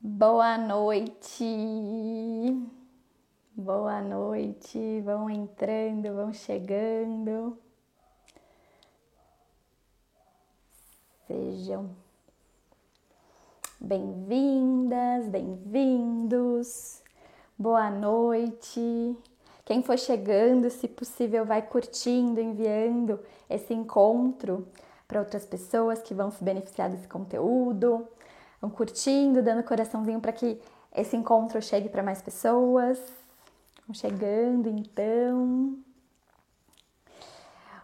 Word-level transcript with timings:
Boa 0.00 0.56
noite. 0.56 1.44
Boa 3.52 4.00
noite. 4.00 5.00
Vão 5.00 5.28
entrando, 5.28 6.14
vão 6.14 6.32
chegando. 6.32 7.58
Sejam 11.26 11.90
bem-vindas, 13.80 15.26
bem-vindos. 15.26 17.02
Boa 17.58 17.90
noite. 17.90 19.16
Quem 19.64 19.82
for 19.82 19.98
chegando, 19.98 20.70
se 20.70 20.86
possível, 20.86 21.44
vai 21.44 21.60
curtindo, 21.60 22.40
enviando 22.40 23.18
esse 23.50 23.74
encontro 23.74 24.64
para 25.08 25.18
outras 25.18 25.44
pessoas 25.44 26.00
que 26.00 26.14
vão 26.14 26.30
se 26.30 26.44
beneficiar 26.44 26.88
desse 26.88 27.08
conteúdo 27.08 28.06
vão 28.60 28.70
curtindo, 28.70 29.42
dando 29.42 29.62
coraçãozinho 29.62 30.20
para 30.20 30.32
que 30.32 30.60
esse 30.94 31.16
encontro 31.16 31.60
chegue 31.62 31.88
para 31.88 32.02
mais 32.02 32.20
pessoas. 32.20 32.98
Vão 33.86 33.94
chegando, 33.94 34.68
então. 34.68 35.78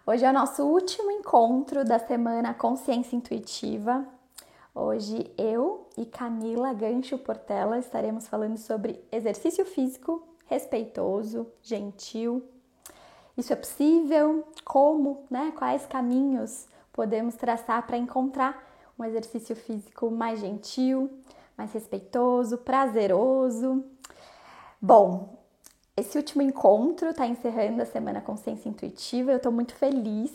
Hoje 0.06 0.24
é 0.24 0.30
o 0.30 0.34
nosso 0.34 0.65
último 0.65 1.10
encontro 1.10 1.84
da 1.84 1.98
semana 1.98 2.52
Consciência 2.52 3.16
Intuitiva. 3.16 4.06
Hoje 4.74 5.32
eu 5.38 5.88
e 5.96 6.05
Camila 6.05 6.74
Gancho 6.74 7.16
Portela 7.16 7.79
estaremos 7.79 8.27
falando 8.27 8.59
sobre 8.59 9.02
exercício 9.10 9.65
físico 9.65 10.27
respeitoso, 10.46 11.46
gentil. 11.62 12.45
Isso 13.37 13.52
é 13.52 13.56
possível? 13.56 14.46
Como, 14.65 15.24
né? 15.30 15.52
Quais 15.56 15.87
caminhos 15.87 16.66
podemos 16.93 17.34
traçar 17.34 17.87
para 17.87 17.96
encontrar 17.96 18.62
um 18.98 19.04
exercício 19.04 19.54
físico 19.56 20.10
mais 20.10 20.40
gentil, 20.40 21.10
mais 21.56 21.72
respeitoso, 21.72 22.58
prazeroso. 22.58 23.84
Bom, 24.80 25.38
esse 25.96 26.18
último 26.18 26.42
encontro 26.42 27.10
está 27.10 27.26
encerrando 27.26 27.82
a 27.82 27.86
Semana 27.86 28.20
Consciência 28.20 28.68
Intuitiva. 28.68 29.30
Eu 29.30 29.36
estou 29.36 29.52
muito 29.52 29.74
feliz 29.74 30.32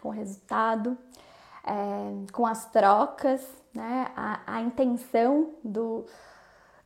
com 0.00 0.08
o 0.08 0.12
resultado, 0.12 0.96
é, 1.64 2.32
com 2.32 2.46
as 2.46 2.66
trocas, 2.70 3.46
né? 3.74 4.10
A, 4.16 4.40
a 4.46 4.62
intenção 4.62 5.50
do, 5.62 6.04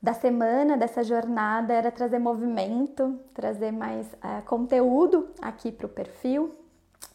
da 0.02 0.12
semana, 0.12 0.77
dessa 0.77 1.02
jornada, 1.02 1.72
era 1.72 1.90
trazer 1.90 2.18
movimento, 2.18 3.18
trazer 3.33 3.72
mais 3.72 4.06
é, 4.14 4.40
conteúdo 4.42 5.28
aqui 5.40 5.72
para 5.72 5.86
o 5.86 5.88
perfil 5.88 6.55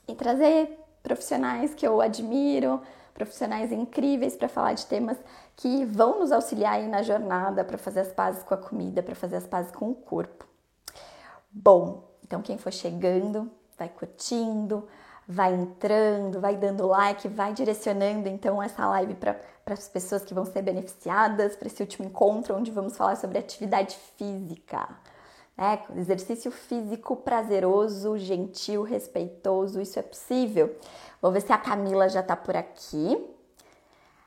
e 0.07 0.15
trazer 0.15 0.79
profissionais 1.03 1.73
que 1.73 1.85
eu 1.85 2.01
admiro, 2.01 2.81
profissionais 3.13 3.71
incríveis 3.71 4.35
para 4.35 4.49
falar 4.49 4.73
de 4.73 4.85
temas 4.85 5.17
que 5.55 5.85
vão 5.85 6.19
nos 6.19 6.31
auxiliar 6.31 6.73
aí 6.73 6.87
na 6.87 7.03
jornada 7.03 7.63
para 7.63 7.77
fazer 7.77 8.01
as 8.01 8.11
pazes 8.11 8.43
com 8.43 8.53
a 8.53 8.57
comida, 8.57 9.03
para 9.03 9.15
fazer 9.15 9.37
as 9.37 9.47
pazes 9.47 9.71
com 9.71 9.89
o 9.89 9.95
corpo. 9.95 10.45
Bom, 11.51 12.09
então 12.23 12.41
quem 12.41 12.57
for 12.57 12.71
chegando, 12.71 13.51
vai 13.77 13.89
curtindo, 13.89 14.87
vai 15.27 15.53
entrando, 15.53 16.39
vai 16.39 16.55
dando 16.55 16.87
like, 16.87 17.27
vai 17.27 17.53
direcionando 17.53 18.27
então 18.27 18.61
essa 18.61 18.87
live 18.87 19.15
para 19.15 19.39
as 19.67 19.87
pessoas 19.87 20.23
que 20.23 20.33
vão 20.33 20.45
ser 20.45 20.61
beneficiadas 20.61 21.55
para 21.55 21.67
esse 21.67 21.81
último 21.81 22.07
encontro 22.07 22.55
onde 22.55 22.71
vamos 22.71 22.97
falar 22.97 23.15
sobre 23.15 23.37
atividade 23.37 23.97
física. 24.17 24.87
Né? 25.57 25.79
Exercício 25.95 26.51
físico 26.51 27.15
prazeroso, 27.15 28.17
gentil, 28.17 28.83
respeitoso, 28.83 29.79
isso 29.79 29.99
é 29.99 30.01
possível. 30.01 30.75
Vou 31.21 31.31
ver 31.31 31.41
se 31.41 31.53
a 31.53 31.57
Camila 31.57 32.09
já 32.09 32.21
está 32.21 32.35
por 32.35 32.55
aqui. 32.55 33.15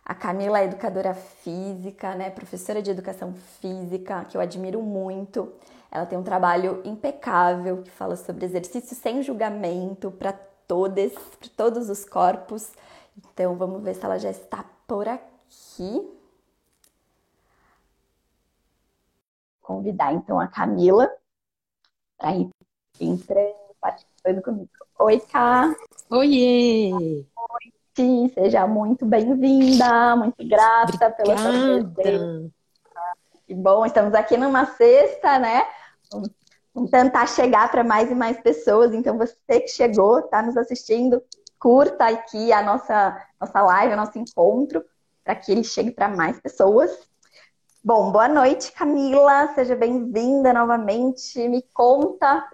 A 0.05 0.15
Camila 0.15 0.61
é 0.61 0.65
educadora 0.65 1.13
física, 1.15 2.15
né? 2.15 2.31
Professora 2.31 2.81
de 2.81 2.91
educação 2.91 3.35
física, 3.61 4.25
que 4.27 4.37
eu 4.37 4.41
admiro 4.41 4.81
muito. 4.81 5.53
Ela 5.91 6.07
tem 6.07 6.19
um 6.19 6.23
trabalho 6.23 6.83
impecável 6.85 7.83
que 7.83 7.91
fala 7.91 8.17
sobre 8.17 8.45
exercício 8.45 8.97
sem 8.97 9.23
julgamento 9.23 10.11
para 10.11 10.33
todos, 10.33 11.13
para 11.13 11.49
todos 11.57 11.89
os 11.91 12.05
corpos. 12.05 12.73
Então 13.17 13.57
vamos 13.57 13.83
ver 13.83 13.95
se 13.95 14.05
ela 14.05 14.19
já 14.19 14.31
está 14.31 14.65
por 14.87 15.09
aqui. 15.09 16.11
Convidar 19.61 20.13
então 20.13 20.39
a 20.39 20.47
Camila 20.47 21.11
para 22.19 22.37
ir 22.37 22.51
entrando, 23.01 23.75
participando 23.81 24.43
comigo. 24.43 24.71
Oi, 24.99 25.21
Ká! 25.21 25.75
Oiê! 26.09 26.93
Oi, 26.95 28.29
seja 28.33 28.67
muito 28.67 29.05
bem-vinda, 29.05 30.15
muito 30.17 30.47
grata 30.47 30.85
Obrigada. 30.85 31.15
pela 31.15 31.37
sua 31.37 31.85
presença. 31.95 32.51
Que 33.47 33.55
bom, 33.55 33.85
estamos 33.85 34.15
aqui 34.15 34.37
numa 34.37 34.65
sexta, 34.67 35.39
né? 35.39 35.67
Vamos 36.73 36.91
tentar 36.91 37.27
chegar 37.27 37.71
para 37.71 37.83
mais 37.83 38.11
e 38.11 38.15
mais 38.15 38.41
pessoas. 38.41 38.95
Então, 38.95 39.19
você 39.19 39.61
que 39.61 39.69
chegou, 39.69 40.21
está 40.21 40.41
nos 40.41 40.57
assistindo, 40.57 41.23
curta 41.59 42.07
aqui 42.07 42.53
a 42.53 42.63
nossa, 42.63 43.21
nossa 43.41 43.61
live, 43.63 43.95
o 43.95 43.97
nosso 43.97 44.19
encontro, 44.19 44.85
para 45.25 45.35
que 45.35 45.51
ele 45.51 45.65
chegue 45.65 45.91
para 45.91 46.09
mais 46.09 46.41
pessoas. 46.41 46.91
Bom, 47.83 48.13
boa 48.13 48.29
noite, 48.29 48.73
Camila. 48.73 49.53
Seja 49.55 49.75
bem-vinda 49.75 50.53
novamente. 50.53 51.49
Me 51.49 51.63
conta 51.75 52.49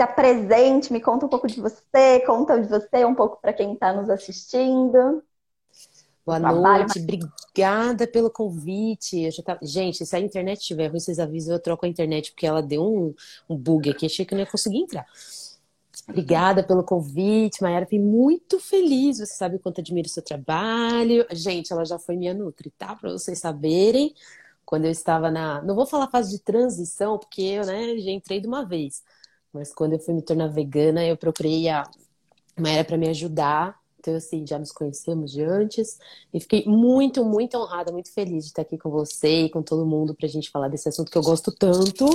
se 0.00 0.02
apresente, 0.02 0.90
me 0.90 0.98
conta 0.98 1.26
um 1.26 1.28
pouco 1.28 1.46
de 1.46 1.60
você, 1.60 2.20
conta 2.24 2.58
de 2.58 2.66
você 2.66 3.04
um 3.04 3.14
pouco 3.14 3.38
para 3.38 3.52
quem 3.52 3.74
está 3.74 3.92
nos 3.92 4.08
assistindo. 4.08 5.22
Boa 6.24 6.40
Trabalho, 6.40 6.84
noite, 6.84 6.98
obrigada 7.00 8.06
pelo 8.06 8.30
convite. 8.30 9.28
Tava... 9.42 9.60
Gente, 9.62 10.06
se 10.06 10.16
a 10.16 10.18
internet 10.18 10.60
estiver 10.60 10.86
ruim, 10.88 11.00
vocês 11.00 11.18
avisam, 11.18 11.54
eu 11.54 11.60
troco 11.60 11.84
a 11.84 11.88
internet, 11.88 12.30
porque 12.32 12.46
ela 12.46 12.62
deu 12.62 12.82
um, 12.82 13.14
um 13.46 13.54
bug 13.54 13.90
aqui, 13.90 14.06
achei 14.06 14.24
que 14.24 14.32
eu 14.32 14.36
não 14.36 14.44
ia 14.44 14.50
conseguir 14.50 14.78
entrar. 14.78 15.04
Obrigada 16.08 16.62
pelo 16.62 16.82
convite, 16.82 17.62
Mayara. 17.62 17.84
Fiquei 17.84 18.00
muito 18.00 18.58
feliz. 18.58 19.18
Você 19.18 19.34
sabe 19.34 19.56
o 19.56 19.60
quanto 19.60 19.82
admiro 19.82 20.08
o 20.08 20.10
seu 20.10 20.22
trabalho. 20.22 21.26
Gente, 21.30 21.72
ela 21.74 21.84
já 21.84 21.98
foi 21.98 22.16
minha 22.16 22.32
Nutri, 22.32 22.70
tá? 22.70 22.96
Para 22.96 23.12
vocês 23.12 23.38
saberem. 23.38 24.14
Quando 24.64 24.86
eu 24.86 24.90
estava 24.90 25.30
na. 25.30 25.60
Não 25.62 25.74
vou 25.74 25.84
falar 25.84 26.08
fase 26.08 26.30
de 26.30 26.42
transição, 26.42 27.18
porque 27.18 27.42
eu 27.42 27.66
né, 27.66 27.98
já 27.98 28.10
entrei 28.10 28.40
de 28.40 28.46
uma 28.46 28.64
vez. 28.64 29.02
Mas 29.52 29.72
quando 29.72 29.94
eu 29.94 29.98
fui 29.98 30.14
me 30.14 30.22
tornar 30.22 30.48
vegana, 30.48 31.04
eu 31.04 31.16
procurei 31.16 31.68
a 31.68 31.88
Mayara 32.58 32.84
para 32.84 32.96
me 32.96 33.08
ajudar. 33.08 33.78
Então, 33.98 34.14
assim, 34.14 34.46
já 34.46 34.58
nos 34.58 34.72
conhecemos 34.72 35.30
de 35.30 35.42
antes. 35.42 35.98
E 36.32 36.40
fiquei 36.40 36.64
muito, 36.66 37.24
muito 37.24 37.58
honrada, 37.58 37.92
muito 37.92 38.12
feliz 38.12 38.44
de 38.44 38.50
estar 38.50 38.62
aqui 38.62 38.78
com 38.78 38.90
você 38.90 39.42
e 39.42 39.50
com 39.50 39.62
todo 39.62 39.84
mundo 39.84 40.14
para 40.14 40.26
a 40.26 40.30
gente 40.30 40.50
falar 40.50 40.68
desse 40.68 40.88
assunto 40.88 41.10
que 41.10 41.18
eu 41.18 41.22
gosto 41.22 41.52
tanto 41.52 42.06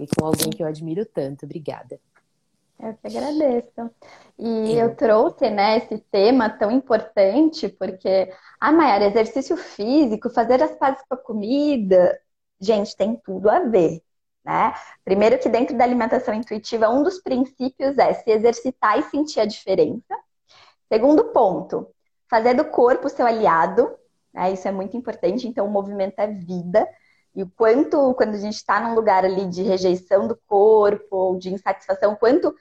e 0.00 0.06
com 0.06 0.26
alguém 0.26 0.50
que 0.50 0.62
eu 0.62 0.66
admiro 0.66 1.06
tanto. 1.06 1.44
Obrigada. 1.44 1.98
Eu 2.78 2.94
que 2.94 3.06
agradeço. 3.08 3.90
E 4.38 4.74
eu 4.74 4.94
trouxe, 4.94 5.50
né, 5.50 5.78
esse 5.78 5.98
tema 6.12 6.48
tão 6.48 6.70
importante, 6.70 7.68
porque, 7.68 8.32
ah, 8.60 8.70
Mayara, 8.70 9.06
exercício 9.06 9.56
físico, 9.56 10.30
fazer 10.30 10.62
as 10.62 10.76
pazes 10.76 11.02
com 11.08 11.14
a 11.14 11.18
comida, 11.18 12.20
gente, 12.60 12.96
tem 12.96 13.16
tudo 13.16 13.50
a 13.50 13.60
ver. 13.60 14.00
Né? 14.48 14.72
Primeiro 15.04 15.38
que 15.38 15.46
dentro 15.46 15.76
da 15.76 15.84
alimentação 15.84 16.32
intuitiva, 16.32 16.88
um 16.88 17.02
dos 17.02 17.20
princípios 17.20 17.98
é 17.98 18.14
se 18.14 18.30
exercitar 18.30 18.98
e 18.98 19.02
sentir 19.02 19.40
a 19.40 19.44
diferença. 19.44 20.16
Segundo 20.90 21.24
ponto, 21.24 21.86
fazer 22.30 22.54
do 22.54 22.64
corpo 22.64 23.10
seu 23.10 23.26
aliado, 23.26 23.94
né? 24.32 24.50
Isso 24.50 24.66
é 24.66 24.72
muito 24.72 24.96
importante, 24.96 25.46
então 25.46 25.66
o 25.66 25.70
movimento 25.70 26.18
é 26.18 26.28
vida. 26.28 26.88
E 27.34 27.42
o 27.42 27.50
quanto, 27.50 28.14
quando 28.14 28.36
a 28.36 28.38
gente 28.38 28.54
está 28.54 28.80
num 28.80 28.94
lugar 28.94 29.22
ali 29.22 29.46
de 29.46 29.62
rejeição 29.62 30.26
do 30.26 30.34
corpo, 30.46 31.14
ou 31.14 31.38
de 31.38 31.52
insatisfação, 31.52 32.16
quanto 32.16 32.54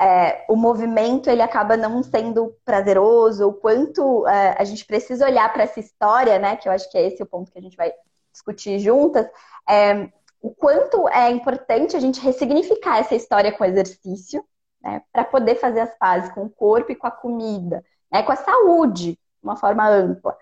é, 0.00 0.46
o 0.48 0.56
movimento 0.56 1.28
ele 1.28 1.42
acaba 1.42 1.76
não 1.76 2.02
sendo 2.02 2.56
prazeroso, 2.64 3.46
o 3.46 3.52
quanto 3.52 4.26
é, 4.26 4.56
a 4.58 4.64
gente 4.64 4.86
precisa 4.86 5.26
olhar 5.26 5.52
para 5.52 5.64
essa 5.64 5.80
história, 5.80 6.38
né? 6.38 6.56
Que 6.56 6.66
eu 6.66 6.72
acho 6.72 6.90
que 6.90 6.96
é 6.96 7.06
esse 7.06 7.22
o 7.22 7.26
ponto 7.26 7.52
que 7.52 7.58
a 7.58 7.62
gente 7.62 7.76
vai 7.76 7.92
discutir 8.32 8.78
juntas. 8.78 9.26
É, 9.68 10.10
o 10.40 10.54
quanto 10.54 11.08
é 11.08 11.30
importante 11.30 11.96
a 11.96 12.00
gente 12.00 12.20
ressignificar 12.20 12.98
essa 12.98 13.14
história 13.14 13.52
com 13.52 13.64
exercício, 13.64 14.44
né, 14.82 15.02
para 15.12 15.24
poder 15.24 15.56
fazer 15.56 15.80
as 15.80 15.96
pazes 15.98 16.32
com 16.32 16.44
o 16.44 16.50
corpo 16.50 16.90
e 16.90 16.96
com 16.96 17.06
a 17.06 17.10
comida, 17.10 17.84
né, 18.10 18.22
com 18.22 18.32
a 18.32 18.36
saúde, 18.36 19.12
de 19.12 19.18
uma 19.42 19.56
forma 19.56 19.86
ampla. 19.88 20.36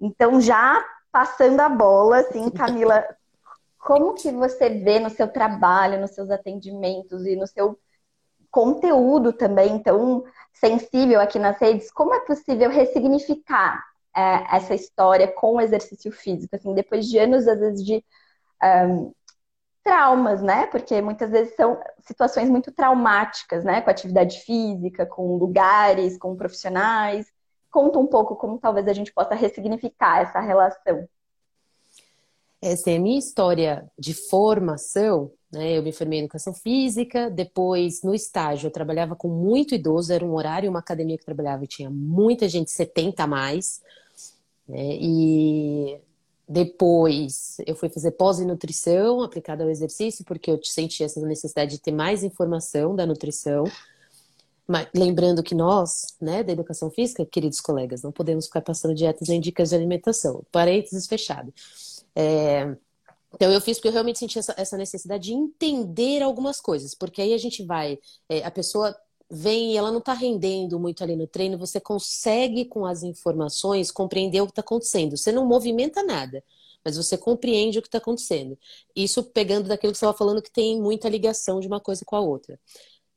Então, 0.00 0.40
já 0.40 0.82
passando 1.12 1.60
a 1.60 1.68
bola, 1.68 2.20
assim, 2.20 2.50
Camila, 2.50 3.06
como 3.78 4.14
que 4.14 4.32
você 4.32 4.70
vê 4.70 4.98
no 4.98 5.10
seu 5.10 5.28
trabalho, 5.28 6.00
nos 6.00 6.12
seus 6.12 6.30
atendimentos 6.30 7.26
e 7.26 7.36
no 7.36 7.46
seu 7.46 7.78
conteúdo 8.50 9.32
também 9.32 9.78
tão 9.78 10.24
sensível 10.52 11.20
aqui 11.20 11.38
nas 11.38 11.58
redes, 11.58 11.90
como 11.90 12.14
é 12.14 12.20
possível 12.20 12.70
ressignificar 12.70 13.84
é, 14.16 14.56
essa 14.56 14.74
história 14.74 15.28
com 15.28 15.56
o 15.56 15.60
exercício 15.60 16.10
físico, 16.10 16.56
assim, 16.56 16.72
depois 16.72 17.06
de 17.06 17.18
anos, 17.18 17.46
às 17.46 17.58
vezes, 17.58 17.84
de 17.84 18.04
um, 18.62 19.12
traumas, 19.84 20.42
né? 20.42 20.66
Porque 20.68 21.00
muitas 21.02 21.30
vezes 21.30 21.54
são 21.54 21.78
situações 22.00 22.48
muito 22.48 22.72
traumáticas, 22.72 23.62
né? 23.62 23.82
Com 23.82 23.90
atividade 23.90 24.40
física, 24.40 25.04
com 25.04 25.36
lugares, 25.36 26.16
com 26.16 26.34
profissionais. 26.34 27.30
Conta 27.70 27.98
um 27.98 28.06
pouco 28.06 28.34
como 28.34 28.58
talvez 28.58 28.88
a 28.88 28.94
gente 28.94 29.12
possa 29.12 29.34
ressignificar 29.34 30.22
essa 30.22 30.40
relação. 30.40 31.06
Essa 32.62 32.92
é 32.92 32.96
a 32.96 33.00
minha 33.00 33.18
história 33.18 33.84
de 33.98 34.14
formação. 34.14 35.30
Né? 35.52 35.76
Eu 35.76 35.82
me 35.82 35.92
formei 35.92 36.18
em 36.18 36.22
educação 36.22 36.54
física, 36.54 37.28
depois 37.28 38.02
no 38.02 38.14
estágio 38.14 38.68
eu 38.68 38.72
trabalhava 38.72 39.14
com 39.14 39.28
muito 39.28 39.74
idoso, 39.74 40.12
era 40.12 40.24
um 40.24 40.34
horário, 40.34 40.70
uma 40.70 40.78
academia 40.78 41.18
que 41.18 41.24
trabalhava 41.24 41.62
e 41.62 41.68
tinha 41.68 41.90
muita 41.90 42.48
gente, 42.48 42.70
70 42.70 43.22
a 43.22 43.26
mais. 43.26 43.82
Né? 44.66 44.96
E 44.98 46.00
depois 46.48 47.56
eu 47.66 47.74
fui 47.74 47.88
fazer 47.88 48.12
pós 48.12 48.38
nutrição 48.40 49.22
aplicada 49.22 49.64
ao 49.64 49.70
exercício, 49.70 50.24
porque 50.24 50.50
eu 50.50 50.60
senti 50.62 51.02
essa 51.02 51.20
necessidade 51.26 51.72
de 51.72 51.80
ter 51.80 51.92
mais 51.92 52.22
informação 52.22 52.94
da 52.94 53.06
nutrição. 53.06 53.64
Mas, 54.66 54.88
lembrando 54.94 55.42
que 55.42 55.54
nós, 55.54 56.16
né, 56.20 56.42
da 56.42 56.52
educação 56.52 56.90
física, 56.90 57.24
queridos 57.24 57.60
colegas, 57.60 58.02
não 58.02 58.12
podemos 58.12 58.46
ficar 58.46 58.62
passando 58.62 58.94
dietas 58.94 59.28
nem 59.28 59.40
dicas 59.40 59.70
de 59.70 59.74
alimentação. 59.74 60.44
Parênteses 60.52 61.06
fechado. 61.06 61.52
É... 62.14 62.76
Então 63.34 63.50
eu 63.50 63.60
fiz 63.60 63.78
porque 63.78 63.88
eu 63.88 63.92
realmente 63.92 64.20
senti 64.20 64.38
essa, 64.38 64.54
essa, 64.56 64.76
necessidade 64.76 65.24
de 65.24 65.32
entender 65.32 66.22
algumas 66.22 66.60
coisas, 66.60 66.94
porque 66.94 67.20
aí 67.20 67.34
a 67.34 67.38
gente 67.38 67.64
vai, 67.64 67.98
é, 68.28 68.44
a 68.44 68.50
pessoa 68.50 68.96
vem 69.34 69.72
e 69.72 69.76
ela 69.76 69.90
não 69.90 69.98
está 69.98 70.12
rendendo 70.12 70.78
muito 70.78 71.02
ali 71.02 71.16
no 71.16 71.26
treino, 71.26 71.58
você 71.58 71.80
consegue 71.80 72.64
com 72.64 72.86
as 72.86 73.02
informações 73.02 73.90
compreender 73.90 74.40
o 74.40 74.46
que 74.46 74.52
está 74.52 74.60
acontecendo. 74.60 75.16
Você 75.16 75.32
não 75.32 75.44
movimenta 75.44 76.02
nada, 76.02 76.42
mas 76.84 76.96
você 76.96 77.18
compreende 77.18 77.78
o 77.78 77.82
que 77.82 77.88
está 77.88 77.98
acontecendo. 77.98 78.56
Isso 78.94 79.24
pegando 79.24 79.68
daquilo 79.68 79.92
que 79.92 79.98
você 79.98 80.04
estava 80.04 80.16
falando 80.16 80.40
que 80.40 80.50
tem 80.50 80.80
muita 80.80 81.08
ligação 81.08 81.58
de 81.58 81.66
uma 81.66 81.80
coisa 81.80 82.04
com 82.04 82.14
a 82.14 82.20
outra. 82.20 82.58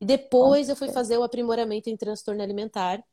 E 0.02 0.06
depois 0.06 0.70
eu 0.70 0.76
fui 0.76 0.90
fazer 0.90 1.18
o 1.18 1.24
aprimoramento 1.24 1.90
em 1.90 1.96
transtorno 1.96 2.42
alimentar. 2.42 3.04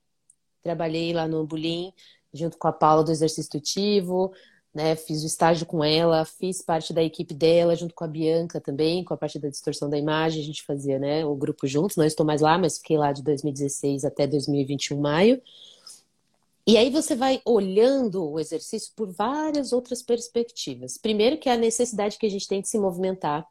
Trabalhei 0.63 1.13
lá 1.13 1.29
no 1.29 1.47
Bulim, 1.47 1.93
junto 2.33 2.57
com 2.57 2.69
a 2.69 2.73
Paula 2.73 3.05
do 3.05 3.13
exercício 3.13 3.49
intuitivo, 3.49 4.33
né? 4.75 4.97
Fiz 4.97 5.23
o 5.23 5.27
estágio 5.27 5.65
com 5.65 5.85
ela, 5.85 6.25
fiz 6.25 6.61
parte 6.61 6.93
da 6.93 7.03
equipe 7.03 7.33
dela, 7.33 7.77
junto 7.77 7.95
com 7.95 8.05
a 8.05 8.09
Bianca 8.09 8.61
também, 8.61 9.05
com 9.05 9.15
a 9.15 9.17
parte 9.17 9.39
da 9.39 9.49
distorção 9.49 9.89
da 9.89 9.97
imagem, 9.97 10.43
a 10.43 10.45
gente 10.45 10.63
fazia, 10.65 10.99
né, 10.99 11.25
o 11.25 11.35
grupo 11.37 11.67
juntos. 11.67 11.97
Não 11.97 12.05
estou 12.05 12.27
mais 12.27 12.41
lá, 12.41 12.59
mas 12.59 12.79
fiquei 12.79 12.99
lá 12.99 13.13
de 13.13 13.23
2016 13.23 14.05
até 14.05 14.27
2021 14.27 15.01
maio. 15.01 15.41
E 16.67 16.77
aí 16.77 16.91
você 16.91 17.15
vai 17.15 17.41
olhando 17.45 18.25
o 18.29 18.41
exercício 18.41 18.93
por 18.97 19.13
várias 19.13 19.73
outras 19.73 20.03
perspectivas. 20.03 20.97
Primeiro 20.97 21.37
que 21.39 21.49
é 21.49 21.53
a 21.53 21.59
necessidade 21.59 22.19
que 22.19 22.27
a 22.27 22.31
gente 22.31 22.49
tem 22.49 22.61
de 22.61 22.69
se 22.69 22.79
movimentar 22.79 23.47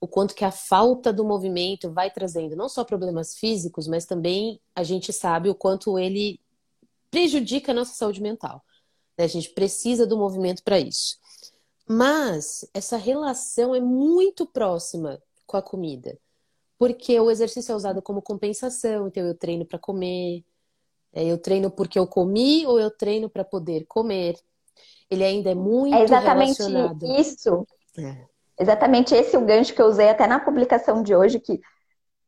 o 0.00 0.06
quanto 0.06 0.34
que 0.34 0.44
a 0.44 0.50
falta 0.50 1.12
do 1.12 1.24
movimento 1.24 1.90
vai 1.90 2.10
trazendo 2.10 2.54
não 2.54 2.68
só 2.68 2.84
problemas 2.84 3.36
físicos, 3.36 3.88
mas 3.88 4.04
também 4.04 4.60
a 4.74 4.82
gente 4.82 5.12
sabe 5.12 5.48
o 5.48 5.54
quanto 5.54 5.98
ele 5.98 6.38
prejudica 7.10 7.72
a 7.72 7.74
nossa 7.74 7.94
saúde 7.94 8.20
mental. 8.20 8.62
Né? 9.16 9.24
A 9.24 9.28
gente 9.28 9.50
precisa 9.50 10.06
do 10.06 10.16
movimento 10.16 10.62
para 10.62 10.78
isso. 10.78 11.16
Mas 11.88 12.68
essa 12.72 12.96
relação 12.96 13.74
é 13.74 13.80
muito 13.80 14.46
próxima 14.46 15.20
com 15.46 15.56
a 15.56 15.62
comida, 15.62 16.18
porque 16.78 17.18
o 17.20 17.30
exercício 17.30 17.72
é 17.72 17.76
usado 17.76 18.00
como 18.00 18.22
compensação, 18.22 19.08
então 19.08 19.26
eu 19.26 19.34
treino 19.34 19.66
para 19.66 19.78
comer, 19.78 20.42
é, 21.12 21.24
eu 21.24 21.38
treino 21.38 21.70
porque 21.70 21.98
eu 21.98 22.06
comi 22.06 22.66
ou 22.66 22.80
eu 22.80 22.90
treino 22.90 23.28
para 23.28 23.44
poder 23.44 23.84
comer. 23.86 24.36
Ele 25.10 25.22
ainda 25.22 25.50
é 25.50 25.54
muito 25.54 25.94
é 25.94 26.02
exatamente 26.02 26.58
relacionado. 26.58 27.04
isso. 27.20 27.66
É 27.98 28.34
exatamente 28.58 29.14
esse 29.14 29.36
o 29.36 29.44
gancho 29.44 29.74
que 29.74 29.82
eu 29.82 29.86
usei 29.86 30.08
até 30.08 30.26
na 30.26 30.40
publicação 30.40 31.02
de 31.02 31.14
hoje, 31.14 31.40
que, 31.40 31.60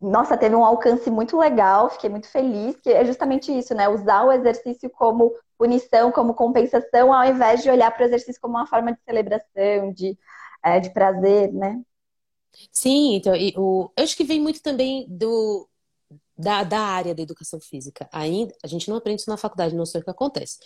nossa, 0.00 0.36
teve 0.36 0.54
um 0.54 0.64
alcance 0.64 1.10
muito 1.10 1.36
legal, 1.36 1.90
fiquei 1.90 2.10
muito 2.10 2.28
feliz, 2.28 2.76
que 2.76 2.90
é 2.90 3.04
justamente 3.04 3.56
isso, 3.56 3.74
né? 3.74 3.88
Usar 3.88 4.24
o 4.24 4.32
exercício 4.32 4.90
como 4.90 5.32
punição, 5.58 6.12
como 6.12 6.34
compensação, 6.34 7.12
ao 7.12 7.24
invés 7.24 7.62
de 7.62 7.70
olhar 7.70 7.90
para 7.90 8.04
o 8.04 8.06
exercício 8.06 8.40
como 8.40 8.54
uma 8.54 8.66
forma 8.66 8.92
de 8.92 8.98
celebração, 9.04 9.92
de, 9.92 10.18
é, 10.64 10.80
de 10.80 10.90
prazer, 10.90 11.52
né? 11.52 11.80
Sim, 12.72 13.16
então, 13.16 13.34
e 13.34 13.52
o, 13.56 13.90
eu 13.96 14.04
acho 14.04 14.16
que 14.16 14.24
vem 14.24 14.40
muito 14.40 14.62
também 14.62 15.06
do, 15.08 15.68
da, 16.36 16.64
da 16.64 16.80
área 16.80 17.14
da 17.14 17.22
educação 17.22 17.60
física. 17.60 18.08
Ainda, 18.12 18.54
a 18.62 18.66
gente 18.66 18.88
não 18.88 18.96
aprende 18.96 19.20
isso 19.20 19.30
na 19.30 19.36
faculdade, 19.36 19.74
não 19.74 19.86
sei 19.86 20.00
o 20.00 20.04
que 20.04 20.10
acontece 20.10 20.58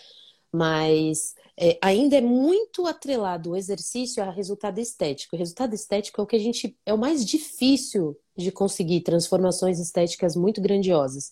mas 0.53 1.35
é, 1.57 1.79
ainda 1.81 2.17
é 2.17 2.21
muito 2.21 2.87
atrelado 2.87 3.51
o 3.51 3.57
exercício 3.57 4.23
a 4.23 4.31
resultado 4.31 4.79
estético. 4.79 5.37
O 5.37 5.39
resultado 5.39 5.75
estético 5.75 6.21
é 6.21 6.25
o 6.25 6.27
que 6.27 6.37
a 6.37 6.41
gente 6.41 6.77
é 6.85 6.93
o 6.93 6.99
mais 6.99 7.25
difícil 7.25 8.17
de 8.37 8.51
conseguir 8.51 9.03
transformações 9.03 9.79
estéticas 9.79 10.35
muito 10.35 10.61
grandiosas. 10.61 11.31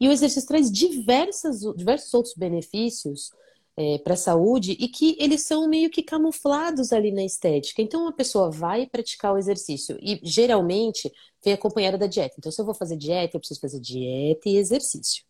E 0.00 0.08
o 0.08 0.12
exercício 0.12 0.48
traz 0.48 0.70
diversas, 0.70 1.60
diversos 1.76 2.14
outros 2.14 2.34
benefícios 2.34 3.30
é, 3.78 3.96
para 3.98 4.14
a 4.14 4.16
saúde 4.16 4.72
e 4.72 4.88
que 4.88 5.16
eles 5.20 5.42
são 5.42 5.68
meio 5.68 5.88
que 5.88 6.02
camuflados 6.02 6.92
ali 6.92 7.12
na 7.12 7.24
estética. 7.24 7.80
Então 7.80 8.08
a 8.08 8.12
pessoa 8.12 8.50
vai 8.50 8.86
praticar 8.86 9.32
o 9.32 9.38
exercício 9.38 9.96
e 10.02 10.20
geralmente 10.24 11.12
vem 11.44 11.54
acompanhada 11.54 11.96
da 11.96 12.08
dieta. 12.08 12.34
Então 12.38 12.50
se 12.50 12.60
eu 12.60 12.64
vou 12.64 12.74
fazer 12.74 12.96
dieta, 12.96 13.36
eu 13.36 13.40
preciso 13.40 13.60
fazer 13.60 13.78
dieta 13.78 14.48
e 14.48 14.56
exercício. 14.56 15.24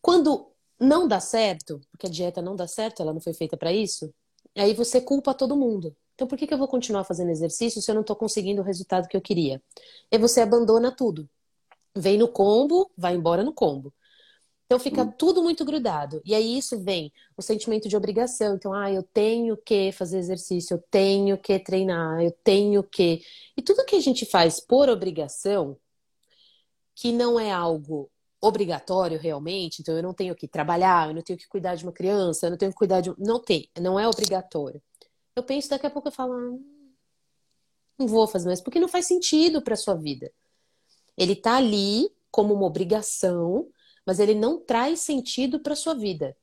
Quando 0.00 0.48
não 0.78 1.08
dá 1.08 1.18
certo, 1.18 1.80
porque 1.90 2.06
a 2.06 2.10
dieta 2.10 2.40
não 2.40 2.54
dá 2.54 2.68
certo, 2.68 3.02
ela 3.02 3.12
não 3.12 3.20
foi 3.20 3.34
feita 3.34 3.56
para 3.56 3.72
isso, 3.72 4.14
aí 4.54 4.72
você 4.74 5.00
culpa 5.00 5.34
todo 5.34 5.56
mundo. 5.56 5.96
Então 6.14 6.28
por 6.28 6.38
que, 6.38 6.46
que 6.46 6.54
eu 6.54 6.58
vou 6.58 6.68
continuar 6.68 7.02
fazendo 7.02 7.30
exercício 7.30 7.82
se 7.82 7.90
eu 7.90 7.94
não 7.96 8.02
estou 8.02 8.14
conseguindo 8.14 8.62
o 8.62 8.64
resultado 8.64 9.08
que 9.08 9.16
eu 9.16 9.20
queria? 9.20 9.60
E 10.08 10.18
você 10.18 10.40
abandona 10.40 10.94
tudo. 10.94 11.28
Vem 11.96 12.18
no 12.18 12.28
combo, 12.28 12.90
vai 12.96 13.14
embora 13.14 13.44
no 13.44 13.52
combo. 13.52 13.92
Então 14.66 14.78
fica 14.78 15.02
hum. 15.02 15.12
tudo 15.12 15.42
muito 15.42 15.64
grudado. 15.64 16.20
E 16.24 16.34
aí 16.34 16.58
isso 16.58 16.82
vem 16.82 17.12
o 17.36 17.42
sentimento 17.42 17.88
de 17.88 17.96
obrigação. 17.96 18.56
Então, 18.56 18.72
ah, 18.72 18.90
eu 18.90 19.02
tenho 19.02 19.56
que 19.56 19.92
fazer 19.92 20.18
exercício, 20.18 20.74
eu 20.74 20.84
tenho 20.90 21.38
que 21.38 21.58
treinar, 21.58 22.22
eu 22.22 22.32
tenho 22.42 22.82
que. 22.82 23.22
E 23.56 23.62
tudo 23.62 23.84
que 23.84 23.96
a 23.96 24.00
gente 24.00 24.24
faz 24.26 24.60
por 24.60 24.88
obrigação, 24.88 25.76
que 26.94 27.12
não 27.12 27.38
é 27.38 27.52
algo 27.52 28.10
obrigatório 28.40 29.18
realmente, 29.18 29.80
então 29.80 29.96
eu 29.96 30.02
não 30.02 30.14
tenho 30.14 30.34
que 30.34 30.48
trabalhar, 30.48 31.08
eu 31.08 31.14
não 31.14 31.22
tenho 31.22 31.38
que 31.38 31.48
cuidar 31.48 31.74
de 31.74 31.84
uma 31.84 31.92
criança, 31.92 32.46
eu 32.46 32.50
não 32.50 32.58
tenho 32.58 32.72
que 32.72 32.78
cuidar 32.78 33.00
de. 33.00 33.14
Não 33.18 33.40
tem, 33.40 33.68
não 33.80 33.98
é 34.00 34.08
obrigatório. 34.08 34.82
Eu 35.36 35.42
penso 35.42 35.68
daqui 35.68 35.86
a 35.86 35.90
pouco 35.90 36.08
eu 36.08 36.12
falo, 36.12 36.32
ah, 36.32 36.58
não 37.98 38.06
vou 38.06 38.26
fazer 38.26 38.46
mais, 38.46 38.60
porque 38.60 38.80
não 38.80 38.88
faz 38.88 39.06
sentido 39.06 39.62
para 39.62 39.76
sua 39.76 39.94
vida. 39.94 40.32
Ele 41.16 41.36
tá 41.36 41.56
ali 41.56 42.10
como 42.30 42.54
uma 42.54 42.66
obrigação, 42.66 43.68
mas 44.06 44.18
ele 44.18 44.34
não 44.34 44.58
traz 44.58 45.00
sentido 45.00 45.60
para 45.60 45.76
sua 45.76 45.94
vida. 45.94 46.36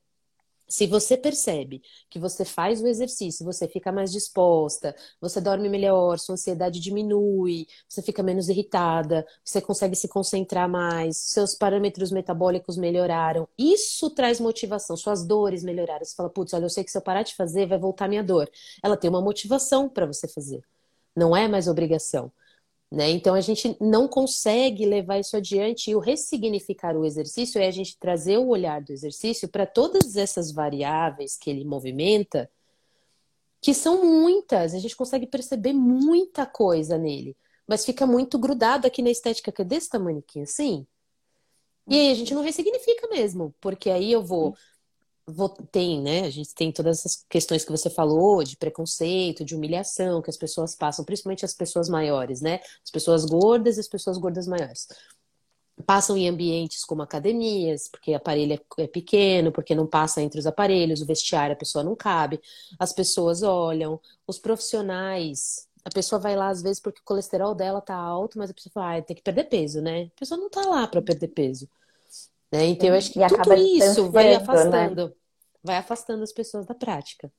Se 0.71 0.87
você 0.87 1.17
percebe 1.17 1.81
que 2.09 2.17
você 2.17 2.45
faz 2.45 2.81
o 2.81 2.87
exercício, 2.87 3.45
você 3.45 3.67
fica 3.67 3.91
mais 3.91 4.09
disposta, 4.09 4.95
você 5.19 5.41
dorme 5.41 5.67
melhor, 5.67 6.17
sua 6.17 6.33
ansiedade 6.33 6.79
diminui, 6.79 7.67
você 7.89 8.01
fica 8.01 8.23
menos 8.23 8.47
irritada, 8.47 9.27
você 9.43 9.59
consegue 9.59 9.97
se 9.97 10.07
concentrar 10.07 10.69
mais, 10.69 11.17
seus 11.17 11.55
parâmetros 11.55 12.09
metabólicos 12.09 12.77
melhoraram. 12.77 13.49
Isso 13.57 14.09
traz 14.11 14.39
motivação, 14.39 14.95
suas 14.95 15.25
dores 15.25 15.61
melhoraram. 15.61 16.05
Você 16.05 16.15
fala, 16.15 16.29
putz, 16.29 16.53
olha, 16.53 16.63
eu 16.63 16.69
sei 16.69 16.85
que 16.85 16.91
se 16.91 16.97
eu 16.97 17.01
parar 17.01 17.23
de 17.23 17.35
fazer, 17.35 17.67
vai 17.67 17.77
voltar 17.77 18.07
minha 18.07 18.23
dor. 18.23 18.49
Ela 18.81 18.95
tem 18.95 19.09
uma 19.09 19.21
motivação 19.21 19.89
para 19.89 20.05
você 20.05 20.25
fazer. 20.25 20.63
Não 21.13 21.35
é 21.35 21.49
mais 21.49 21.67
obrigação. 21.67 22.31
Né? 22.91 23.09
Então 23.09 23.33
a 23.33 23.39
gente 23.39 23.77
não 23.79 24.05
consegue 24.05 24.85
levar 24.85 25.17
isso 25.17 25.37
adiante 25.37 25.89
e 25.89 25.95
o 25.95 25.99
ressignificar 25.99 26.97
o 26.97 27.05
exercício 27.05 27.61
é 27.61 27.67
a 27.67 27.71
gente 27.71 27.97
trazer 27.97 28.37
o 28.37 28.49
olhar 28.49 28.81
do 28.81 28.91
exercício 28.91 29.47
para 29.47 29.65
todas 29.65 30.17
essas 30.17 30.51
variáveis 30.51 31.37
que 31.37 31.49
ele 31.49 31.63
movimenta, 31.63 32.51
que 33.61 33.73
são 33.73 34.03
muitas, 34.03 34.73
a 34.73 34.79
gente 34.79 34.95
consegue 34.95 35.25
perceber 35.25 35.71
muita 35.71 36.45
coisa 36.45 36.97
nele, 36.97 37.37
mas 37.65 37.85
fica 37.85 38.05
muito 38.05 38.37
grudado 38.37 38.85
aqui 38.85 39.01
na 39.01 39.09
estética 39.09 39.53
que 39.53 39.61
é 39.61 39.65
desse 39.65 39.89
tamanho 39.89 40.19
aqui, 40.19 40.41
assim. 40.41 40.85
E 41.87 41.95
aí 41.95 42.11
a 42.11 42.15
gente 42.15 42.33
não 42.33 42.43
ressignifica 42.43 43.07
mesmo, 43.07 43.55
porque 43.61 43.89
aí 43.89 44.11
eu 44.11 44.21
vou 44.21 44.55
tem, 45.71 46.01
né? 46.01 46.21
A 46.25 46.29
gente 46.29 46.53
tem 46.53 46.71
todas 46.71 46.99
essas 46.99 47.25
questões 47.29 47.63
que 47.63 47.71
você 47.71 47.89
falou 47.89 48.43
de 48.43 48.57
preconceito, 48.57 49.45
de 49.45 49.55
humilhação 49.55 50.21
que 50.21 50.29
as 50.29 50.37
pessoas 50.37 50.75
passam, 50.75 51.05
principalmente 51.05 51.45
as 51.45 51.53
pessoas 51.53 51.89
maiores, 51.89 52.41
né? 52.41 52.59
As 52.83 52.91
pessoas 52.91 53.25
gordas 53.25 53.77
e 53.77 53.79
as 53.81 53.87
pessoas 53.87 54.17
gordas 54.17 54.47
maiores. 54.47 54.87
Passam 55.85 56.15
em 56.15 56.27
ambientes 56.29 56.83
como 56.85 57.01
academias, 57.01 57.87
porque 57.89 58.11
o 58.11 58.17
aparelho 58.17 58.53
é, 58.53 58.83
é 58.83 58.87
pequeno, 58.87 59.51
porque 59.51 59.73
não 59.73 59.87
passa 59.87 60.21
entre 60.21 60.39
os 60.39 60.45
aparelhos, 60.45 61.01
o 61.01 61.05
vestiário 61.05 61.53
a 61.53 61.59
pessoa 61.59 61.83
não 61.83 61.95
cabe. 61.95 62.39
As 62.79 62.93
pessoas 62.93 63.41
olham, 63.43 63.99
os 64.27 64.37
profissionais 64.39 65.67
a 65.83 65.89
pessoa 65.89 66.19
vai 66.19 66.35
lá 66.35 66.49
às 66.49 66.61
vezes 66.61 66.79
porque 66.79 67.01
o 67.01 67.03
colesterol 67.03 67.55
dela 67.55 67.81
tá 67.81 67.95
alto, 67.95 68.37
mas 68.37 68.49
a 68.49 68.53
pessoa 68.53 68.71
fala, 68.73 68.97
ah, 68.97 69.01
tem 69.01 69.15
que 69.15 69.21
perder 69.23 69.45
peso, 69.45 69.81
né? 69.81 70.11
A 70.15 70.19
pessoa 70.19 70.39
não 70.39 70.49
tá 70.49 70.61
lá 70.61 70.87
para 70.87 71.01
perder 71.01 71.29
peso. 71.29 71.67
Né? 72.51 72.65
Então, 72.65 72.89
eu 72.89 72.95
acho 72.95 73.11
que 73.11 73.21
e 73.21 73.27
tudo 73.27 73.53
isso 73.53 74.11
vai 74.11 74.25
né? 74.25 74.35
afastando, 74.35 75.07
né? 75.07 75.13
vai 75.63 75.77
afastando 75.77 76.23
as 76.23 76.33
pessoas 76.33 76.65
da 76.65 76.75
prática. 76.75 77.31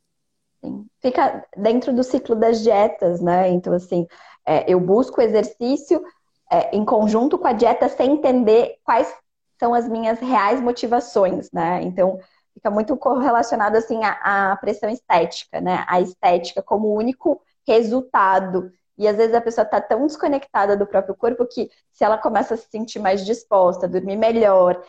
Sim. 0.64 0.87
Fica 1.00 1.45
dentro 1.57 1.92
do 1.92 2.04
ciclo 2.04 2.37
das 2.37 2.62
dietas, 2.62 3.21
né? 3.21 3.50
Então, 3.50 3.73
assim, 3.73 4.07
é, 4.47 4.71
eu 4.73 4.81
busco 4.81 5.21
exercício 5.21 6.02
é, 6.50 6.75
em 6.75 6.85
conjunto 6.85 7.37
com 7.38 7.47
a 7.47 7.52
dieta 7.52 7.88
sem 7.88 8.12
entender 8.12 8.76
quais 8.85 9.12
são 9.59 9.75
as 9.75 9.88
minhas 9.88 10.19
reais 10.21 10.61
motivações, 10.61 11.50
né? 11.52 11.83
Então, 11.83 12.19
fica 12.54 12.71
muito 12.71 12.97
correlacionado 12.97 13.76
assim 13.76 14.02
à, 14.04 14.52
à 14.52 14.57
pressão 14.57 14.88
estética, 14.88 15.61
né? 15.61 15.85
A 15.88 16.00
estética 16.00 16.62
como 16.62 16.95
único 16.95 17.40
resultado. 17.66 18.71
E 18.97 19.09
às 19.09 19.16
vezes 19.16 19.35
a 19.35 19.40
pessoa 19.40 19.64
está 19.64 19.81
tão 19.81 20.07
desconectada 20.07 20.76
do 20.76 20.87
próprio 20.87 21.14
corpo 21.14 21.47
que 21.47 21.71
se 21.92 22.04
ela 22.04 22.19
começa 22.19 22.54
a 22.54 22.57
se 22.57 22.69
sentir 22.71 22.99
mais 22.99 23.25
disposta, 23.25 23.88
dormir 23.88 24.16
melhor, 24.16 24.81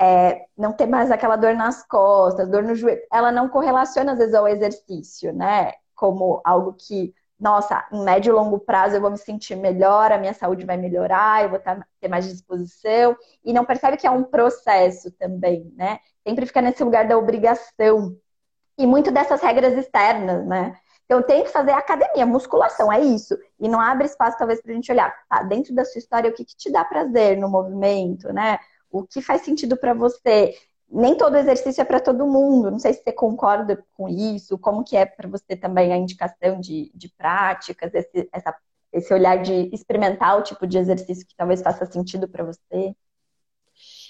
é, 0.00 0.46
não 0.56 0.72
ter 0.72 0.86
mais 0.86 1.10
aquela 1.10 1.36
dor 1.36 1.54
nas 1.54 1.84
costas, 1.86 2.48
dor 2.48 2.62
no 2.62 2.74
joelho, 2.74 3.00
ela 3.12 3.32
não 3.32 3.48
correlaciona 3.48 4.12
às 4.12 4.18
vezes 4.18 4.34
ao 4.34 4.46
exercício, 4.46 5.32
né? 5.32 5.72
Como 5.94 6.40
algo 6.44 6.74
que, 6.74 7.12
nossa, 7.38 7.84
em 7.92 8.04
médio 8.04 8.30
e 8.30 8.34
longo 8.34 8.60
prazo 8.60 8.96
eu 8.96 9.00
vou 9.00 9.10
me 9.10 9.18
sentir 9.18 9.56
melhor, 9.56 10.12
a 10.12 10.18
minha 10.18 10.34
saúde 10.34 10.64
vai 10.64 10.76
melhorar, 10.76 11.42
eu 11.42 11.50
vou 11.50 11.60
ter 12.00 12.08
mais 12.08 12.28
disposição, 12.28 13.16
e 13.44 13.52
não 13.52 13.64
percebe 13.64 13.96
que 13.96 14.06
é 14.06 14.10
um 14.10 14.22
processo 14.24 15.10
também, 15.12 15.72
né? 15.76 15.98
Sempre 16.26 16.46
fica 16.46 16.62
nesse 16.62 16.84
lugar 16.84 17.06
da 17.08 17.18
obrigação. 17.18 18.16
E 18.78 18.86
muito 18.86 19.10
dessas 19.10 19.40
regras 19.40 19.76
externas, 19.76 20.46
né? 20.46 20.76
Então, 21.04 21.22
tem 21.22 21.42
que 21.42 21.50
fazer 21.50 21.72
academia, 21.72 22.26
musculação, 22.26 22.92
é 22.92 23.00
isso. 23.00 23.36
E 23.58 23.66
não 23.66 23.80
abre 23.80 24.06
espaço, 24.06 24.36
talvez, 24.36 24.60
para 24.60 24.72
a 24.72 24.74
gente 24.74 24.92
olhar, 24.92 25.12
tá, 25.28 25.42
dentro 25.42 25.74
da 25.74 25.82
sua 25.84 25.98
história, 25.98 26.30
o 26.30 26.34
que, 26.34 26.44
que 26.44 26.54
te 26.54 26.70
dá 26.70 26.84
prazer 26.84 27.38
no 27.38 27.48
movimento, 27.48 28.30
né? 28.30 28.58
O 28.90 29.04
que 29.04 29.20
faz 29.20 29.42
sentido 29.42 29.76
para 29.76 29.94
você? 29.94 30.54
Nem 30.90 31.16
todo 31.16 31.36
exercício 31.36 31.82
é 31.82 31.84
para 31.84 32.00
todo 32.00 32.26
mundo. 32.26 32.70
Não 32.70 32.78
sei 32.78 32.94
se 32.94 33.02
você 33.02 33.12
concorda 33.12 33.84
com 33.94 34.08
isso. 34.08 34.58
Como 34.58 34.84
que 34.84 34.96
é 34.96 35.04
para 35.04 35.28
você 35.28 35.56
também 35.56 35.92
a 35.92 35.96
indicação 35.96 36.60
de, 36.60 36.90
de 36.94 37.08
práticas, 37.10 37.92
esse, 37.94 38.28
essa, 38.32 38.54
esse 38.92 39.12
olhar 39.12 39.42
de 39.42 39.68
experimentar 39.72 40.38
o 40.38 40.42
tipo 40.42 40.66
de 40.66 40.78
exercício 40.78 41.26
que 41.26 41.36
talvez 41.36 41.60
faça 41.60 41.84
sentido 41.86 42.26
para 42.26 42.44
você? 42.44 42.94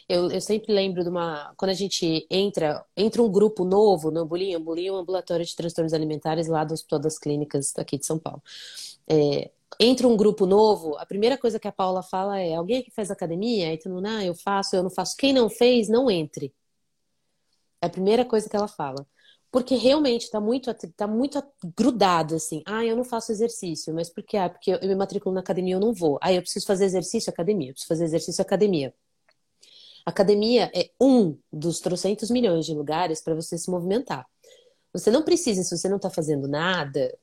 Eu, 0.08 0.30
eu, 0.30 0.40
sempre 0.40 0.73
lembro 0.73 1.02
de 1.02 1.11
uma. 1.11 1.52
Quando 1.56 1.70
a 1.70 1.75
gente 1.75 2.26
entra, 2.30 2.82
entra 2.97 3.23
um 3.23 3.30
grupo 3.30 3.62
novo 3.62 4.11
no 4.11 4.20
Ambulinho, 4.20 4.58
Ambulinho 4.58 4.94
é 4.94 4.97
um 4.97 5.00
ambulatório 5.00 5.44
de 5.44 5.54
transtornos 5.54 5.92
alimentares 5.92 6.49
lá 6.49 6.64
do 6.64 6.73
Hospital 6.73 6.99
das 6.99 7.18
Clínicas 7.18 7.75
aqui 7.76 7.99
de 7.99 8.06
São 8.06 8.18
Paulo. 8.18 8.42
É, 9.06 9.50
entra 9.78 10.08
um 10.08 10.16
grupo 10.16 10.47
novo, 10.47 10.97
a 10.97 11.06
primeira 11.06 11.38
coisa 11.38 11.58
que 11.58 11.68
a 11.68 11.73
Paula 11.73 12.02
fala 12.02 12.40
é: 12.40 12.54
alguém 12.54 12.82
que 12.82 12.90
faz 12.90 13.11
academia? 13.11 13.68
Aí 13.68 13.78
todo 13.78 13.94
mundo, 13.94 14.06
ah, 14.06 14.25
eu 14.25 14.35
faço, 14.35 14.76
eu 14.76 14.82
não 14.82 14.90
faço. 14.90 15.16
Quem 15.16 15.32
não 15.32 15.49
fez, 15.49 15.88
não 15.88 16.11
entre. 16.11 16.52
É 17.80 17.87
a 17.87 17.90
primeira 17.90 18.25
coisa 18.25 18.49
que 18.49 18.56
ela 18.56 18.68
fala. 18.68 19.06
Porque 19.50 19.76
realmente 19.76 20.25
está 20.25 20.40
muito, 20.40 20.73
tá 20.94 21.06
muito 21.06 21.42
grudado, 21.76 22.35
assim. 22.35 22.62
Ah, 22.66 22.85
eu 22.85 22.94
não 22.97 23.04
faço 23.04 23.32
exercício, 23.32 23.94
mas 23.94 24.11
por 24.11 24.23
quê? 24.23 24.37
Ah, 24.37 24.49
porque 24.50 24.73
eu 24.73 24.88
me 24.88 24.94
matriculo 24.94 25.35
na 25.35 25.40
academia 25.40 25.75
eu 25.75 25.80
não 25.80 25.92
vou. 25.94 26.18
Ah, 26.20 26.32
eu 26.32 26.42
preciso 26.42 26.66
fazer 26.66 26.85
exercício, 26.85 27.30
academia. 27.30 27.70
Eu 27.70 27.73
preciso 27.73 27.88
fazer 27.88 28.04
exercício, 28.04 28.42
academia. 28.42 28.94
Academia 30.04 30.70
é 30.75 30.90
um 31.00 31.38
dos 31.52 31.80
trocentos 31.80 32.30
milhões 32.30 32.66
de 32.66 32.75
lugares 32.75 33.20
para 33.23 33.35
você 33.35 33.56
se 33.56 33.70
movimentar. 33.70 34.26
Você 34.92 35.11
não 35.11 35.23
precisa, 35.23 35.62
se 35.62 35.76
você 35.76 35.88
não 35.88 35.97
está 35.97 36.11
fazendo 36.11 36.49
nada, 36.49 37.16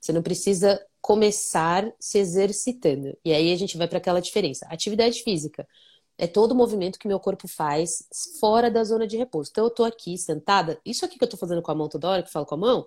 você 0.00 0.12
não 0.12 0.22
precisa 0.22 0.80
começar 1.02 1.92
se 1.98 2.18
exercitando. 2.18 3.18
E 3.24 3.32
aí 3.32 3.52
a 3.52 3.56
gente 3.56 3.76
vai 3.76 3.88
para 3.88 3.98
aquela 3.98 4.20
diferença. 4.20 4.66
Atividade 4.70 5.22
física 5.22 5.66
é 6.16 6.28
todo 6.28 6.54
movimento 6.54 6.98
que 6.98 7.08
meu 7.08 7.18
corpo 7.18 7.48
faz 7.48 8.06
fora 8.38 8.70
da 8.70 8.84
zona 8.84 9.06
de 9.06 9.16
repouso. 9.16 9.50
Então 9.50 9.64
eu 9.64 9.68
estou 9.68 9.84
aqui 9.84 10.16
sentada, 10.16 10.80
isso 10.86 11.04
aqui 11.04 11.18
que 11.18 11.24
eu 11.24 11.26
estou 11.26 11.38
fazendo 11.38 11.60
com 11.60 11.72
a 11.72 11.74
mão 11.74 11.88
toda 11.88 12.08
hora, 12.08 12.22
que 12.22 12.28
eu 12.28 12.32
falo 12.32 12.46
com 12.46 12.54
a 12.54 12.58
mão, 12.58 12.78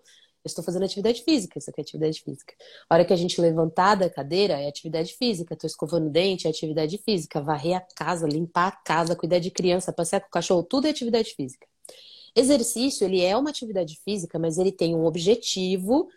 eu 0.45 0.47
estou 0.47 0.63
fazendo 0.63 0.85
atividade 0.85 1.23
física, 1.23 1.59
isso 1.59 1.69
aqui 1.69 1.81
é 1.81 1.83
atividade 1.83 2.21
física. 2.21 2.53
A 2.89 2.95
hora 2.95 3.03
que 3.03 3.11
a 3.11 3.15
gente 3.17 3.41
levantar 3.41 3.95
da 3.95 4.09
cadeira 4.09 4.53
é 4.61 4.67
atividade 4.67 5.13
física, 5.15 5.53
estou 5.53 5.67
escovando 5.67 6.07
o 6.07 6.09
dente 6.09 6.47
é 6.47 6.49
atividade 6.49 6.97
física, 6.99 7.41
varrer 7.41 7.77
a 7.77 7.81
casa, 7.81 8.27
limpar 8.27 8.67
a 8.67 8.71
casa, 8.71 9.15
cuidar 9.15 9.39
de 9.39 9.51
criança, 9.51 9.91
passear 9.91 10.21
com 10.21 10.27
o 10.27 10.31
cachorro, 10.31 10.63
tudo 10.63 10.87
é 10.87 10.91
atividade 10.91 11.33
física. 11.33 11.67
Exercício, 12.35 13.05
ele 13.05 13.21
é 13.21 13.35
uma 13.35 13.49
atividade 13.49 13.99
física, 14.05 14.37
mas 14.37 14.57
ele 14.57 14.71
tem 14.71 14.95
um 14.95 15.05
objetivo, 15.05 16.09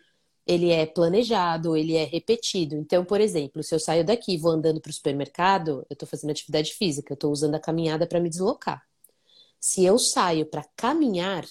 ele 0.49 0.71
é 0.71 0.87
planejado, 0.87 1.77
ele 1.77 1.95
é 1.95 2.05
repetido. 2.05 2.75
Então, 2.77 3.05
por 3.05 3.21
exemplo, 3.21 3.63
se 3.63 3.75
eu 3.75 3.79
saio 3.79 4.03
daqui 4.03 4.33
e 4.33 4.39
vou 4.39 4.53
andando 4.53 4.81
para 4.81 4.91
o 4.91 4.93
supermercado, 4.95 5.85
eu 5.91 5.95
estou 5.95 6.09
fazendo 6.09 6.31
atividade 6.31 6.73
física, 6.73 7.13
eu 7.13 7.15
estou 7.15 7.31
usando 7.31 7.55
a 7.55 7.61
caminhada 7.61 8.07
para 8.07 8.19
me 8.19 8.31
deslocar. 8.31 8.83
Se 9.61 9.85
eu 9.85 9.99
saio 9.99 10.47
para 10.47 10.65
caminhar, 10.75 11.45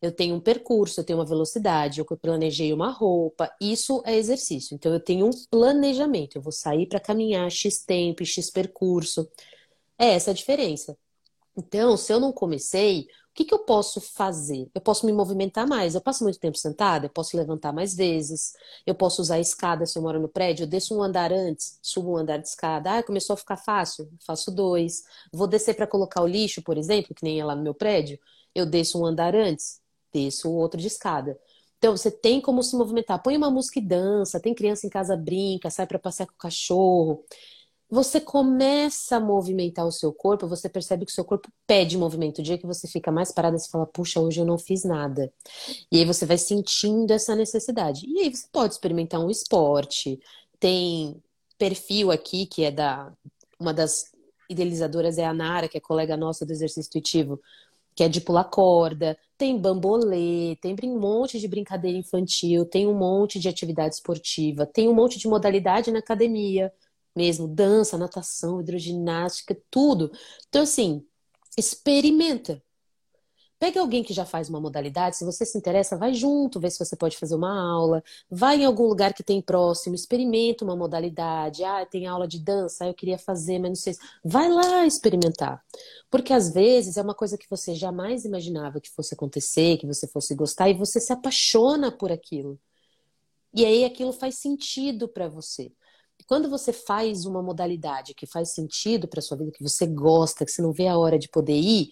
eu 0.00 0.12
tenho 0.12 0.36
um 0.36 0.40
percurso, 0.40 1.00
eu 1.00 1.04
tenho 1.04 1.18
uma 1.18 1.24
velocidade, 1.26 1.98
eu 1.98 2.04
planejei 2.04 2.72
uma 2.72 2.90
roupa, 2.92 3.50
isso 3.60 4.00
é 4.06 4.14
exercício. 4.16 4.74
Então 4.76 4.92
eu 4.92 5.00
tenho 5.00 5.26
um 5.26 5.30
planejamento, 5.50 6.36
eu 6.36 6.42
vou 6.42 6.52
sair 6.52 6.86
para 6.86 7.00
caminhar 7.00 7.50
X 7.50 7.84
tempo, 7.84 8.24
X 8.24 8.50
percurso. 8.50 9.28
É 9.98 10.10
essa 10.14 10.30
a 10.30 10.34
diferença. 10.34 10.96
Então, 11.56 11.96
se 11.96 12.12
eu 12.12 12.20
não 12.20 12.32
comecei, 12.32 13.08
que, 13.36 13.44
que 13.44 13.54
eu 13.54 13.60
posso 13.60 14.00
fazer? 14.00 14.68
Eu 14.74 14.80
posso 14.80 15.06
me 15.06 15.12
movimentar 15.12 15.66
mais. 15.66 15.94
Eu 15.94 16.00
passo 16.00 16.24
muito 16.24 16.38
tempo 16.38 16.56
sentada, 16.58 17.06
eu 17.06 17.10
posso 17.10 17.36
levantar 17.36 17.72
mais 17.72 17.94
vezes, 17.94 18.54
eu 18.86 18.94
posso 18.94 19.20
usar 19.22 19.36
a 19.36 19.40
escada 19.40 19.86
se 19.86 19.98
eu 19.98 20.02
moro 20.02 20.20
no 20.20 20.28
prédio, 20.28 20.64
eu 20.64 20.66
desço 20.66 20.96
um 20.96 21.02
andar 21.02 21.32
antes, 21.32 21.78
subo 21.82 22.12
um 22.12 22.16
andar 22.16 22.38
de 22.38 22.48
escada. 22.48 22.98
Ah, 22.98 23.02
começou 23.02 23.34
a 23.34 23.36
ficar 23.36 23.56
fácil, 23.56 24.08
faço 24.26 24.50
dois. 24.50 25.02
Vou 25.32 25.46
descer 25.46 25.74
para 25.74 25.86
colocar 25.86 26.22
o 26.22 26.26
lixo, 26.26 26.62
por 26.62 26.78
exemplo, 26.78 27.14
que 27.14 27.24
nem 27.24 27.40
é 27.40 27.44
lá 27.44 27.54
no 27.54 27.62
meu 27.62 27.74
prédio, 27.74 28.18
eu 28.54 28.64
desço 28.66 29.00
um 29.00 29.06
andar 29.06 29.34
antes 29.34 29.80
desço 30.12 30.48
o 30.48 30.54
outro 30.56 30.80
de 30.80 30.86
escada. 30.86 31.38
Então, 31.78 31.96
você 31.96 32.10
tem 32.10 32.40
como 32.40 32.62
se 32.62 32.74
movimentar. 32.76 33.22
Põe 33.22 33.36
uma 33.36 33.50
música 33.50 33.78
e 33.78 33.82
dança, 33.82 34.40
tem 34.40 34.54
criança 34.54 34.86
em 34.86 34.90
casa, 34.90 35.16
brinca, 35.16 35.70
sai 35.70 35.86
para 35.86 35.98
passear 35.98 36.26
com 36.26 36.32
o 36.34 36.38
cachorro. 36.38 37.24
Você 37.88 38.20
começa 38.20 39.16
a 39.16 39.20
movimentar 39.20 39.86
o 39.86 39.92
seu 39.92 40.12
corpo, 40.12 40.48
você 40.48 40.68
percebe 40.68 41.06
que 41.06 41.12
o 41.12 41.14
seu 41.14 41.24
corpo 41.24 41.48
pede 41.66 41.96
movimento. 41.96 42.38
O 42.40 42.42
dia 42.42 42.58
que 42.58 42.66
você 42.66 42.88
fica 42.88 43.12
mais 43.12 43.30
parada, 43.30 43.56
você 43.56 43.70
fala, 43.70 43.86
puxa, 43.86 44.20
hoje 44.20 44.40
eu 44.40 44.44
não 44.44 44.58
fiz 44.58 44.82
nada. 44.82 45.32
E 45.90 45.98
aí 45.98 46.04
você 46.04 46.26
vai 46.26 46.36
sentindo 46.36 47.12
essa 47.12 47.36
necessidade. 47.36 48.04
E 48.08 48.20
aí 48.20 48.34
você 48.34 48.46
pode 48.50 48.74
experimentar 48.74 49.20
um 49.20 49.30
esporte. 49.30 50.18
Tem 50.58 51.22
perfil 51.58 52.10
aqui, 52.10 52.46
que 52.46 52.64
é 52.64 52.70
da. 52.70 53.12
Uma 53.58 53.72
das 53.72 54.12
idealizadoras 54.50 55.16
é 55.16 55.24
a 55.24 55.32
Nara, 55.32 55.68
que 55.68 55.78
é 55.78 55.80
colega 55.80 56.16
nossa 56.16 56.44
do 56.44 56.52
exercício 56.52 56.88
intuitivo 56.88 57.40
que 57.96 58.04
é 58.04 58.08
de 58.10 58.20
pular 58.20 58.44
corda, 58.44 59.18
tem 59.38 59.58
bambolê, 59.58 60.54
tem 60.60 60.76
um 60.84 61.00
monte 61.00 61.40
de 61.40 61.48
brincadeira 61.48 61.96
infantil, 61.96 62.66
tem 62.66 62.86
um 62.86 62.94
monte 62.94 63.40
de 63.40 63.48
atividade 63.48 63.94
esportiva, 63.94 64.66
tem 64.66 64.86
um 64.86 64.94
monte 64.94 65.18
de 65.18 65.26
modalidade 65.26 65.90
na 65.90 66.00
academia 66.00 66.70
mesmo, 67.16 67.48
dança, 67.48 67.98
natação, 67.98 68.60
hidroginástica, 68.60 69.56
tudo. 69.70 70.10
Então, 70.48 70.62
assim, 70.62 71.04
experimenta. 71.56 72.62
Pega 73.58 73.80
alguém 73.80 74.02
que 74.04 74.12
já 74.12 74.26
faz 74.26 74.50
uma 74.50 74.60
modalidade, 74.60 75.16
se 75.16 75.24
você 75.24 75.46
se 75.46 75.56
interessa, 75.56 75.96
vai 75.96 76.12
junto, 76.12 76.60
vê 76.60 76.70
se 76.70 76.78
você 76.78 76.94
pode 76.94 77.16
fazer 77.16 77.34
uma 77.34 77.58
aula, 77.58 78.04
vai 78.30 78.60
em 78.60 78.66
algum 78.66 78.86
lugar 78.86 79.14
que 79.14 79.22
tem 79.22 79.40
próximo, 79.40 79.94
experimenta 79.94 80.62
uma 80.62 80.76
modalidade. 80.76 81.64
Ah, 81.64 81.86
tem 81.86 82.06
aula 82.06 82.28
de 82.28 82.38
dança, 82.38 82.86
eu 82.86 82.92
queria 82.92 83.16
fazer, 83.16 83.58
mas 83.58 83.70
não 83.70 83.76
sei. 83.76 83.96
Vai 84.22 84.50
lá 84.50 84.84
experimentar. 84.84 85.64
Porque 86.10 86.34
às 86.34 86.52
vezes 86.52 86.98
é 86.98 87.02
uma 87.02 87.14
coisa 87.14 87.38
que 87.38 87.48
você 87.48 87.74
jamais 87.74 88.26
imaginava 88.26 88.78
que 88.78 88.90
fosse 88.90 89.14
acontecer, 89.14 89.78
que 89.78 89.86
você 89.86 90.06
fosse 90.06 90.34
gostar, 90.34 90.68
e 90.68 90.74
você 90.74 91.00
se 91.00 91.12
apaixona 91.12 91.90
por 91.90 92.12
aquilo. 92.12 92.60
E 93.54 93.64
aí 93.64 93.86
aquilo 93.86 94.12
faz 94.12 94.34
sentido 94.36 95.08
para 95.08 95.28
você. 95.28 95.72
Quando 96.26 96.48
você 96.48 96.72
faz 96.72 97.24
uma 97.24 97.42
modalidade 97.42 98.14
que 98.14 98.26
faz 98.26 98.54
sentido 98.54 99.06
para 99.06 99.20
sua 99.20 99.36
vida, 99.36 99.52
que 99.52 99.62
você 99.62 99.86
gosta, 99.86 100.44
que 100.44 100.50
você 100.50 100.62
não 100.62 100.72
vê 100.72 100.88
a 100.88 100.98
hora 100.98 101.18
de 101.18 101.28
poder 101.28 101.56
ir, 101.56 101.90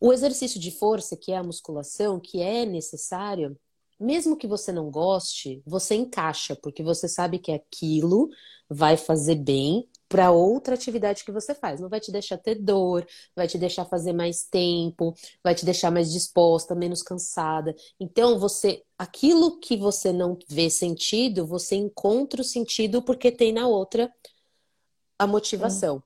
o 0.00 0.12
exercício 0.12 0.60
de 0.60 0.70
força, 0.70 1.16
que 1.16 1.32
é 1.32 1.36
a 1.36 1.42
musculação, 1.42 2.20
que 2.20 2.40
é 2.40 2.66
necessário, 2.66 3.56
mesmo 3.98 4.36
que 4.36 4.46
você 4.46 4.72
não 4.72 4.90
goste, 4.90 5.62
você 5.64 5.94
encaixa, 5.94 6.54
porque 6.56 6.82
você 6.82 7.08
sabe 7.08 7.38
que 7.38 7.52
aquilo 7.52 8.28
vai 8.68 8.96
fazer 8.96 9.36
bem 9.36 9.88
para 10.08 10.30
outra 10.30 10.74
atividade 10.74 11.24
que 11.24 11.32
você 11.32 11.54
faz. 11.54 11.80
Não 11.80 11.88
vai 11.88 12.00
te 12.00 12.12
deixar 12.12 12.38
ter 12.38 12.56
dor, 12.56 13.06
vai 13.34 13.46
te 13.46 13.58
deixar 13.58 13.84
fazer 13.84 14.12
mais 14.12 14.44
tempo, 14.44 15.14
vai 15.42 15.54
te 15.54 15.64
deixar 15.64 15.90
mais 15.90 16.12
disposta, 16.12 16.74
menos 16.74 17.02
cansada. 17.02 17.74
Então, 17.98 18.38
você, 18.38 18.82
aquilo 18.98 19.58
que 19.58 19.76
você 19.76 20.12
não 20.12 20.38
vê 20.48 20.70
sentido, 20.70 21.46
você 21.46 21.76
encontra 21.76 22.40
o 22.40 22.44
sentido 22.44 23.02
porque 23.02 23.32
tem 23.32 23.52
na 23.52 23.66
outra 23.66 24.12
a 25.18 25.26
motivação. 25.26 26.02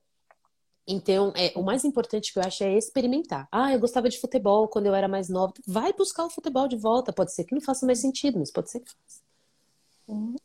Então, 0.86 1.32
é, 1.36 1.52
o 1.54 1.62
mais 1.62 1.84
importante 1.84 2.32
que 2.32 2.38
eu 2.38 2.42
acho 2.42 2.64
é 2.64 2.76
experimentar. 2.76 3.46
Ah, 3.52 3.72
eu 3.72 3.78
gostava 3.78 4.08
de 4.08 4.18
futebol 4.18 4.66
quando 4.66 4.86
eu 4.86 4.94
era 4.94 5.06
mais 5.06 5.28
nova. 5.28 5.52
Vai 5.66 5.92
buscar 5.92 6.24
o 6.24 6.30
futebol 6.30 6.66
de 6.66 6.76
volta. 6.76 7.12
Pode 7.12 7.32
ser 7.32 7.44
que 7.44 7.54
não 7.54 7.60
faça 7.60 7.86
mais 7.86 8.00
sentido, 8.00 8.38
mas 8.38 8.50
pode 8.50 8.70
ser 8.70 8.80
que 8.80 8.90
faça. 8.90 9.29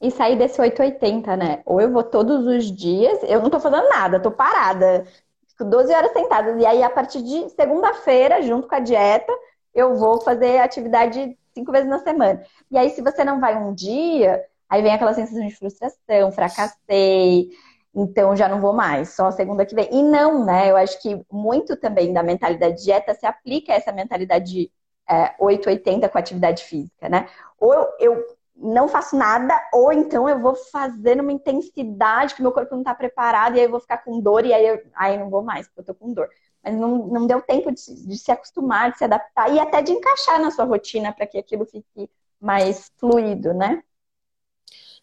E 0.01 0.11
sair 0.11 0.37
desse 0.37 0.59
880, 0.59 1.35
né? 1.37 1.61
Ou 1.65 1.81
eu 1.81 1.91
vou 1.91 2.03
todos 2.03 2.45
os 2.45 2.71
dias, 2.71 3.19
eu 3.23 3.41
não 3.41 3.49
tô 3.49 3.59
fazendo 3.59 3.87
nada, 3.89 4.19
tô 4.19 4.31
parada. 4.31 5.05
Fico 5.49 5.65
12 5.65 5.93
horas 5.93 6.11
sentada. 6.11 6.51
E 6.59 6.65
aí, 6.65 6.83
a 6.83 6.89
partir 6.89 7.21
de 7.21 7.49
segunda-feira, 7.49 8.41
junto 8.41 8.67
com 8.67 8.75
a 8.75 8.79
dieta, 8.79 9.31
eu 9.73 9.95
vou 9.95 10.21
fazer 10.21 10.59
atividade 10.59 11.37
cinco 11.53 11.71
vezes 11.71 11.89
na 11.89 11.99
semana. 11.99 12.43
E 12.69 12.77
aí, 12.77 12.89
se 12.89 13.01
você 13.01 13.23
não 13.23 13.39
vai 13.39 13.57
um 13.57 13.73
dia, 13.73 14.43
aí 14.69 14.81
vem 14.81 14.93
aquela 14.93 15.13
sensação 15.13 15.45
de 15.45 15.55
frustração, 15.55 16.31
fracassei, 16.31 17.49
então 17.93 18.35
já 18.35 18.49
não 18.49 18.59
vou 18.59 18.73
mais, 18.73 19.09
só 19.15 19.31
segunda 19.31 19.65
que 19.65 19.73
vem. 19.73 19.87
E 19.91 20.03
não, 20.03 20.43
né? 20.45 20.69
Eu 20.69 20.75
acho 20.77 21.01
que 21.01 21.25
muito 21.31 21.77
também 21.77 22.11
da 22.11 22.21
mentalidade 22.21 22.83
dieta 22.83 23.13
se 23.13 23.25
aplica 23.25 23.71
a 23.71 23.75
essa 23.75 23.91
mentalidade 23.91 24.51
de 24.51 24.71
é, 25.09 25.33
880 25.39 26.09
com 26.09 26.17
atividade 26.17 26.63
física, 26.63 27.07
né? 27.07 27.27
Ou 27.57 27.73
eu, 27.73 27.87
eu 27.99 28.25
não 28.55 28.87
faço 28.87 29.15
nada, 29.15 29.53
ou 29.73 29.91
então 29.91 30.29
eu 30.29 30.39
vou 30.39 30.55
fazer 30.55 31.15
numa 31.15 31.31
intensidade 31.31 32.35
que 32.35 32.41
meu 32.41 32.51
corpo 32.51 32.73
não 32.73 32.81
está 32.81 32.95
preparado, 32.95 33.55
e 33.55 33.59
aí 33.59 33.65
eu 33.65 33.71
vou 33.71 33.79
ficar 33.79 33.97
com 33.97 34.19
dor, 34.21 34.45
e 34.45 34.53
aí 34.53 34.65
eu 34.65 34.81
aí 34.95 35.17
não 35.17 35.29
vou 35.29 35.43
mais, 35.43 35.67
porque 35.67 35.81
eu 35.81 35.85
tô 35.85 35.95
com 35.95 36.13
dor. 36.13 36.29
Mas 36.63 36.73
não, 36.75 37.07
não 37.07 37.27
deu 37.27 37.41
tempo 37.41 37.71
de, 37.71 38.07
de 38.07 38.17
se 38.17 38.31
acostumar, 38.31 38.91
de 38.91 38.97
se 38.97 39.03
adaptar 39.03 39.53
e 39.53 39.59
até 39.59 39.81
de 39.81 39.91
encaixar 39.91 40.41
na 40.41 40.51
sua 40.51 40.65
rotina 40.65 41.13
para 41.13 41.27
que 41.27 41.37
aquilo 41.37 41.65
fique 41.65 42.09
mais 42.39 42.91
fluido, 42.97 43.53
né? 43.53 43.83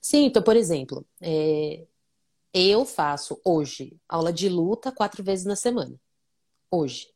Sim, 0.01 0.25
então, 0.25 0.43
por 0.43 0.57
exemplo, 0.57 1.07
é, 1.21 1.87
eu 2.53 2.85
faço 2.85 3.41
hoje 3.45 3.97
aula 4.09 4.33
de 4.33 4.49
luta 4.49 4.91
quatro 4.91 5.23
vezes 5.23 5.45
na 5.45 5.57
semana. 5.57 5.95
Hoje. 6.71 7.13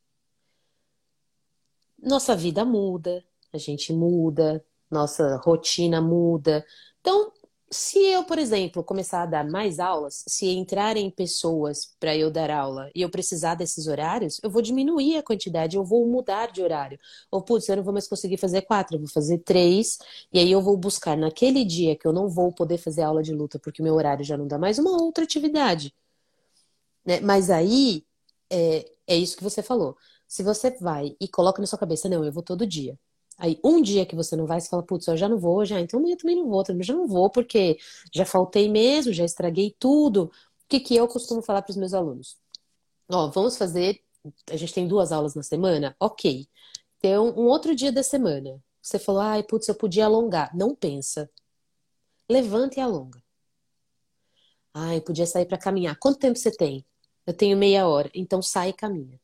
Nossa 1.98 2.36
vida 2.36 2.64
muda, 2.64 3.24
a 3.52 3.58
gente 3.58 3.92
muda, 3.92 4.64
nossa 4.90 5.36
rotina 5.38 6.00
muda. 6.00 6.64
Então, 7.00 7.32
se 7.70 7.98
eu, 7.98 8.24
por 8.24 8.38
exemplo, 8.38 8.84
começar 8.84 9.22
a 9.22 9.26
dar 9.26 9.44
mais 9.44 9.80
aulas, 9.80 10.22
se 10.28 10.46
entrarem 10.46 11.10
pessoas 11.10 11.94
para 11.98 12.16
eu 12.16 12.30
dar 12.30 12.50
aula 12.50 12.90
e 12.94 13.02
eu 13.02 13.10
precisar 13.10 13.56
desses 13.56 13.88
horários, 13.88 14.40
eu 14.42 14.50
vou 14.50 14.62
diminuir 14.62 15.16
a 15.16 15.22
quantidade, 15.22 15.76
eu 15.76 15.84
vou 15.84 16.06
mudar 16.06 16.52
de 16.52 16.62
horário. 16.62 16.98
Ou, 17.30 17.42
putz, 17.42 17.68
eu 17.68 17.76
não 17.76 17.82
vou 17.82 17.92
mais 17.92 18.06
conseguir 18.06 18.36
fazer 18.36 18.62
quatro, 18.62 18.96
eu 18.96 19.00
vou 19.00 19.08
fazer 19.08 19.38
três, 19.38 19.98
e 20.32 20.38
aí 20.38 20.50
eu 20.50 20.60
vou 20.62 20.76
buscar 20.76 21.16
naquele 21.16 21.64
dia 21.64 21.96
que 21.96 22.06
eu 22.06 22.12
não 22.12 22.28
vou 22.28 22.52
poder 22.52 22.78
fazer 22.78 23.02
aula 23.02 23.22
de 23.22 23.34
luta 23.34 23.58
porque 23.58 23.82
o 23.82 23.84
meu 23.84 23.94
horário 23.94 24.24
já 24.24 24.36
não 24.36 24.46
dá 24.46 24.58
mais, 24.58 24.78
uma 24.78 25.02
outra 25.02 25.24
atividade. 25.24 25.92
Né? 27.04 27.20
Mas 27.20 27.50
aí, 27.50 28.04
é, 28.50 28.90
é 29.06 29.16
isso 29.16 29.36
que 29.36 29.42
você 29.44 29.62
falou. 29.62 29.96
Se 30.28 30.42
você 30.42 30.70
vai 30.78 31.16
e 31.20 31.28
coloca 31.28 31.60
na 31.60 31.66
sua 31.66 31.78
cabeça, 31.78 32.08
não, 32.08 32.24
eu 32.24 32.32
vou 32.32 32.42
todo 32.42 32.66
dia. 32.66 32.98
Aí, 33.38 33.60
um 33.64 33.82
dia 33.82 34.06
que 34.06 34.16
você 34.16 34.34
não 34.36 34.46
vai, 34.46 34.60
você 34.60 34.68
fala, 34.68 34.82
putz, 34.82 35.06
eu 35.06 35.16
já 35.16 35.28
não 35.28 35.38
vou, 35.38 35.64
já, 35.64 35.80
então 35.80 36.06
eu 36.08 36.16
também 36.16 36.36
não 36.36 36.48
vou, 36.48 36.64
também 36.64 36.82
já 36.84 36.94
não 36.94 37.06
vou, 37.06 37.30
porque 37.30 37.78
já 38.14 38.24
faltei 38.24 38.68
mesmo, 38.68 39.12
já 39.12 39.24
estraguei 39.24 39.74
tudo. 39.78 40.24
O 40.24 40.30
que, 40.68 40.80
que 40.80 40.96
eu 40.96 41.06
costumo 41.06 41.42
falar 41.42 41.62
para 41.62 41.70
os 41.70 41.76
meus 41.76 41.94
alunos? 41.94 42.38
Ó, 43.10 43.28
vamos 43.30 43.56
fazer, 43.56 44.02
a 44.50 44.56
gente 44.56 44.74
tem 44.74 44.88
duas 44.88 45.12
aulas 45.12 45.34
na 45.34 45.42
semana? 45.42 45.94
Ok. 46.00 46.46
Então, 46.98 47.28
um 47.36 47.46
outro 47.46 47.74
dia 47.74 47.92
da 47.92 48.02
semana, 48.02 48.60
você 48.82 48.98
falou, 48.98 49.20
ai, 49.20 49.42
putz, 49.42 49.68
eu 49.68 49.74
podia 49.74 50.06
alongar. 50.06 50.54
Não 50.56 50.74
pensa. 50.74 51.30
Levanta 52.28 52.78
e 52.78 52.82
alonga. 52.82 53.22
Ai, 54.72 55.00
podia 55.00 55.26
sair 55.26 55.46
para 55.46 55.58
caminhar. 55.58 55.96
Quanto 55.98 56.18
tempo 56.18 56.38
você 56.38 56.50
tem? 56.50 56.84
Eu 57.26 57.34
tenho 57.34 57.56
meia 57.56 57.88
hora. 57.88 58.10
Então 58.14 58.40
sai 58.42 58.70
e 58.70 58.72
caminha. 58.72 59.20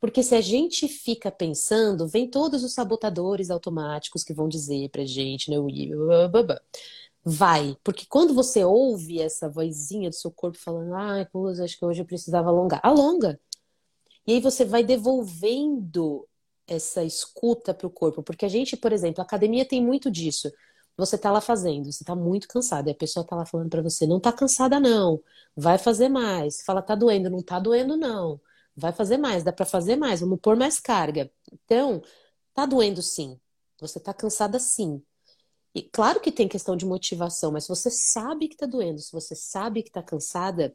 Porque 0.00 0.22
se 0.22 0.34
a 0.34 0.40
gente 0.40 0.88
fica 0.88 1.30
pensando, 1.30 2.08
vem 2.08 2.26
todos 2.28 2.64
os 2.64 2.72
sabotadores 2.72 3.50
automáticos 3.50 4.24
que 4.24 4.32
vão 4.32 4.48
dizer 4.48 4.88
pra 4.88 5.04
gente, 5.04 5.50
né? 5.50 5.56
Vai. 7.22 7.76
Porque 7.84 8.06
quando 8.06 8.32
você 8.32 8.64
ouve 8.64 9.20
essa 9.20 9.48
vozinha 9.48 10.08
do 10.08 10.16
seu 10.16 10.30
corpo 10.30 10.56
falando, 10.58 10.94
ai, 10.94 11.26
pô, 11.26 11.48
acho 11.48 11.78
que 11.78 11.84
hoje 11.84 12.00
eu 12.00 12.06
precisava 12.06 12.48
alongar. 12.48 12.80
Alonga. 12.82 13.38
E 14.26 14.32
aí 14.32 14.40
você 14.40 14.64
vai 14.64 14.82
devolvendo 14.82 16.26
essa 16.66 17.04
escuta 17.04 17.74
para 17.74 17.86
o 17.86 17.90
corpo. 17.90 18.22
Porque 18.22 18.46
a 18.46 18.48
gente, 18.48 18.76
por 18.78 18.92
exemplo, 18.92 19.20
a 19.20 19.24
academia 19.24 19.66
tem 19.66 19.84
muito 19.84 20.10
disso. 20.10 20.50
Você 20.96 21.18
tá 21.18 21.30
lá 21.30 21.42
fazendo, 21.42 21.92
você 21.92 22.04
tá 22.04 22.14
muito 22.14 22.48
cansada, 22.48 22.90
e 22.90 22.92
a 22.92 22.94
pessoa 22.94 23.24
tá 23.26 23.36
lá 23.36 23.46
falando 23.46 23.70
para 23.70 23.82
você, 23.82 24.06
não 24.06 24.20
tá 24.20 24.32
cansada 24.32 24.78
não, 24.78 25.22
vai 25.56 25.78
fazer 25.78 26.08
mais. 26.10 26.62
Fala, 26.62 26.82
tá 26.82 26.94
doendo, 26.94 27.30
não 27.30 27.42
tá 27.42 27.58
doendo 27.58 27.96
não 27.96 28.40
vai 28.80 28.92
fazer 28.92 29.18
mais, 29.18 29.44
dá 29.44 29.52
para 29.52 29.66
fazer 29.66 29.96
mais, 29.96 30.20
vamos 30.20 30.40
pôr 30.40 30.56
mais 30.56 30.80
carga. 30.80 31.30
Então, 31.52 32.02
tá 32.54 32.66
doendo 32.66 33.02
sim. 33.02 33.38
Você 33.80 34.00
tá 34.00 34.12
cansada 34.14 34.58
sim. 34.58 35.02
E 35.74 35.82
claro 35.82 36.20
que 36.20 36.32
tem 36.32 36.48
questão 36.48 36.76
de 36.76 36.84
motivação, 36.86 37.52
mas 37.52 37.64
se 37.64 37.68
você 37.68 37.90
sabe 37.90 38.48
que 38.48 38.56
tá 38.56 38.66
doendo, 38.66 39.00
se 39.00 39.12
você 39.12 39.34
sabe 39.36 39.82
que 39.82 39.90
tá 39.90 40.02
cansada, 40.02 40.74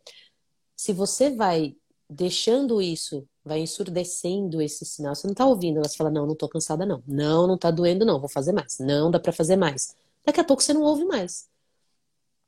se 0.76 0.94
você 0.94 1.32
vai 1.36 1.76
deixando 2.10 2.82
isso, 2.82 3.28
vai 3.44 3.60
ensurdecendo 3.60 4.62
esse 4.62 4.86
sinal, 4.86 5.16
você 5.16 5.28
não 5.28 5.34
tá 5.34 5.46
ouvindo, 5.46 5.82
você 5.82 5.98
fala: 5.98 6.10
"Não, 6.12 6.26
não 6.26 6.36
tô 6.36 6.48
cansada 6.50 6.86
não. 6.86 7.04
Não, 7.08 7.48
não 7.48 7.58
tá 7.58 7.72
doendo 7.72 8.06
não, 8.06 8.20
vou 8.20 8.30
fazer 8.30 8.54
mais. 8.54 8.78
Não, 8.80 9.12
dá 9.12 9.20
para 9.20 9.34
fazer 9.34 9.56
mais". 9.58 9.96
Daqui 10.26 10.40
a 10.40 10.44
pouco 10.44 10.64
você 10.64 10.74
não 10.74 10.82
ouve 10.82 11.06
mais. 11.06 11.50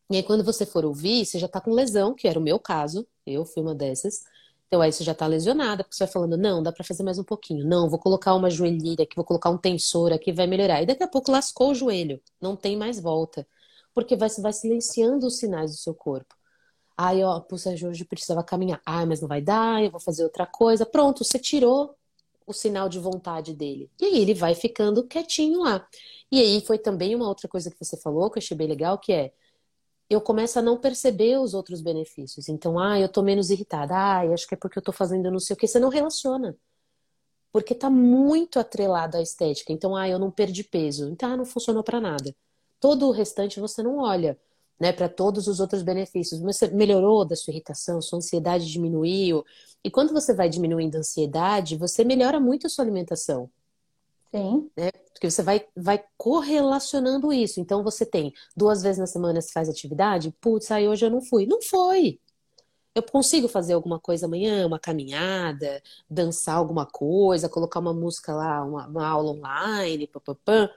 E 0.10 0.16
aí 0.18 0.24
quando 0.24 0.44
você 0.44 0.66
for 0.66 0.86
ouvir, 0.86 1.26
você 1.26 1.38
já 1.38 1.48
tá 1.48 1.60
com 1.60 1.72
lesão, 1.74 2.14
que 2.16 2.28
era 2.28 2.40
o 2.40 2.42
meu 2.42 2.60
caso, 2.60 3.06
eu 3.26 3.46
fui 3.46 3.62
uma 3.62 3.76
dessas. 3.76 4.24
Então 4.68 4.82
aí 4.82 4.92
você 4.92 5.04
já 5.04 5.14
está 5.14 5.26
lesionada, 5.28 5.84
porque 5.84 5.96
você 5.96 6.04
vai 6.06 6.12
falando, 6.14 6.38
não, 6.38 6.62
dá 6.62 6.72
para 6.74 6.84
fazer 6.84 7.04
mais 7.04 7.18
um 7.18 7.24
pouquinho. 7.24 7.66
Não, 7.66 7.90
vou 7.90 7.98
colocar 8.00 8.36
uma 8.36 8.50
joelheira 8.50 9.04
aqui, 9.04 9.16
vou 9.16 9.26
colocar 9.26 9.50
um 9.50 9.58
tensor 9.58 10.12
aqui, 10.12 10.34
vai 10.34 10.46
melhorar. 10.46 10.82
E 10.82 10.86
daqui 10.86 11.04
a 11.04 11.08
pouco 11.08 11.32
lascou 11.32 11.72
o 11.72 11.76
joelho, 11.76 12.22
não 12.42 12.56
tem 12.56 12.76
mais 12.78 13.00
volta. 13.00 13.48
Porque 13.94 14.16
vai, 14.16 14.30
vai 14.42 14.54
silenciando 14.54 15.26
os 15.28 15.38
sinais 15.40 15.72
do 15.72 15.78
seu 15.78 15.96
corpo. 15.96 16.36
Ai, 16.98 17.24
ó, 17.24 17.40
puxa, 17.40 17.70
hoje 17.88 18.06
precisava 18.06 18.44
caminhar. 18.44 18.82
Ai, 18.86 19.06
mas 19.06 19.22
não 19.22 19.28
vai 19.28 19.42
dar, 19.42 19.84
eu 19.84 19.92
vou 19.92 20.00
fazer 20.00 20.24
outra 20.24 20.46
coisa. 20.46 20.86
Pronto, 20.86 21.24
você 21.24 21.40
tirou 21.40 21.96
o 22.46 22.54
sinal 22.54 22.90
de 22.90 23.00
vontade 23.00 23.54
dele. 23.54 23.92
E 24.00 24.06
aí 24.06 24.20
ele 24.22 24.34
vai 24.34 24.56
ficando 24.56 25.06
quietinho 25.08 25.62
lá. 25.62 25.88
E 26.32 26.40
aí 26.42 26.62
foi 26.62 26.78
também 26.80 27.16
uma 27.16 27.28
outra 27.28 27.48
coisa 27.48 27.70
que 27.70 27.78
você 27.78 27.98
falou, 27.98 28.30
que 28.30 28.38
eu 28.40 28.42
achei 28.42 28.58
bem 28.58 28.68
legal, 28.68 28.98
que 28.98 29.14
é 29.14 29.34
eu 30.10 30.22
começo 30.22 30.58
a 30.60 30.62
não 30.62 30.78
perceber 30.78 31.38
os 31.40 31.54
outros 31.54 31.82
benefícios. 31.82 32.48
Então, 32.50 32.80
ah, 32.80 33.00
eu 33.00 33.10
tô 33.10 33.22
menos 33.22 33.50
irritada. 33.50 33.94
Ah, 33.96 34.22
acho 34.34 34.48
que 34.48 34.54
é 34.54 34.58
porque 34.58 34.80
eu 34.80 34.84
tô 34.84 34.92
fazendo 34.92 35.30
não 35.32 35.40
sei 35.40 35.54
o 35.54 35.58
que. 35.58 35.68
Você 35.68 35.80
não 35.80 35.90
relaciona. 35.90 36.56
Porque 37.52 37.76
tá 37.76 37.90
muito 37.90 38.60
atrelado 38.60 39.18
à 39.18 39.22
estética. 39.22 39.74
Então, 39.74 39.96
ah, 39.96 40.08
eu 40.08 40.20
não 40.20 40.32
perdi 40.32 40.64
peso. 40.64 41.10
Então, 41.10 41.32
ah, 41.32 41.38
não 41.38 41.46
funcionou 41.46 41.84
para 41.84 42.00
nada. 42.00 42.36
Todo 42.80 43.08
o 43.08 43.12
restante 43.12 43.60
você 43.60 43.84
não 43.84 43.98
olha, 44.00 44.40
né, 44.80 44.94
para 44.94 45.10
todos 45.10 45.48
os 45.48 45.60
outros 45.60 45.82
benefícios. 45.84 46.40
Você 46.42 46.68
melhorou 46.68 47.26
da 47.26 47.36
sua 47.36 47.52
irritação, 47.52 48.02
sua 48.02 48.18
ansiedade 48.20 48.66
diminuiu. 48.72 49.44
E 49.84 49.92
quando 49.92 50.14
você 50.14 50.34
vai 50.34 50.50
diminuindo 50.50 50.96
a 50.96 51.00
ansiedade, 51.00 51.76
você 51.78 52.04
melhora 52.04 52.40
muito 52.40 52.68
a 52.68 52.70
sua 52.70 52.86
alimentação. 52.86 53.50
Sim. 54.38 54.70
Né? 54.78 54.92
Porque 55.14 55.30
você 55.30 55.42
vai, 55.42 55.66
vai 55.76 56.04
correlacionando 56.18 57.34
isso. 57.34 57.60
Então 57.60 57.84
você 57.84 58.06
tem 58.06 58.34
duas 58.56 58.82
vezes 58.82 59.00
na 59.00 59.08
semana 59.08 59.42
você 59.42 59.52
faz 59.52 59.70
atividade, 59.70 60.34
putz, 60.40 60.72
aí 60.72 60.88
hoje 60.88 61.06
eu 61.06 61.10
não 61.10 61.22
fui. 61.22 61.46
Não 61.46 61.62
foi. 61.62 62.20
Eu 62.94 63.04
consigo 63.04 63.48
fazer 63.48 63.74
alguma 63.74 64.00
coisa 64.00 64.26
amanhã, 64.26 64.66
uma 64.66 64.80
caminhada, 64.80 65.82
dançar 66.10 66.56
alguma 66.56 66.86
coisa, 66.86 67.48
colocar 67.48 67.80
uma 67.80 67.94
música 67.94 68.34
lá, 68.34 68.64
uma, 68.64 68.88
uma 68.88 69.08
aula 69.08 69.32
online, 69.32 70.08
papapã. 70.08 70.68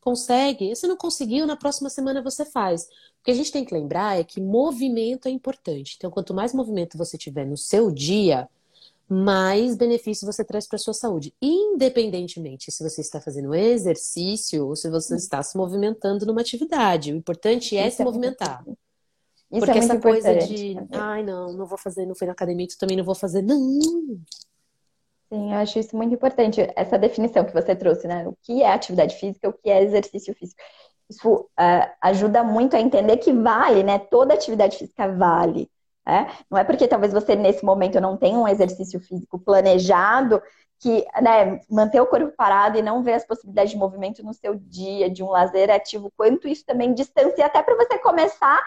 Consegue. 0.00 0.76
Se 0.76 0.86
não 0.86 0.98
conseguiu, 0.98 1.46
na 1.46 1.56
próxima 1.56 1.88
semana 1.88 2.22
você 2.22 2.44
faz. 2.44 2.84
O 2.84 3.24
que 3.24 3.30
a 3.30 3.34
gente 3.34 3.50
tem 3.50 3.64
que 3.64 3.72
lembrar 3.72 4.18
é 4.18 4.24
que 4.24 4.38
movimento 4.38 5.26
é 5.26 5.30
importante. 5.30 5.94
Então, 5.96 6.10
quanto 6.10 6.34
mais 6.34 6.52
movimento 6.52 6.98
você 6.98 7.16
tiver 7.16 7.46
no 7.46 7.56
seu 7.56 7.90
dia, 7.90 8.46
mais 9.08 9.76
benefício 9.76 10.26
você 10.26 10.44
traz 10.44 10.66
para 10.66 10.78
sua 10.78 10.94
saúde, 10.94 11.34
independentemente 11.40 12.70
se 12.70 12.82
você 12.82 13.00
está 13.00 13.20
fazendo 13.20 13.54
exercício 13.54 14.66
ou 14.66 14.76
se 14.76 14.88
você 14.90 15.16
está 15.16 15.42
se 15.42 15.56
movimentando 15.56 16.24
numa 16.24 16.40
atividade. 16.40 17.12
O 17.12 17.16
importante 17.16 17.76
é 17.76 17.86
Isso 17.86 17.96
se 17.96 18.02
é 18.02 18.04
movimentar. 18.04 18.64
Isso 19.50 19.64
Porque 19.64 19.78
é 19.78 19.82
essa 19.82 20.00
coisa 20.00 20.34
de, 20.34 20.76
ai, 20.92 21.22
não, 21.22 21.52
não 21.52 21.66
vou 21.66 21.78
fazer, 21.78 22.06
não 22.06 22.14
fui 22.14 22.26
na 22.26 22.32
academia, 22.32 22.66
tu 22.66 22.78
também 22.78 22.96
não 22.96 23.04
vou 23.04 23.14
fazer, 23.14 23.42
não. 23.42 23.58
Sim, 25.28 25.52
eu 25.52 25.58
acho 25.58 25.78
isso 25.78 25.96
muito 25.96 26.14
importante, 26.14 26.60
essa 26.74 26.98
definição 26.98 27.44
que 27.44 27.52
você 27.52 27.74
trouxe, 27.74 28.06
né? 28.06 28.26
O 28.26 28.36
que 28.42 28.62
é 28.62 28.72
atividade 28.72 29.16
física, 29.16 29.48
o 29.48 29.52
que 29.52 29.70
é 29.70 29.82
exercício 29.82 30.34
físico. 30.34 30.60
Isso 31.08 31.28
uh, 31.30 31.90
ajuda 32.00 32.42
muito 32.42 32.74
a 32.74 32.80
entender 32.80 33.18
que 33.18 33.32
vale, 33.32 33.82
né? 33.82 33.98
Toda 33.98 34.34
atividade 34.34 34.78
física 34.78 35.06
vale. 35.12 35.70
É? 36.06 36.26
Não 36.50 36.58
é 36.58 36.64
porque 36.64 36.86
talvez 36.86 37.12
você 37.12 37.34
nesse 37.34 37.64
momento 37.64 37.98
não 37.98 38.16
tenha 38.16 38.38
um 38.38 38.46
exercício 38.46 39.00
físico 39.00 39.38
planejado 39.38 40.42
que 40.78 41.02
né, 41.22 41.60
manter 41.70 41.98
o 42.00 42.06
corpo 42.06 42.30
parado 42.36 42.76
e 42.78 42.82
não 42.82 43.02
ver 43.02 43.14
as 43.14 43.24
possibilidades 43.24 43.72
de 43.72 43.78
movimento 43.78 44.22
no 44.22 44.34
seu 44.34 44.54
dia, 44.54 45.08
de 45.08 45.22
um 45.22 45.30
lazer 45.30 45.70
ativo, 45.70 46.12
quanto 46.14 46.46
isso 46.46 46.64
também 46.66 46.92
distancia 46.92 47.46
até 47.46 47.62
para 47.62 47.74
você 47.74 47.98
começar 47.98 48.60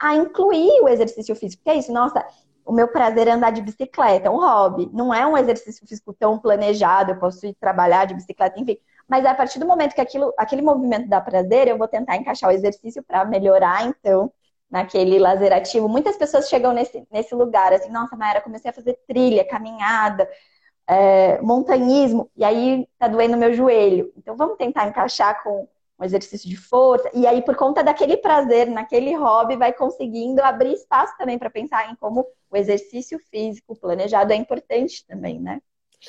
a 0.00 0.14
incluir 0.14 0.82
o 0.82 0.88
exercício 0.88 1.34
físico. 1.34 1.64
Que 1.64 1.70
é 1.70 1.74
isso, 1.76 1.92
nossa, 1.92 2.24
o 2.64 2.72
meu 2.72 2.88
prazer 2.88 3.26
é 3.26 3.32
andar 3.32 3.50
de 3.50 3.60
bicicleta, 3.60 4.28
é 4.28 4.30
um 4.30 4.38
hobby. 4.38 4.88
Não 4.92 5.12
é 5.12 5.26
um 5.26 5.36
exercício 5.36 5.86
físico 5.86 6.14
tão 6.14 6.38
planejado, 6.38 7.10
eu 7.12 7.18
posso 7.18 7.44
ir 7.46 7.54
trabalhar 7.54 8.04
de 8.06 8.14
bicicleta, 8.14 8.60
enfim. 8.60 8.78
Mas 9.08 9.26
a 9.26 9.34
partir 9.34 9.58
do 9.58 9.66
momento 9.66 9.94
que 9.94 10.00
aquilo, 10.00 10.32
aquele 10.38 10.62
movimento 10.62 11.08
dá 11.08 11.20
prazer, 11.20 11.68
eu 11.68 11.76
vou 11.76 11.88
tentar 11.88 12.16
encaixar 12.16 12.50
o 12.50 12.52
exercício 12.52 13.02
para 13.02 13.24
melhorar, 13.24 13.84
então, 13.86 14.32
naquele 14.74 15.20
lazer 15.20 15.52
ativo. 15.52 15.88
Muitas 15.88 16.16
pessoas 16.16 16.48
chegam 16.48 16.72
nesse, 16.72 17.06
nesse 17.08 17.32
lugar, 17.32 17.72
assim, 17.72 17.90
nossa, 17.90 18.16
Mayara, 18.16 18.40
comecei 18.40 18.72
a 18.72 18.74
fazer 18.74 18.98
trilha, 19.06 19.46
caminhada, 19.46 20.28
é, 20.88 21.40
montanhismo, 21.40 22.28
e 22.36 22.42
aí 22.42 22.88
tá 22.98 23.06
doendo 23.06 23.36
meu 23.36 23.54
joelho. 23.54 24.12
Então 24.16 24.36
vamos 24.36 24.56
tentar 24.56 24.88
encaixar 24.88 25.44
com 25.44 25.68
um 25.96 26.04
exercício 26.04 26.48
de 26.50 26.56
força. 26.56 27.08
E 27.14 27.24
aí, 27.24 27.40
por 27.40 27.54
conta 27.54 27.84
daquele 27.84 28.16
prazer, 28.16 28.66
naquele 28.66 29.14
hobby, 29.14 29.56
vai 29.56 29.72
conseguindo 29.72 30.42
abrir 30.42 30.72
espaço 30.72 31.16
também 31.16 31.38
para 31.38 31.48
pensar 31.48 31.88
em 31.88 31.94
como 31.94 32.26
o 32.50 32.56
exercício 32.56 33.16
físico 33.30 33.76
planejado 33.76 34.32
é 34.32 34.36
importante 34.36 35.06
também, 35.06 35.38
né? 35.40 35.62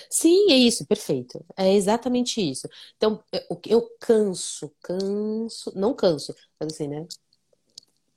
Sim, 0.09 0.51
é 0.51 0.55
isso, 0.55 0.87
perfeito. 0.87 1.45
É 1.55 1.71
exatamente 1.71 2.41
isso. 2.41 2.67
Então, 2.97 3.23
eu, 3.31 3.59
eu 3.67 3.89
canso, 3.99 4.73
canso, 4.81 5.71
não 5.75 5.93
canso, 5.93 6.33
assim, 6.59 6.87
né? 6.87 7.05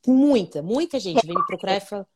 Muita, 0.09 0.63
muita 0.63 0.99
gente 0.99 1.27
vem 1.27 1.37
me 1.37 1.47
procurar 1.47 1.77
e 1.77 1.81
fala. 1.81 2.07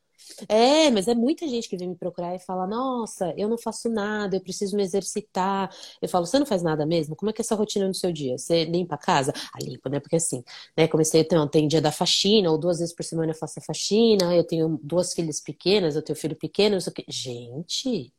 É, 0.49 0.91
mas 0.91 1.09
é 1.09 1.15
muita 1.15 1.47
gente 1.49 1.69
que 1.69 1.77
vem 1.77 1.89
me 1.91 1.97
procurar 1.97 2.35
e 2.35 2.39
fala: 2.39 2.67
Nossa, 2.67 3.35
eu 3.37 3.49
não 3.49 3.59
faço 3.59 3.89
nada, 3.91 4.37
eu 4.37 4.41
preciso 4.41 4.77
me 4.77 4.83
exercitar. 4.83 5.71
Eu 6.01 6.09
falo: 6.09 6.25
Você 6.25 6.39
não 6.39 6.47
faz 6.47 6.63
nada 6.63 6.87
mesmo? 6.87 7.15
Como 7.15 7.29
é 7.31 7.33
que 7.35 7.43
é 7.43 7.45
essa 7.45 7.55
rotina 7.55 7.87
no 7.87 7.95
seu 7.95 8.11
dia? 8.13 8.39
Você 8.39 8.65
limpa 8.65 8.95
a 8.95 8.99
casa? 8.99 9.33
Ah, 9.53 9.59
limpa, 9.61 9.91
né? 9.91 10.01
Porque 10.01 10.17
assim, 10.17 10.43
né? 10.77 10.89
Comecei, 10.89 11.21
então, 11.21 11.47
tem 11.49 11.69
dia 11.69 11.83
da 11.83 11.93
faxina, 11.93 12.51
ou 12.51 12.57
duas 12.57 12.79
vezes 12.79 12.95
por 12.95 13.05
semana 13.05 13.33
eu 13.33 13.37
faço 13.37 13.59
a 13.59 13.63
faxina. 13.63 14.35
Eu 14.35 14.45
tenho 14.45 14.81
duas 14.83 15.13
filhas 15.13 15.41
pequenas, 15.41 15.95
eu 15.97 16.03
tenho 16.03 16.17
filho 16.17 16.37
pequeno, 16.37 16.77
não 16.77 16.81
sei 16.81 16.93
o 16.93 16.95
quê. 16.95 17.05
Gente, 17.09 18.13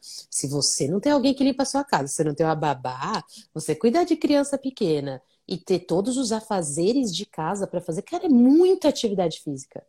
se 0.00 0.48
você 0.48 0.88
não 0.88 0.98
tem 0.98 1.12
alguém 1.12 1.34
que 1.34 1.44
limpa 1.44 1.62
a 1.62 1.66
sua 1.66 1.84
casa, 1.84 2.08
você 2.08 2.24
não 2.24 2.34
tem 2.34 2.46
uma 2.46 2.54
babá, 2.54 3.22
você 3.52 3.74
cuidar 3.74 4.04
de 4.04 4.16
criança 4.16 4.56
pequena 4.58 5.22
e 5.50 5.58
ter 5.58 5.80
todos 5.80 6.16
os 6.16 6.30
afazeres 6.30 7.14
de 7.14 7.26
casa 7.26 7.66
para 7.66 7.80
fazer, 7.80 8.02
cara, 8.02 8.26
é 8.26 8.28
muita 8.28 8.88
atividade 8.88 9.40
física. 9.40 9.84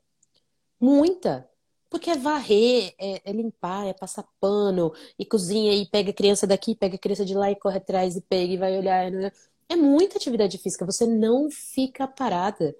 Muita. 0.79 1.47
Porque 1.87 2.09
é 2.09 2.17
varrer, 2.17 2.95
é, 2.97 3.21
é, 3.29 3.31
limpar, 3.31 3.85
é 3.85 3.93
passar 3.93 4.25
pano, 4.39 4.91
e 5.19 5.25
cozinha, 5.25 5.73
e 5.73 5.85
pega 5.85 6.09
a 6.09 6.13
criança 6.13 6.47
daqui, 6.47 6.73
pega 6.73 6.95
a 6.95 6.99
criança 6.99 7.23
de 7.23 7.35
lá 7.35 7.51
e 7.51 7.55
corre 7.55 7.77
atrás 7.77 8.15
e 8.15 8.21
pega 8.21 8.53
e 8.53 8.57
vai 8.57 8.75
olhar. 8.75 9.11
Né? 9.11 9.31
É 9.69 9.75
muita 9.75 10.17
atividade 10.17 10.57
física, 10.57 10.85
você 10.85 11.05
não 11.05 11.51
fica 11.51 12.07
parada. 12.07 12.75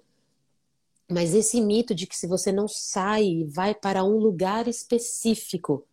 Mas 1.08 1.34
esse 1.34 1.60
mito 1.60 1.94
de 1.94 2.06
que 2.06 2.16
se 2.16 2.26
você 2.26 2.50
não 2.50 2.66
sai 2.66 3.44
vai 3.48 3.74
para 3.74 4.02
um 4.02 4.16
lugar 4.16 4.66
específico, 4.66 5.86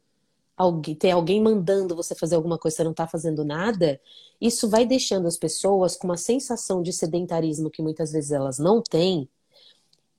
ter 0.99 1.11
alguém 1.11 1.41
mandando 1.41 1.95
você 1.95 2.13
fazer 2.13 2.35
alguma 2.35 2.57
coisa, 2.57 2.77
você 2.77 2.83
não 2.83 2.91
está 2.91 3.07
fazendo 3.07 3.45
nada, 3.45 3.99
isso 4.41 4.69
vai 4.69 4.85
deixando 4.85 5.27
as 5.27 5.37
pessoas 5.37 5.95
com 5.95 6.07
uma 6.07 6.17
sensação 6.17 6.81
de 6.81 6.91
sedentarismo 6.91 7.69
que 7.69 7.81
muitas 7.81 8.11
vezes 8.11 8.31
elas 8.31 8.59
não 8.59 8.81
têm 8.81 9.29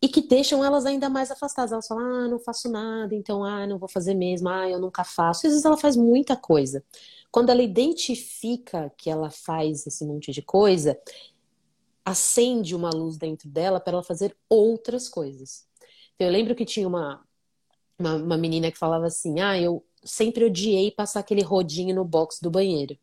e 0.02 0.08
que 0.08 0.22
deixam 0.22 0.64
elas 0.64 0.86
ainda 0.86 1.10
mais 1.10 1.30
afastadas. 1.30 1.72
Elas 1.72 1.86
falam, 1.86 2.04
ah, 2.04 2.28
não 2.28 2.38
faço 2.38 2.70
nada, 2.70 3.14
então, 3.14 3.44
ah, 3.44 3.66
não 3.66 3.78
vou 3.78 3.88
fazer 3.88 4.14
mesmo, 4.14 4.48
ah, 4.48 4.68
eu 4.68 4.80
nunca 4.80 5.04
faço. 5.04 5.46
Às 5.46 5.52
vezes 5.52 5.64
ela 5.64 5.76
faz 5.76 5.96
muita 5.96 6.36
coisa. 6.36 6.82
Quando 7.30 7.50
ela 7.50 7.62
identifica 7.62 8.90
que 8.96 9.10
ela 9.10 9.30
faz 9.30 9.86
esse 9.86 10.04
monte 10.04 10.32
de 10.32 10.42
coisa, 10.42 10.98
acende 12.04 12.74
uma 12.74 12.90
luz 12.90 13.16
dentro 13.18 13.48
dela 13.48 13.78
para 13.78 13.94
ela 13.94 14.02
fazer 14.02 14.36
outras 14.48 15.08
coisas. 15.08 15.66
Então, 16.14 16.26
eu 16.26 16.32
lembro 16.32 16.54
que 16.54 16.64
tinha 16.64 16.88
uma, 16.88 17.22
uma, 17.98 18.14
uma 18.16 18.36
menina 18.38 18.70
que 18.70 18.78
falava 18.78 19.06
assim, 19.06 19.40
ah, 19.40 19.58
eu 19.60 19.84
sempre 20.02 20.44
odiei 20.44 20.90
passar 20.90 21.20
aquele 21.20 21.42
rodinho 21.42 21.94
no 21.94 22.04
box 22.04 22.38
do 22.40 22.50
banheiro. 22.50 22.96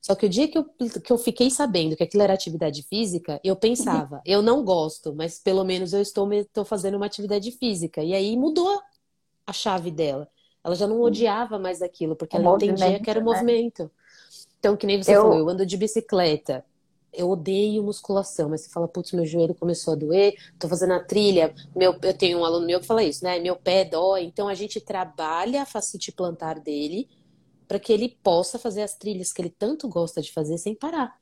Só 0.00 0.14
que 0.14 0.26
o 0.26 0.28
dia 0.28 0.48
que 0.48 0.56
eu, 0.56 0.64
que 0.64 1.12
eu 1.12 1.18
fiquei 1.18 1.50
sabendo 1.50 1.96
que 1.96 2.02
aquilo 2.02 2.22
era 2.22 2.32
atividade 2.32 2.82
física, 2.84 3.40
eu 3.42 3.56
pensava, 3.56 4.22
eu 4.24 4.40
não 4.40 4.64
gosto, 4.64 5.14
mas 5.14 5.38
pelo 5.38 5.64
menos 5.64 5.92
eu 5.92 6.00
estou, 6.00 6.32
estou 6.32 6.64
fazendo 6.64 6.96
uma 6.96 7.06
atividade 7.06 7.50
física. 7.52 8.02
E 8.02 8.14
aí 8.14 8.36
mudou 8.36 8.80
a 9.46 9.52
chave 9.52 9.90
dela. 9.90 10.28
Ela 10.62 10.74
já 10.74 10.86
não 10.86 11.00
odiava 11.00 11.58
mais 11.58 11.82
aquilo, 11.82 12.14
porque 12.14 12.36
o 12.36 12.40
ela 12.40 12.56
entendia 12.56 13.00
que 13.00 13.10
era 13.10 13.20
o 13.20 13.24
né? 13.24 13.32
movimento. 13.32 13.90
Então, 14.58 14.76
que 14.76 14.86
nem 14.86 15.02
você 15.02 15.16
eu... 15.16 15.22
falou, 15.22 15.38
eu 15.38 15.48
ando 15.48 15.66
de 15.66 15.76
bicicleta. 15.76 16.64
Eu 17.12 17.30
odeio 17.30 17.82
musculação, 17.82 18.48
mas 18.48 18.62
você 18.62 18.70
fala, 18.70 18.86
putz, 18.86 19.12
meu 19.12 19.24
joelho 19.24 19.54
começou 19.54 19.94
a 19.94 19.96
doer, 19.96 20.34
tô 20.58 20.68
fazendo 20.68 20.92
a 20.92 21.00
trilha. 21.00 21.54
Meu, 21.74 21.96
eu 22.02 22.14
tenho 22.16 22.38
um 22.38 22.44
aluno 22.44 22.66
meu 22.66 22.80
que 22.80 22.86
fala 22.86 23.02
isso, 23.02 23.24
né? 23.24 23.38
Meu 23.38 23.56
pé 23.56 23.84
dói. 23.84 24.24
Então 24.24 24.48
a 24.48 24.54
gente 24.54 24.80
trabalha 24.80 25.62
a 25.62 25.66
facite 25.66 26.12
plantar 26.12 26.60
dele 26.60 27.08
para 27.66 27.78
que 27.78 27.92
ele 27.92 28.18
possa 28.22 28.58
fazer 28.58 28.82
as 28.82 28.94
trilhas 28.94 29.32
que 29.32 29.42
ele 29.42 29.50
tanto 29.50 29.88
gosta 29.88 30.22
de 30.22 30.32
fazer 30.32 30.56
sem 30.58 30.74
parar, 30.74 31.20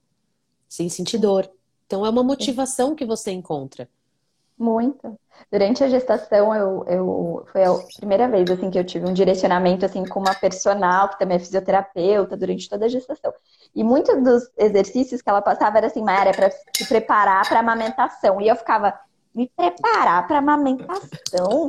sem 0.69 0.89
sentir 0.89 1.19
dor. 1.19 1.51
Então 1.87 2.05
é 2.05 2.11
uma 2.11 2.23
motivação 2.23 2.95
que 2.95 3.05
você 3.05 3.31
encontra. 3.31 3.89
Muito. 4.59 5.19
Durante 5.53 5.85
a 5.85 5.89
gestação, 5.89 6.55
eu, 6.55 6.85
eu 6.89 7.47
foi 7.53 7.63
a 7.63 7.75
primeira 7.99 8.27
vez 8.27 8.51
assim 8.51 8.71
que 8.71 8.79
eu 8.79 8.85
tive 8.85 9.07
um 9.07 9.13
direcionamento 9.13 9.85
assim 9.85 10.05
com 10.07 10.19
uma 10.19 10.35
personal 10.35 11.11
que 11.11 11.19
também 11.19 11.37
é 11.37 11.39
fisioterapeuta 11.41 12.37
durante 12.37 12.69
toda 12.69 12.87
a 12.87 12.89
gestação. 12.89 13.33
E 13.75 13.85
muitos 13.85 14.23
dos 14.23 14.51
exercícios 14.57 15.21
que 15.21 15.29
ela 15.29 15.43
passava 15.43 15.77
era 15.77 15.89
assim, 15.89 16.03
Maria, 16.03 16.33
para 16.33 16.51
se 16.51 16.87
preparar 16.89 17.47
para 17.47 17.61
amamentação. 17.61 18.41
E 18.41 18.49
eu 18.49 18.57
ficava 18.57 18.99
me 19.35 19.53
preparar 19.55 20.27
para 20.27 20.39
amamentação. 20.39 21.69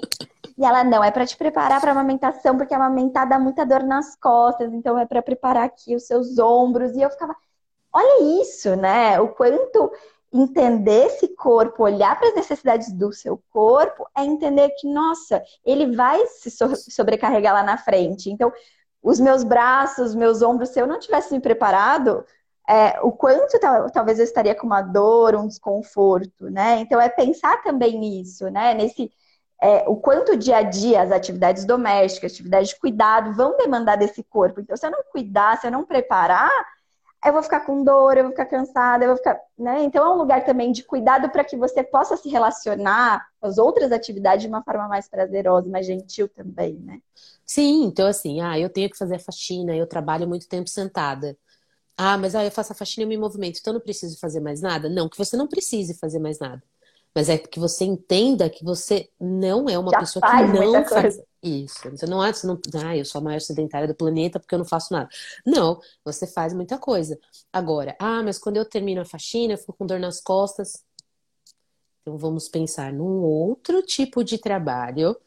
E 0.58 0.66
ela, 0.66 0.86
não, 0.86 1.04
é 1.04 1.12
para 1.12 1.26
te 1.26 1.36
preparar 1.36 1.82
para 1.82 1.92
amamentação, 1.92 2.58
porque 2.58 2.74
amamentar 2.74 3.28
dá 3.28 3.38
muita 3.38 3.66
dor 3.66 3.84
nas 3.84 4.16
costas, 4.16 4.74
então 4.74 4.98
é 4.98 5.06
para 5.06 5.22
preparar 5.22 5.66
aqui 5.66 5.94
os 5.94 6.08
seus 6.08 6.40
ombros. 6.40 6.94
E 6.96 7.02
eu 7.02 7.10
ficava, 7.10 7.36
olha 7.92 8.42
isso, 8.42 8.76
né? 8.78 9.20
O 9.20 9.28
quanto 9.28 9.92
entender 10.32 11.06
esse 11.06 11.30
corpo, 11.30 11.84
olhar 11.84 12.18
para 12.18 12.30
as 12.30 12.36
necessidades 12.36 12.92
do 12.92 13.12
seu 13.14 13.42
corpo, 13.50 14.08
é 14.18 14.24
entender 14.24 14.70
que, 14.72 14.88
nossa, 14.88 15.42
ele 15.66 15.96
vai 15.96 16.26
se 16.28 16.52
sobrecarregar 16.92 17.54
lá 17.54 17.64
na 17.64 17.78
frente. 17.78 18.30
Então, 18.30 18.52
os 19.02 19.20
meus 19.20 19.44
braços, 19.44 20.16
meus 20.16 20.42
ombros, 20.42 20.70
se 20.70 20.80
eu 20.80 20.88
não 20.88 21.00
tivesse 21.00 21.34
me 21.34 21.40
preparado, 21.40 22.26
é, 22.68 23.00
o 23.02 23.12
quanto 23.12 23.58
talvez 23.94 24.20
eu 24.20 24.26
estaria 24.26 24.54
com 24.54 24.68
uma 24.68 24.82
dor, 24.82 25.36
um 25.36 25.48
desconforto, 25.48 26.50
né? 26.50 26.80
Então, 26.82 27.00
é 27.00 27.08
pensar 27.08 27.64
também 27.64 27.98
nisso, 27.98 28.50
né? 28.50 28.74
Nesse 28.74 29.10
é, 29.62 29.86
o 29.88 29.96
quanto 29.96 30.34
o 30.34 30.38
dia 30.38 30.58
a 30.58 30.64
dia, 30.64 31.02
as 31.02 31.12
atividades 31.12 31.66
domésticas, 31.66 32.34
atividades 32.34 32.70
de 32.70 32.80
cuidado 32.80 33.34
vão 33.34 33.58
demandar 33.58 33.96
desse 33.96 34.24
corpo. 34.24 34.60
Então, 34.62 34.78
se 34.78 34.86
eu 34.86 34.92
não 34.92 35.04
cuidar, 35.12 35.58
se 35.58 35.66
eu 35.66 35.72
não 35.72 35.84
preparar, 35.84 36.52
eu 37.28 37.34
vou 37.34 37.44
ficar 37.44 37.62
com 37.62 37.84
dor, 37.84 38.18
eu 38.18 38.24
vou 38.24 38.32
ficar 38.32 38.46
cansada, 38.46 39.04
eu 39.04 39.10
vou 39.10 39.18
ficar. 39.18 39.40
Né? 39.58 39.84
Então, 39.84 40.06
é 40.06 40.14
um 40.14 40.18
lugar 40.18 40.46
também 40.46 40.72
de 40.72 40.84
cuidado 40.84 41.30
para 41.30 41.44
que 41.44 41.56
você 41.56 41.84
possa 41.84 42.18
se 42.18 42.30
relacionar 42.30 43.28
com 43.40 43.48
as 43.48 43.58
outras 43.58 43.92
atividades 43.92 44.44
de 44.44 44.48
uma 44.48 44.64
forma 44.64 44.88
mais 44.88 45.08
prazerosa, 45.08 45.70
mais 45.70 45.86
gentil 45.86 46.28
também, 46.28 46.76
né? 46.76 47.00
Sim, 47.46 47.84
então, 47.84 48.08
assim, 48.08 48.42
ah, 48.42 48.60
eu 48.60 48.70
tenho 48.70 48.90
que 48.90 48.98
fazer 48.98 49.16
a 49.16 49.20
faxina, 49.20 49.76
eu 49.76 49.88
trabalho 49.88 50.28
muito 50.28 50.48
tempo 50.48 50.70
sentada. 50.70 51.38
Ah, 51.98 52.18
mas 52.18 52.36
ah, 52.36 52.46
eu 52.46 52.52
faço 52.52 52.74
a 52.74 52.76
faxina 52.76 53.04
e 53.04 53.06
eu 53.06 53.10
me 53.10 53.18
movimento, 53.18 53.60
então 53.60 53.72
eu 53.72 53.76
não 53.80 53.82
preciso 53.82 54.20
fazer 54.20 54.40
mais 54.40 54.62
nada? 54.62 54.90
Não, 54.90 55.10
que 55.10 55.18
você 55.18 55.36
não 55.36 55.48
precise 55.48 55.94
fazer 55.96 56.20
mais 56.20 56.40
nada. 56.40 56.62
Mas 57.16 57.30
é 57.30 57.38
que 57.38 57.60
você 57.60 57.84
entenda 57.84 58.50
que 58.50 58.64
você 58.64 59.10
não 59.20 59.68
é 59.68 59.80
uma 59.80 59.92
Já 59.92 60.00
pessoa 60.00 60.22
que 60.22 60.44
não 60.54 60.86
faz 60.86 61.20
isso. 61.42 61.90
Você 61.92 62.06
não 62.06 62.22
acha, 62.22 62.48
não, 62.48 62.60
ah, 62.86 62.96
eu 62.98 63.06
sou 63.06 63.20
a 63.20 63.24
maior 63.24 63.40
sedentária 63.42 63.88
do 63.88 63.96
planeta 63.96 64.40
porque 64.40 64.56
eu 64.56 64.60
não 64.60 64.66
faço 64.66 64.94
nada. 64.94 65.10
Não, 65.46 65.80
você 66.04 66.26
faz 66.28 66.54
muita 66.54 66.78
coisa. 66.78 67.20
Agora, 67.52 67.96
ah, 68.00 68.24
mas 68.24 68.38
quando 68.38 68.58
eu 68.58 68.66
termino 68.66 69.02
a 69.02 69.06
faxina, 69.06 69.54
eu 69.54 69.58
fico 69.58 69.74
com 69.74 69.86
dor 69.86 70.00
nas 70.00 70.22
costas. 70.22 70.84
Então 72.02 72.18
vamos 72.18 72.48
pensar 72.48 72.94
num 72.94 73.22
outro 73.22 73.82
tipo 73.84 74.24
de 74.24 74.38
trabalho, 74.38 75.18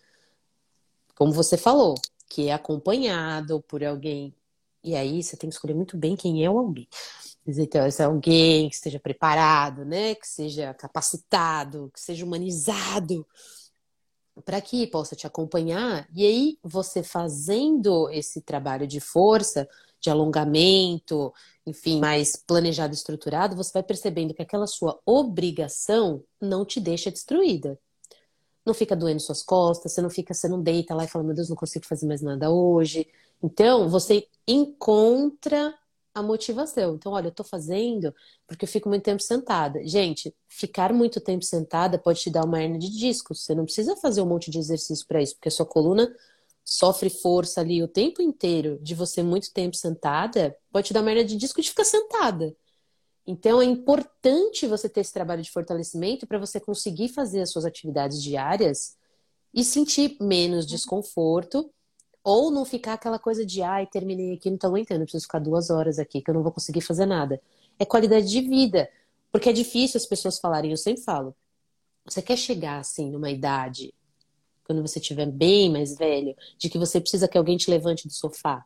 como 1.15 1.33
você 1.33 1.57
falou, 1.57 1.95
que 2.29 2.49
é 2.49 2.53
acompanhado 2.53 3.61
por 3.63 3.85
alguém. 3.85 4.35
E 4.83 4.97
aí 4.97 5.23
você 5.23 5.37
tem 5.37 5.51
que 5.51 5.55
escolher 5.55 5.75
muito 5.75 5.97
bem 5.97 6.17
quem 6.17 6.45
é 6.45 6.51
o 6.51 6.59
alguém. 6.59 6.89
Então, 7.47 7.83
é 7.85 8.03
alguém 8.05 8.69
que 8.69 8.75
esteja 8.75 9.01
preparado, 9.01 9.85
né? 9.85 10.15
Que 10.15 10.27
seja 10.27 10.73
capacitado, 10.75 11.91
que 11.93 12.01
seja 12.01 12.25
humanizado, 12.25 13.27
para 14.45 14.61
que 14.61 14.87
possa 14.87 15.17
te 15.17 15.27
acompanhar. 15.27 16.09
E 16.15 16.27
aí, 16.27 16.59
você 16.63 17.03
fazendo 17.03 18.09
esse 18.11 18.41
trabalho 18.41 18.87
de 18.87 19.01
força, 19.01 19.69
de 20.01 20.09
alongamento, 20.09 21.33
enfim, 21.67 22.01
mais 22.01 22.37
planejado, 22.37 22.95
estruturado, 22.95 23.55
você 23.57 23.73
vai 23.73 23.83
percebendo 23.83 24.35
que 24.35 24.43
aquela 24.43 24.67
sua 24.67 24.99
obrigação 25.05 26.25
não 26.41 26.65
te 26.65 26.81
deixa 26.81 27.11
destruída. 27.11 27.79
Não 28.65 28.75
fica 28.75 28.97
doendo 28.97 29.21
suas 29.21 29.43
costas, 29.43 29.93
você 29.93 30.03
não 30.03 30.11
fica, 30.11 30.35
você 30.35 30.49
não 30.49 30.63
deita 30.63 30.95
lá 30.95 31.05
e 31.05 31.09
fala, 31.09 31.25
meu 31.25 31.35
Deus, 31.35 31.49
não 31.49 31.57
consigo 31.57 31.87
fazer 31.87 32.07
mais 32.07 32.23
nada 32.23 32.51
hoje. 32.51 33.07
Então, 33.43 33.89
você 33.89 34.27
encontra 34.47 35.75
a 36.15 36.23
motivação. 36.23 36.95
Então, 36.95 37.13
olha, 37.13 37.29
eu 37.29 37.33
tô 37.33 37.45
fazendo 37.45 38.15
porque 38.47 38.65
eu 38.65 38.69
fico 38.69 38.89
muito 38.89 39.03
tempo 39.03 39.23
sentada. 39.23 39.85
Gente, 39.87 40.35
ficar 40.49 40.93
muito 40.93 41.21
tempo 41.21 41.45
sentada 41.45 41.99
pode 41.99 42.21
te 42.21 42.31
dar 42.31 42.45
uma 42.45 42.63
hernia 42.63 42.79
de 42.79 42.91
disco. 42.91 43.35
Você 43.35 43.55
não 43.55 43.65
precisa 43.65 43.97
fazer 43.97 44.21
um 44.21 44.27
monte 44.27 44.51
de 44.51 44.59
exercício 44.59 45.07
para 45.07 45.23
isso, 45.23 45.35
porque 45.35 45.49
a 45.49 45.53
sua 45.53 45.67
coluna 45.67 46.13
sofre 46.65 47.11
força 47.11 47.61
ali 47.61 47.83
o 47.83 47.89
tempo 47.89 48.23
inteiro 48.23 48.79
de 48.83 48.95
você 48.95 49.23
muito 49.23 49.53
tempo 49.53 49.77
sentada, 49.77 50.57
pode 50.71 50.89
te 50.89 50.93
dar 50.95 51.01
uma 51.01 51.11
hernia 51.11 51.25
de 51.25 51.37
disco 51.37 51.61
de 51.61 51.69
ficar 51.69 51.85
sentada. 51.85 52.55
Então, 53.27 53.61
é 53.61 53.65
importante 53.65 54.67
você 54.67 54.89
ter 54.89 55.01
esse 55.01 55.13
trabalho 55.13 55.43
de 55.43 55.51
fortalecimento 55.51 56.27
para 56.27 56.39
você 56.39 56.59
conseguir 56.59 57.09
fazer 57.09 57.41
as 57.43 57.51
suas 57.51 57.65
atividades 57.65 58.23
diárias 58.23 58.97
e 59.53 59.65
sentir 59.65 60.17
menos 60.21 60.67
desconforto 60.67 61.73
ou 62.23 62.51
não 62.51 62.65
ficar 62.65 62.95
aquela 62.95 63.19
coisa 63.19 63.45
de, 63.45 63.63
ai, 63.63 63.87
terminei 63.87 64.35
aqui, 64.35 64.51
não 64.51 64.59
tô 64.59 64.67
aguentando, 64.67 65.03
preciso 65.03 65.25
ficar 65.25 65.39
duas 65.39 65.71
horas 65.71 65.99
aqui, 65.99 66.21
que 66.21 66.31
eu 66.31 66.35
não 66.35 66.43
vou 66.43 66.53
conseguir 66.53 66.81
fazer 66.81 67.07
nada. 67.07 67.41
É 67.79 67.85
qualidade 67.85 68.29
de 68.29 68.41
vida. 68.43 68.91
Porque 69.33 69.49
é 69.49 69.53
difícil 69.53 69.99
as 69.99 70.07
pessoas 70.07 70.39
falarem, 70.39 70.71
eu 70.71 70.77
sempre 70.77 71.03
falo. 71.03 71.35
Você 72.05 72.21
quer 72.21 72.37
chegar, 72.37 72.79
assim, 72.79 73.11
numa 73.11 73.31
idade, 73.31 73.95
quando 74.65 74.83
você 74.83 74.99
estiver 74.99 75.27
bem 75.27 75.71
mais 75.71 75.97
velho, 75.97 76.37
de 76.59 76.69
que 76.69 76.79
você 76.79 77.01
precisa 77.01 77.29
que 77.29 77.39
alguém 77.39 77.57
te 77.57 77.71
levante 77.71 78.07
do 78.07 78.13
sofá? 78.13 78.65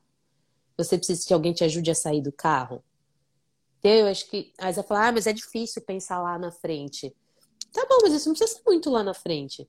Você 0.77 0.97
precisa 0.97 1.27
que 1.27 1.35
alguém 1.35 1.53
te 1.53 1.63
ajude 1.65 1.91
a 1.91 1.95
sair 1.95 2.21
do 2.21 2.33
carro? 2.33 2.83
Eu 3.83 4.07
acho 4.07 4.29
que. 4.31 4.53
Aí 4.59 4.73
você 4.73 4.81
vai 4.81 4.89
falar, 4.89 5.09
ah, 5.09 5.13
mas 5.13 5.27
é 5.27 5.33
difícil 5.33 5.83
pensar 5.83 6.21
lá 6.21 6.39
na 6.39 6.51
frente. 6.51 7.15
Tá 7.73 7.87
bom, 7.89 7.99
mas 8.03 8.15
isso 8.15 8.29
não 8.29 8.35
precisa 8.35 8.59
ser 8.59 8.63
muito 8.67 8.89
lá 8.89 9.03
na 9.03 9.13
frente. 9.13 9.69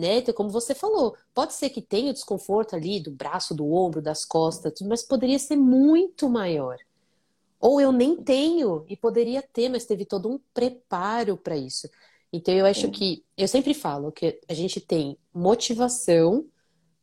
Né? 0.00 0.18
Então, 0.18 0.32
como 0.32 0.48
você 0.48 0.74
falou, 0.74 1.14
pode 1.34 1.52
ser 1.52 1.68
que 1.68 1.82
tenha 1.82 2.10
o 2.10 2.14
desconforto 2.14 2.74
ali 2.74 3.00
do 3.00 3.10
braço, 3.10 3.54
do 3.54 3.70
ombro, 3.70 4.00
das 4.00 4.24
costas, 4.24 4.72
mas 4.80 5.02
poderia 5.02 5.38
ser 5.38 5.56
muito 5.56 6.26
maior. 6.30 6.78
Ou 7.60 7.78
eu 7.82 7.92
nem 7.92 8.16
tenho 8.16 8.86
e 8.88 8.96
poderia 8.96 9.42
ter, 9.42 9.68
mas 9.68 9.84
teve 9.84 10.06
todo 10.06 10.30
um 10.30 10.40
preparo 10.54 11.36
para 11.36 11.54
isso. 11.54 11.86
Então 12.32 12.54
eu 12.54 12.64
acho 12.64 12.90
que 12.90 13.22
eu 13.36 13.46
sempre 13.46 13.74
falo 13.74 14.10
que 14.10 14.40
a 14.48 14.54
gente 14.54 14.80
tem 14.80 15.18
motivação 15.34 16.46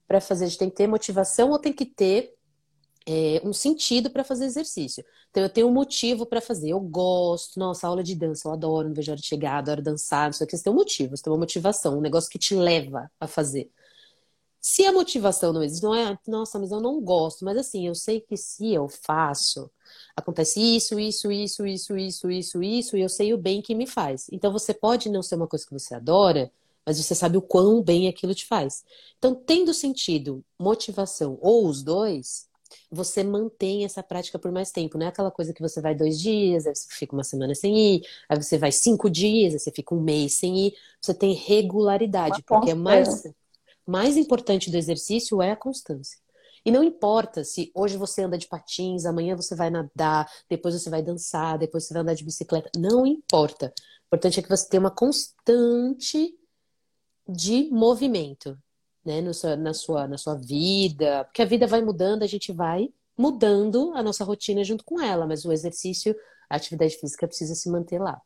para 0.07 0.19
fazer, 0.19 0.45
a 0.45 0.47
gente 0.47 0.57
tem 0.57 0.69
que 0.69 0.77
ter 0.77 0.87
motivação 0.87 1.51
ou 1.51 1.59
tem 1.59 1.73
que 1.73 1.85
ter 1.85 2.33
é, 3.07 3.41
um 3.43 3.53
sentido 3.53 4.09
para 4.09 4.23
fazer 4.23 4.45
exercício. 4.45 5.03
Então 5.31 5.41
eu 5.41 5.49
tenho 5.49 5.67
um 5.67 5.71
motivo 5.71 6.25
para 6.25 6.41
fazer. 6.41 6.69
Eu 6.71 6.79
gosto, 6.81 7.57
nossa, 7.57 7.87
aula 7.87 8.03
de 8.03 8.13
dança, 8.13 8.47
eu 8.47 8.51
adoro, 8.51 8.89
não 8.89 8.95
vejo 8.95 9.11
a 9.11 9.13
hora 9.13 9.21
de 9.21 9.25
chegar, 9.27 9.57
adoro 9.59 9.81
dançar, 9.81 10.29
isso 10.29 10.43
aqui. 10.43 10.57
Você 10.57 10.63
tem 10.63 10.73
um 10.73 10.75
motivo, 10.75 11.15
você 11.15 11.23
tem 11.23 11.31
uma 11.31 11.39
motivação, 11.39 11.97
um 11.97 12.01
negócio 12.01 12.29
que 12.29 12.37
te 12.37 12.53
leva 12.53 13.09
a 13.19 13.25
fazer. 13.27 13.71
Se 14.59 14.85
a 14.85 14.91
motivação 14.91 15.53
não 15.53 15.63
existe, 15.63 15.83
não 15.83 15.95
é, 15.95 16.17
nossa, 16.27 16.59
mas 16.59 16.71
eu 16.71 16.81
não 16.81 16.99
gosto, 17.01 17.45
mas 17.45 17.57
assim, 17.57 17.87
eu 17.87 17.95
sei 17.95 18.19
que 18.19 18.35
se 18.35 18.73
eu 18.73 18.89
faço, 18.89 19.71
acontece 20.15 20.59
isso, 20.59 20.99
isso, 20.99 21.31
isso, 21.31 21.65
isso, 21.65 21.97
isso, 21.97 22.31
isso, 22.31 22.63
isso, 22.63 22.97
e 22.97 23.01
eu 23.01 23.09
sei 23.09 23.33
o 23.33 23.37
bem 23.37 23.61
que 23.61 23.73
me 23.73 23.87
faz. 23.87 24.27
Então 24.31 24.51
você 24.51 24.73
pode 24.73 25.09
não 25.09 25.23
ser 25.23 25.35
uma 25.35 25.47
coisa 25.47 25.65
que 25.65 25.71
você 25.71 25.95
adora, 25.95 26.51
mas 26.85 26.97
você 26.97 27.15
sabe 27.15 27.37
o 27.37 27.41
quão 27.41 27.81
bem 27.81 28.09
aquilo 28.09 28.35
te 28.35 28.45
faz. 28.45 28.83
Então, 29.17 29.35
tendo 29.35 29.73
sentido, 29.73 30.43
motivação 30.59 31.37
ou 31.41 31.67
os 31.67 31.83
dois, 31.83 32.47
você 32.91 33.23
mantém 33.23 33.85
essa 33.85 34.01
prática 34.03 34.39
por 34.39 34.51
mais 34.51 34.71
tempo. 34.71 34.97
Não 34.97 35.05
é 35.05 35.09
aquela 35.09 35.31
coisa 35.31 35.53
que 35.53 35.61
você 35.61 35.81
vai 35.81 35.95
dois 35.95 36.19
dias, 36.19 36.65
aí 36.65 36.75
você 36.75 36.87
fica 36.89 37.15
uma 37.15 37.23
semana 37.23 37.53
sem 37.55 37.95
ir, 37.95 38.01
aí 38.29 38.41
você 38.41 38.57
vai 38.57 38.71
cinco 38.71 39.09
dias, 39.09 39.53
aí 39.53 39.59
você 39.59 39.71
fica 39.71 39.93
um 39.93 40.01
mês 40.01 40.33
sem 40.35 40.67
ir. 40.67 40.75
Você 41.01 41.13
tem 41.13 41.33
regularidade, 41.33 42.43
porque 42.43 42.71
é 42.71 42.75
mais, 42.75 43.23
mais 43.85 44.17
importante 44.17 44.71
do 44.71 44.77
exercício 44.77 45.41
é 45.41 45.51
a 45.51 45.55
constância. 45.55 46.17
E 46.65 46.71
não 46.71 46.83
importa 46.83 47.43
se 47.45 47.71
hoje 47.73 47.95
você 47.95 48.23
anda 48.23 48.37
de 48.37 48.47
patins, 48.47 49.05
amanhã 49.05 49.35
você 49.35 49.55
vai 49.55 49.69
nadar, 49.69 50.29
depois 50.49 50.73
você 50.75 50.89
vai 50.89 51.01
dançar, 51.01 51.57
depois 51.57 51.85
você 51.85 51.93
vai 51.93 52.03
andar 52.03 52.13
de 52.13 52.25
bicicleta. 52.25 52.69
Não 52.77 53.05
importa. 53.05 53.67
O 53.67 54.07
importante 54.07 54.39
é 54.39 54.43
que 54.43 54.49
você 54.49 54.67
tenha 54.67 54.81
uma 54.81 54.91
constante 54.91 56.37
de 57.27 57.69
movimento 57.71 58.57
né, 59.07 59.21
no 59.21 59.33
seu, 59.33 59.55
na, 59.55 59.73
sua, 59.73 60.05
na 60.05 60.17
sua 60.17 60.35
vida, 60.35 61.23
porque 61.23 61.41
a 61.41 61.45
vida 61.45 61.65
vai 61.65 61.81
mudando, 61.81 62.23
a 62.23 62.27
gente 62.27 62.51
vai 62.51 62.89
mudando 63.17 63.93
a 63.95 64.03
nossa 64.03 64.25
rotina 64.25 64.65
junto 64.65 64.83
com 64.83 64.99
ela, 64.99 65.25
mas 65.25 65.45
o 65.45 65.51
exercício, 65.53 66.13
a 66.49 66.57
atividade 66.57 66.97
física 66.97 67.25
precisa 67.25 67.55
se 67.55 67.69
manter 67.71 67.99
lá. 67.99 68.21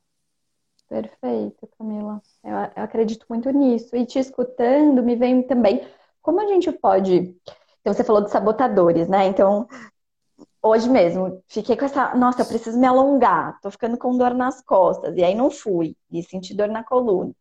Perfeito, 0.89 1.69
Camila. 1.77 2.19
Eu, 2.43 2.51
eu 2.51 2.83
acredito 2.83 3.25
muito 3.29 3.49
nisso. 3.51 3.95
E 3.95 4.05
te 4.05 4.19
escutando, 4.19 5.03
me 5.03 5.15
vem 5.15 5.43
também 5.43 5.87
como 6.21 6.41
a 6.41 6.47
gente 6.47 6.69
pode. 6.71 7.33
Então, 7.79 7.93
você 7.93 8.03
falou 8.03 8.23
de 8.23 8.31
sabotadores, 8.31 9.07
né? 9.07 9.27
Então, 9.27 9.67
hoje 10.61 10.89
mesmo, 10.89 11.41
fiquei 11.47 11.77
com 11.77 11.85
essa. 11.85 12.13
Nossa, 12.15 12.41
eu 12.41 12.45
preciso 12.45 12.77
me 12.77 12.87
alongar, 12.87 13.57
tô 13.61 13.71
ficando 13.71 13.97
com 13.97 14.17
dor 14.17 14.33
nas 14.33 14.61
costas. 14.61 15.15
E 15.15 15.23
aí 15.23 15.35
não 15.35 15.49
fui, 15.49 15.95
e 16.11 16.23
senti 16.23 16.53
dor 16.53 16.67
na 16.67 16.83
coluna. 16.83 17.33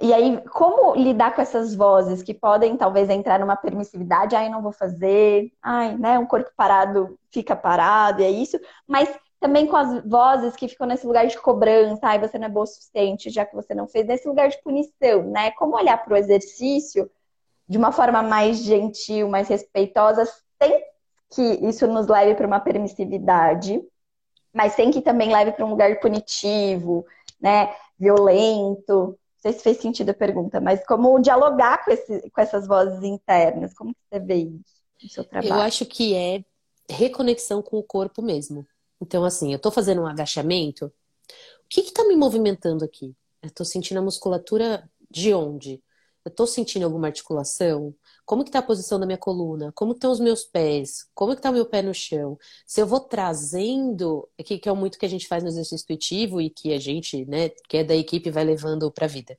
E 0.00 0.12
aí, 0.14 0.40
como 0.50 0.94
lidar 0.94 1.34
com 1.34 1.42
essas 1.42 1.74
vozes 1.74 2.22
que 2.22 2.32
podem 2.32 2.76
talvez 2.76 3.10
entrar 3.10 3.40
numa 3.40 3.56
permissividade, 3.56 4.36
ai, 4.36 4.48
não 4.48 4.62
vou 4.62 4.70
fazer, 4.70 5.52
ai, 5.60 5.96
né, 5.96 6.18
um 6.18 6.26
corpo 6.26 6.50
parado 6.56 7.18
fica 7.32 7.56
parado, 7.56 8.22
e 8.22 8.24
é 8.24 8.30
isso, 8.30 8.58
mas 8.86 9.12
também 9.40 9.66
com 9.66 9.76
as 9.76 10.04
vozes 10.04 10.54
que 10.56 10.68
ficam 10.68 10.86
nesse 10.86 11.06
lugar 11.06 11.26
de 11.26 11.38
cobrança, 11.40 12.00
ai, 12.02 12.18
você 12.18 12.38
não 12.38 12.46
é 12.46 12.50
boa 12.50 12.64
o 12.64 12.66
suficiente, 12.66 13.30
já 13.30 13.44
que 13.44 13.54
você 13.54 13.74
não 13.74 13.88
fez, 13.88 14.06
nesse 14.06 14.28
lugar 14.28 14.48
de 14.48 14.60
punição, 14.62 15.22
né? 15.24 15.50
Como 15.52 15.76
olhar 15.76 15.96
para 16.02 16.14
o 16.14 16.16
exercício 16.16 17.10
de 17.68 17.76
uma 17.78 17.92
forma 17.92 18.22
mais 18.22 18.58
gentil, 18.58 19.28
mais 19.28 19.48
respeitosa, 19.48 20.24
sem 20.60 20.82
que 21.30 21.42
isso 21.66 21.86
nos 21.86 22.06
leve 22.06 22.34
para 22.34 22.46
uma 22.46 22.60
permissividade, 22.60 23.80
mas 24.52 24.72
sem 24.72 24.90
que 24.90 25.02
também 25.02 25.32
leve 25.32 25.52
para 25.52 25.64
um 25.64 25.70
lugar 25.70 26.00
punitivo, 26.00 27.04
né, 27.40 27.72
violento, 27.98 29.18
sei 29.40 29.52
se 29.52 29.62
fez 29.62 29.78
sentido 29.78 30.10
a 30.10 30.14
pergunta, 30.14 30.60
mas 30.60 30.84
como 30.86 31.18
dialogar 31.20 31.84
com, 31.84 31.90
esse, 31.90 32.30
com 32.30 32.40
essas 32.40 32.66
vozes 32.66 33.02
internas? 33.02 33.72
Como 33.74 33.94
você 34.10 34.20
vê 34.20 34.36
isso 34.36 34.82
no 35.02 35.08
seu 35.08 35.24
trabalho? 35.24 35.54
Eu 35.54 35.60
acho 35.60 35.86
que 35.86 36.14
é 36.14 36.44
reconexão 36.90 37.62
com 37.62 37.78
o 37.78 37.82
corpo 37.82 38.22
mesmo. 38.22 38.66
Então, 39.00 39.24
assim, 39.24 39.52
eu 39.52 39.56
estou 39.56 39.70
fazendo 39.70 40.02
um 40.02 40.06
agachamento. 40.06 40.86
O 40.86 41.68
que 41.68 41.80
está 41.80 42.04
me 42.04 42.16
movimentando 42.16 42.84
aqui? 42.84 43.14
Eu 43.42 43.48
estou 43.48 43.64
sentindo 43.64 43.98
a 43.98 44.02
musculatura 44.02 44.90
de 45.10 45.32
onde? 45.32 45.82
Eu 46.24 46.30
estou 46.30 46.46
sentindo 46.46 46.84
alguma 46.84 47.06
articulação? 47.06 47.94
Como 48.28 48.44
que 48.44 48.50
tá 48.50 48.58
a 48.58 48.62
posição 48.62 49.00
da 49.00 49.06
minha 49.06 49.16
coluna? 49.16 49.72
Como 49.72 49.92
estão 49.92 50.12
os 50.12 50.20
meus 50.20 50.44
pés? 50.44 51.08
Como 51.14 51.34
que 51.34 51.40
tá 51.40 51.48
o 51.48 51.52
meu 51.54 51.64
pé 51.64 51.80
no 51.80 51.94
chão? 51.94 52.38
Se 52.66 52.78
eu 52.78 52.86
vou 52.86 53.00
trazendo, 53.00 54.28
que, 54.44 54.58
que 54.58 54.68
é 54.68 54.72
muito 54.74 54.98
que 54.98 55.06
a 55.06 55.08
gente 55.08 55.26
faz 55.26 55.42
no 55.42 55.48
exercício 55.48 55.82
intuitivo 55.82 56.38
e 56.38 56.50
que 56.50 56.74
a 56.74 56.78
gente, 56.78 57.24
né, 57.24 57.48
que 57.48 57.78
é 57.78 57.84
da 57.84 57.96
equipe, 57.96 58.30
vai 58.30 58.44
levando 58.44 58.92
para 58.92 59.06
a 59.06 59.08
vida. 59.08 59.34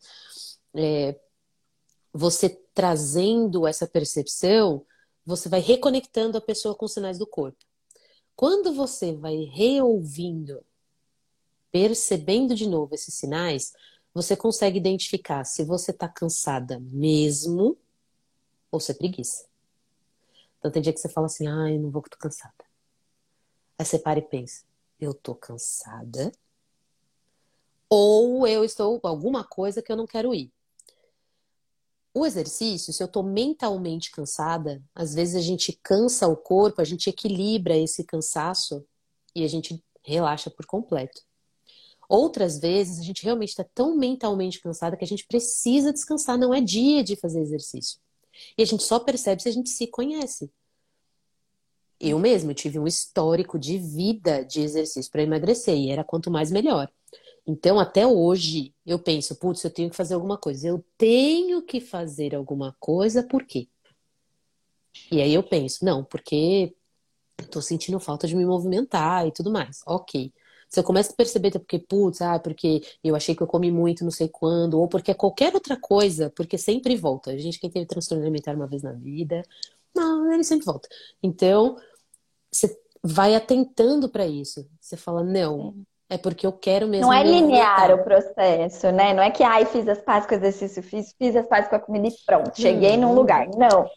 É, 0.74 1.16
você 2.12 2.50
trazendo 2.74 3.68
essa 3.68 3.86
percepção, 3.86 4.84
você 5.24 5.48
vai 5.48 5.60
reconectando 5.60 6.40
a 6.40 6.42
pessoa 6.42 6.74
com 6.74 6.86
os 6.86 6.94
sinais 6.94 7.20
do 7.20 7.28
corpo. 7.28 7.64
Quando 8.36 8.74
você 8.74 9.14
vai 9.14 9.36
reouvindo, 9.54 10.66
percebendo 11.72 12.56
de 12.56 12.68
novo 12.68 12.96
esses 12.96 13.14
sinais, 13.14 13.72
você 14.16 14.36
consegue 14.36 14.80
identificar 14.80 15.44
se 15.44 15.64
você 15.64 15.92
está 15.92 16.08
cansada 16.08 16.80
mesmo 16.80 17.78
ou 18.72 18.80
se 18.80 18.92
é 18.92 18.96
preguiça. 18.96 19.48
Então 20.58 20.72
tem 20.72 20.82
dia 20.82 20.94
que 20.94 21.00
você 21.00 21.10
fala 21.10 21.28
assim, 21.28 21.48
ai, 21.48 21.78
não 21.78 21.90
vou 21.90 22.02
que 22.02 22.10
tô 22.10 22.18
cansada. 22.18 22.54
Aí 23.78 23.86
você 23.86 23.98
para 23.98 24.20
e 24.20 24.22
pensa, 24.22 24.66
eu 25.00 25.14
tô 25.14 25.34
cansada. 25.34 26.32
Ou 27.90 28.46
eu 28.46 28.64
estou 28.64 29.00
com 29.00 29.08
alguma 29.08 29.44
coisa 29.44 29.82
que 29.82 29.92
eu 29.92 29.96
não 29.96 30.06
quero 30.06 30.34
ir. 30.34 30.52
O 32.14 32.26
exercício, 32.26 32.92
se 32.92 33.02
eu 33.02 33.08
tô 33.08 33.24
mentalmente 33.24 34.12
cansada, 34.12 34.84
às 34.94 35.14
vezes 35.14 35.36
a 35.36 35.42
gente 35.42 35.80
cansa 35.82 36.28
o 36.28 36.36
corpo, 36.36 36.82
a 36.82 36.84
gente 36.84 37.10
equilibra 37.10 37.78
esse 37.78 38.04
cansaço 38.04 38.86
e 39.34 39.44
a 39.44 39.48
gente 39.48 39.82
relaxa 40.04 40.50
por 40.50 40.66
completo. 40.66 41.22
Outras 42.10 42.60
vezes 42.60 43.00
a 43.00 43.04
gente 43.04 43.24
realmente 43.24 43.50
está 43.50 43.64
tão 43.64 43.96
mentalmente 43.96 44.60
cansada 44.60 44.98
que 44.98 45.04
a 45.04 45.08
gente 45.08 45.26
precisa 45.28 45.94
descansar, 45.94 46.38
não 46.38 46.54
é 46.54 46.60
dia 46.60 47.04
de 47.04 47.16
fazer 47.16 47.40
exercício. 47.40 48.00
E 48.58 48.64
a 48.64 48.66
gente 48.66 48.84
só 48.84 49.00
percebe 49.00 49.42
se 49.42 49.50
a 49.50 49.52
gente 49.52 49.70
se 49.70 49.88
conhece. 49.88 50.52
Eu 52.00 52.18
mesmo 52.18 52.54
tive 52.54 52.80
um 52.80 52.88
histórico 52.88 53.60
de 53.60 53.78
vida 53.78 54.44
de 54.44 54.62
exercício 54.62 55.12
para 55.12 55.24
emagrecer 55.24 55.76
e 55.76 55.92
era 55.92 56.04
quanto 56.04 56.32
mais 56.32 56.50
melhor. 56.50 56.90
Então, 57.46 57.80
até 57.80 58.06
hoje, 58.06 58.74
eu 58.86 59.00
penso, 59.00 59.36
putz, 59.36 59.64
eu 59.64 59.72
tenho 59.72 59.90
que 59.90 59.96
fazer 59.96 60.14
alguma 60.14 60.38
coisa. 60.38 60.68
Eu 60.68 60.86
tenho 60.98 61.62
que 61.62 61.82
fazer 61.82 62.36
alguma 62.36 62.76
coisa, 62.80 63.24
por 63.24 63.44
quê? 63.44 63.68
E 65.12 65.22
aí 65.22 65.34
eu 65.34 65.44
penso, 65.44 65.84
não, 65.84 66.04
porque 66.04 66.76
tô 67.52 67.62
sentindo 67.62 68.00
falta 68.00 68.28
de 68.28 68.36
me 68.36 68.46
movimentar 68.46 69.28
e 69.28 69.32
tudo 69.32 69.52
mais. 69.52 69.82
Ok. 69.86 70.32
Você 70.70 70.84
começa 70.84 71.12
a 71.12 71.16
perceber, 71.16 71.52
porque, 71.52 71.80
putz, 71.80 72.22
ah, 72.22 72.38
porque 72.38 72.84
eu 73.04 73.16
achei 73.16 73.36
que 73.36 73.42
eu 73.42 73.48
comi 73.48 73.72
muito, 73.72 74.04
não 74.04 74.12
sei 74.12 74.30
quando, 74.30 74.80
ou 74.80 74.88
porque 74.88 75.10
é 75.10 75.16
qualquer 75.16 75.54
outra 75.54 75.76
coisa, 75.76 76.32
porque 76.36 76.60
sempre 76.60 76.96
volta. 76.96 77.32
A 77.32 77.38
gente, 77.38 77.60
quem 77.60 77.72
teve 77.72 77.88
transtorno 77.88 78.24
alimentar 78.24 78.56
uma 78.56 78.68
vez 78.68 78.84
na 78.84 78.92
vida, 78.92 79.42
não, 79.96 80.32
ele 80.32 80.44
sempre 80.44 80.66
volta. 80.66 80.88
Então, 81.24 81.76
você 82.52 82.80
vai 83.04 83.36
atentando 83.36 84.08
para 84.08 84.28
isso. 84.28 84.70
Você 84.80 84.96
fala, 84.96 85.24
não, 85.24 85.74
é 86.08 86.20
porque 86.20 86.46
eu 86.46 86.52
quero 86.52 86.88
mesmo. 86.88 87.08
Não 87.08 87.14
é 87.14 87.24
linear 87.24 87.92
o 87.92 88.04
processo, 88.04 88.92
né? 88.92 89.14
Não 89.14 89.24
é 89.24 89.32
que, 89.32 89.44
ai, 89.44 89.66
fiz 89.66 89.88
as 89.88 90.00
pazes 90.00 90.28
com 90.28 90.36
o 90.36 90.38
exercício, 90.38 90.84
fiz, 90.84 91.16
fiz 91.18 91.36
as 91.36 91.48
pazes 91.48 91.68
com 91.70 91.78
a 91.78 91.80
comida 91.80 92.08
e 92.08 92.16
pronto, 92.26 92.60
cheguei 92.60 92.96
num 92.96 93.16
lugar. 93.16 93.48
Não. 93.56 93.90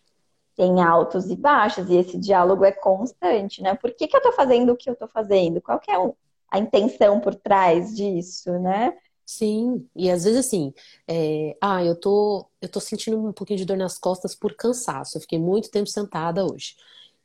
Tem 0.55 0.83
altos 0.83 1.31
e 1.31 1.37
baixos, 1.37 1.89
e 1.89 1.97
esse 1.97 2.19
diálogo 2.19 2.65
é 2.65 2.73
constante, 2.73 3.63
né? 3.63 3.75
Por 3.75 3.95
que, 3.95 4.07
que 4.07 4.17
eu 4.17 4.23
tô 4.23 4.33
fazendo 4.33 4.73
o 4.73 4.77
que 4.77 4.89
eu 4.89 4.95
tô 4.95 5.09
fazendo? 5.09 5.63
Qual 5.63 5.81
que 5.81 5.91
é 5.91 5.99
o, 5.99 6.15
a 6.53 6.59
intenção 6.59 7.21
por 7.21 7.35
trás 7.35 7.95
disso, 7.97 8.53
né? 8.61 8.97
Sim, 9.25 9.89
e 9.97 10.11
às 10.11 10.25
vezes 10.25 10.47
assim, 10.47 10.75
é, 11.09 11.57
ah, 11.61 11.83
eu 11.85 11.99
tô, 11.99 12.49
eu 12.61 12.69
tô 12.69 12.81
sentindo 12.81 13.19
um 13.19 13.33
pouquinho 13.33 13.59
de 13.59 13.65
dor 13.65 13.77
nas 13.79 13.99
costas 13.99 14.35
por 14.35 14.55
cansaço, 14.55 15.17
eu 15.17 15.23
fiquei 15.23 15.39
muito 15.39 15.71
tempo 15.71 15.89
sentada 15.89 16.45
hoje. 16.45 16.77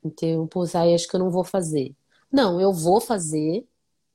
Então, 0.03 0.47
pô, 0.47 0.63
aí 0.75 0.93
acho 0.95 1.07
que 1.07 1.15
eu 1.15 1.19
não 1.19 1.31
vou 1.31 1.43
fazer. 1.43 1.93
Não, 2.31 2.61
eu 2.61 2.71
vou 2.71 3.01
fazer, 3.01 3.65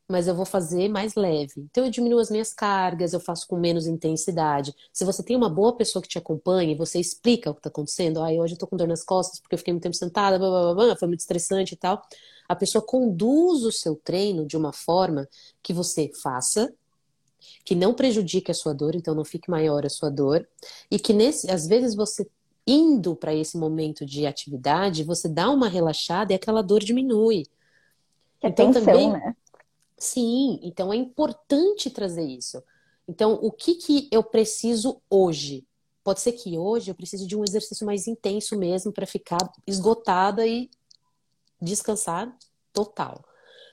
mas 0.08 0.28
eu 0.28 0.34
vou 0.34 0.44
fazer 0.44 0.88
mais 0.88 1.14
leve. 1.14 1.54
Então 1.70 1.84
eu 1.84 1.90
diminuo 1.90 2.18
as 2.20 2.30
minhas 2.30 2.52
cargas, 2.52 3.12
eu 3.14 3.20
faço 3.20 3.46
com 3.48 3.56
menos 3.58 3.86
intensidade. 3.86 4.74
Se 4.92 5.04
você 5.04 5.22
tem 5.22 5.36
uma 5.36 5.48
boa 5.48 5.76
pessoa 5.76 6.02
que 6.02 6.08
te 6.08 6.18
acompanha 6.18 6.76
você 6.76 6.98
explica 7.00 7.50
o 7.50 7.54
que 7.54 7.60
está 7.60 7.68
acontecendo, 7.70 8.20
ah, 8.20 8.30
hoje 8.32 8.54
eu 8.54 8.58
tô 8.58 8.66
com 8.66 8.76
dor 8.76 8.88
nas 8.88 9.04
costas 9.04 9.40
porque 9.40 9.54
eu 9.54 9.58
fiquei 9.58 9.72
muito 9.72 9.84
tempo 9.84 9.96
sentada, 9.96 10.38
blá, 10.38 10.50
blá, 10.50 10.74
blá, 10.74 10.96
foi 10.96 11.08
muito 11.08 11.20
estressante 11.20 11.74
e 11.74 11.76
tal. 11.76 12.02
A 12.52 12.56
pessoa 12.56 12.84
conduz 12.84 13.64
o 13.64 13.72
seu 13.72 13.96
treino 13.96 14.44
de 14.44 14.58
uma 14.58 14.74
forma 14.74 15.26
que 15.62 15.72
você 15.72 16.12
faça, 16.22 16.70
que 17.64 17.74
não 17.74 17.94
prejudique 17.94 18.50
a 18.50 18.54
sua 18.54 18.74
dor, 18.74 18.94
então 18.94 19.14
não 19.14 19.24
fique 19.24 19.50
maior 19.50 19.86
a 19.86 19.88
sua 19.88 20.10
dor, 20.10 20.46
e 20.90 20.98
que 20.98 21.14
nesse, 21.14 21.50
às 21.50 21.66
vezes 21.66 21.94
você 21.94 22.28
indo 22.66 23.16
para 23.16 23.34
esse 23.34 23.56
momento 23.56 24.04
de 24.04 24.26
atividade, 24.26 25.02
você 25.02 25.30
dá 25.30 25.48
uma 25.48 25.66
relaxada 25.66 26.34
e 26.34 26.36
aquela 26.36 26.60
dor 26.60 26.80
diminui. 26.80 27.44
Que 28.38 28.48
então 28.48 28.68
atenção, 28.68 28.84
também, 28.84 29.10
né? 29.10 29.34
Sim, 29.96 30.60
então 30.62 30.92
é 30.92 30.96
importante 30.96 31.88
trazer 31.88 32.26
isso. 32.26 32.62
Então, 33.08 33.38
o 33.42 33.50
que 33.50 33.76
que 33.76 34.08
eu 34.12 34.22
preciso 34.22 35.00
hoje? 35.08 35.64
Pode 36.04 36.20
ser 36.20 36.32
que 36.32 36.58
hoje 36.58 36.90
eu 36.90 36.94
precise 36.94 37.26
de 37.26 37.34
um 37.34 37.44
exercício 37.44 37.86
mais 37.86 38.06
intenso 38.06 38.58
mesmo 38.58 38.92
para 38.92 39.06
ficar 39.06 39.38
esgotada 39.66 40.46
e 40.46 40.68
descansar 41.62 42.36
total. 42.72 43.24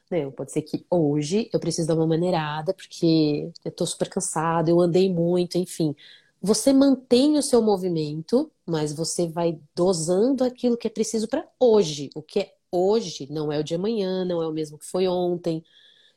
Não, 0.09 0.31
pode 0.31 0.51
ser 0.51 0.63
que 0.63 0.85
hoje 0.89 1.49
eu 1.53 1.59
preciso 1.59 1.87
dar 1.87 1.95
uma 1.95 2.07
maneirada 2.07 2.73
porque 2.73 3.51
eu 3.63 3.71
tô 3.71 3.85
super 3.85 4.09
cansada, 4.09 4.69
eu 4.69 4.79
andei 4.79 5.11
muito, 5.11 5.57
enfim. 5.57 5.95
Você 6.41 6.73
mantém 6.73 7.37
o 7.37 7.43
seu 7.43 7.61
movimento, 7.61 8.51
mas 8.65 8.93
você 8.93 9.27
vai 9.27 9.59
dosando 9.75 10.43
aquilo 10.43 10.77
que 10.77 10.87
é 10.87 10.89
preciso 10.89 11.27
para 11.27 11.47
hoje. 11.59 12.09
O 12.15 12.21
que 12.21 12.39
é 12.39 12.55
hoje 12.71 13.27
não 13.29 13.51
é 13.51 13.59
o 13.59 13.63
de 13.63 13.75
amanhã, 13.75 14.25
não 14.25 14.41
é 14.41 14.47
o 14.47 14.51
mesmo 14.53 14.77
que 14.77 14.85
foi 14.85 15.07
ontem. 15.07 15.63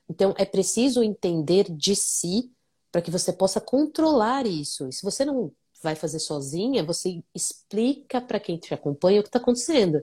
Então 0.08 0.34
é 0.38 0.44
preciso 0.44 1.02
entender 1.02 1.64
de 1.70 1.96
si 1.96 2.50
para 2.90 3.02
que 3.02 3.10
você 3.10 3.32
possa 3.32 3.60
controlar 3.60 4.46
isso. 4.46 4.88
E 4.88 4.92
se 4.92 5.02
você 5.02 5.24
não 5.24 5.52
vai 5.82 5.96
fazer 5.96 6.20
sozinha, 6.20 6.84
você 6.84 7.22
explica 7.34 8.20
para 8.20 8.38
quem 8.38 8.56
te 8.56 8.72
acompanha 8.72 9.20
o 9.20 9.22
que 9.22 9.28
está 9.28 9.38
acontecendo, 9.38 10.02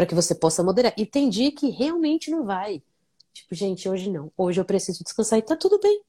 para 0.00 0.06
que 0.06 0.14
você 0.14 0.34
possa 0.34 0.62
moderar. 0.62 0.94
E 0.96 1.04
tem 1.04 1.28
dia 1.28 1.52
que 1.52 1.68
realmente 1.68 2.30
não 2.30 2.42
vai. 2.42 2.82
Tipo, 3.34 3.54
gente, 3.54 3.86
hoje 3.86 4.08
não. 4.08 4.32
Hoje 4.34 4.58
eu 4.58 4.64
preciso 4.64 5.04
descansar 5.04 5.38
e 5.38 5.42
tá 5.42 5.54
tudo 5.54 5.78
bem. 5.78 6.00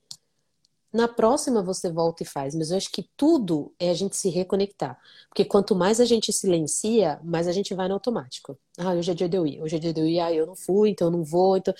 Na 0.93 1.09
próxima 1.09 1.61
você 1.61 1.91
volta 1.91 2.23
e 2.23 2.25
faz, 2.25 2.55
mas 2.55 2.71
eu 2.71 2.77
acho 2.77 2.89
que 2.89 3.09
tudo 3.17 3.73
é 3.77 3.89
a 3.89 3.93
gente 3.93 4.15
se 4.15 4.29
reconectar. 4.29 4.97
Porque 5.27 5.43
quanto 5.43 5.75
mais 5.75 5.99
a 5.99 6.05
gente 6.05 6.31
silencia, 6.31 7.19
mais 7.21 7.49
a 7.49 7.51
gente 7.51 7.73
vai 7.73 7.89
no 7.89 7.95
automático. 7.95 8.57
Ah, 8.77 8.93
hoje 8.93 9.11
é 9.11 9.13
dia 9.13 9.27
de 9.27 9.35
eu 9.35 9.45
ir, 9.45 9.61
hoje 9.61 9.75
é 9.75 9.79
dia 9.79 9.93
de 9.93 9.99
eu 9.99 10.07
ir, 10.07 10.21
ah, 10.21 10.31
eu 10.31 10.47
não 10.47 10.55
fui, 10.55 10.91
então 10.91 11.07
eu 11.07 11.11
não 11.11 11.23
vou. 11.25 11.57
Então... 11.57 11.73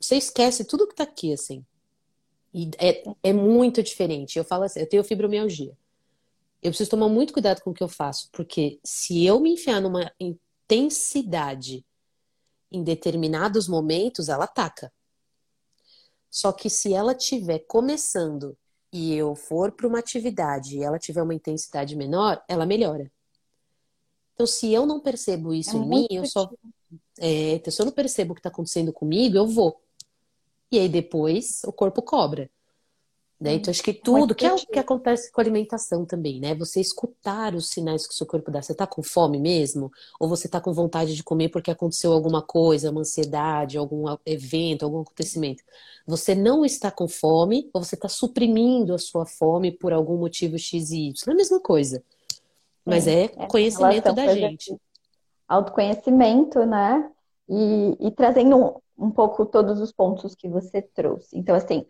Você 0.00 0.16
esquece 0.16 0.64
tudo 0.64 0.88
que 0.88 0.94
tá 0.94 1.04
aqui, 1.04 1.34
assim. 1.34 1.62
E 2.54 2.70
é, 2.78 3.02
é 3.22 3.32
muito 3.34 3.82
diferente. 3.82 4.38
Eu 4.38 4.44
falo 4.44 4.64
assim, 4.64 4.80
eu 4.80 4.88
tenho 4.88 5.04
fibromialgia. 5.04 5.76
Eu 6.62 6.70
preciso 6.70 6.88
tomar 6.88 7.10
muito 7.10 7.34
cuidado 7.34 7.60
com 7.60 7.68
o 7.68 7.74
que 7.74 7.82
eu 7.82 7.88
faço, 7.88 8.30
porque 8.32 8.80
se 8.82 9.26
eu 9.26 9.38
me 9.38 9.52
enfiar 9.52 9.82
numa 9.82 10.10
intensidade 10.68 11.84
em 12.70 12.82
determinados 12.82 13.66
momentos, 13.66 14.28
ela 14.28 14.44
ataca. 14.44 14.92
Só 16.30 16.52
que 16.52 16.68
se 16.68 16.92
ela 16.92 17.12
estiver 17.12 17.60
começando 17.60 18.56
e 18.92 19.14
eu 19.14 19.34
for 19.34 19.72
para 19.72 19.86
uma 19.86 19.98
atividade 19.98 20.76
e 20.76 20.82
ela 20.82 20.98
tiver 20.98 21.22
uma 21.22 21.34
intensidade 21.34 21.96
menor, 21.96 22.42
ela 22.46 22.66
melhora. 22.66 23.10
Então, 24.34 24.46
se 24.46 24.72
eu 24.72 24.84
não 24.86 25.00
percebo 25.00 25.54
isso 25.54 25.76
é 25.76 25.80
em 25.80 25.88
mim, 25.88 26.06
eu 26.10 26.26
só. 26.26 26.50
É, 27.18 27.54
então, 27.54 27.72
se 27.72 27.80
eu 27.80 27.86
não 27.86 27.92
percebo 27.92 28.32
o 28.32 28.34
que 28.34 28.40
está 28.40 28.50
acontecendo 28.50 28.92
comigo, 28.92 29.36
eu 29.36 29.46
vou. 29.46 29.82
E 30.70 30.78
aí 30.78 30.88
depois 30.88 31.62
o 31.64 31.72
corpo 31.72 32.02
cobra. 32.02 32.50
Né? 33.40 33.54
Então, 33.54 33.70
acho 33.70 33.84
que 33.84 33.92
tudo, 33.92 34.34
que 34.34 34.44
é 34.44 34.52
o 34.52 34.56
que 34.56 34.80
acontece 34.80 35.30
com 35.30 35.40
a 35.40 35.44
alimentação 35.44 36.04
também, 36.04 36.40
né? 36.40 36.56
Você 36.56 36.80
escutar 36.80 37.54
os 37.54 37.68
sinais 37.68 38.04
que 38.04 38.12
o 38.12 38.16
seu 38.16 38.26
corpo 38.26 38.50
dá. 38.50 38.60
Você 38.60 38.74
tá 38.74 38.84
com 38.84 39.00
fome 39.00 39.38
mesmo? 39.38 39.92
Ou 40.18 40.28
você 40.28 40.48
tá 40.48 40.60
com 40.60 40.72
vontade 40.72 41.14
de 41.14 41.22
comer 41.22 41.48
porque 41.48 41.70
aconteceu 41.70 42.12
alguma 42.12 42.42
coisa, 42.42 42.90
uma 42.90 43.02
ansiedade, 43.02 43.78
algum 43.78 44.06
evento, 44.26 44.84
algum 44.84 45.02
acontecimento? 45.02 45.62
Você 46.04 46.34
não 46.34 46.64
está 46.64 46.90
com 46.90 47.06
fome 47.06 47.70
ou 47.72 47.84
você 47.84 47.94
está 47.94 48.08
suprimindo 48.08 48.92
a 48.92 48.98
sua 48.98 49.24
fome 49.24 49.70
por 49.70 49.92
algum 49.92 50.16
motivo 50.16 50.58
X 50.58 50.90
e 50.90 51.10
Y? 51.10 51.28
É 51.28 51.30
a 51.30 51.36
mesma 51.36 51.60
coisa. 51.60 52.02
Mas 52.84 53.06
é, 53.06 53.24
é 53.36 53.46
conhecimento 53.46 54.12
da 54.14 54.34
gente. 54.34 54.76
Autoconhecimento, 55.46 56.66
né? 56.66 57.08
E, 57.48 57.96
e 58.00 58.10
trazendo 58.10 58.56
um, 58.56 59.06
um 59.06 59.10
pouco 59.12 59.46
todos 59.46 59.80
os 59.80 59.92
pontos 59.92 60.34
que 60.34 60.48
você 60.48 60.82
trouxe. 60.82 61.38
Então, 61.38 61.54
assim, 61.54 61.86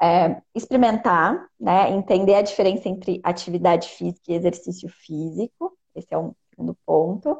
é, 0.00 0.40
experimentar, 0.54 1.46
né, 1.58 1.90
entender 1.90 2.34
a 2.34 2.42
diferença 2.42 2.88
entre 2.88 3.20
atividade 3.22 3.88
física 3.88 4.32
e 4.32 4.34
exercício 4.34 4.88
físico, 4.88 5.76
esse 5.94 6.14
é 6.14 6.18
um 6.18 6.32
segundo 6.50 6.76
ponto. 6.86 7.38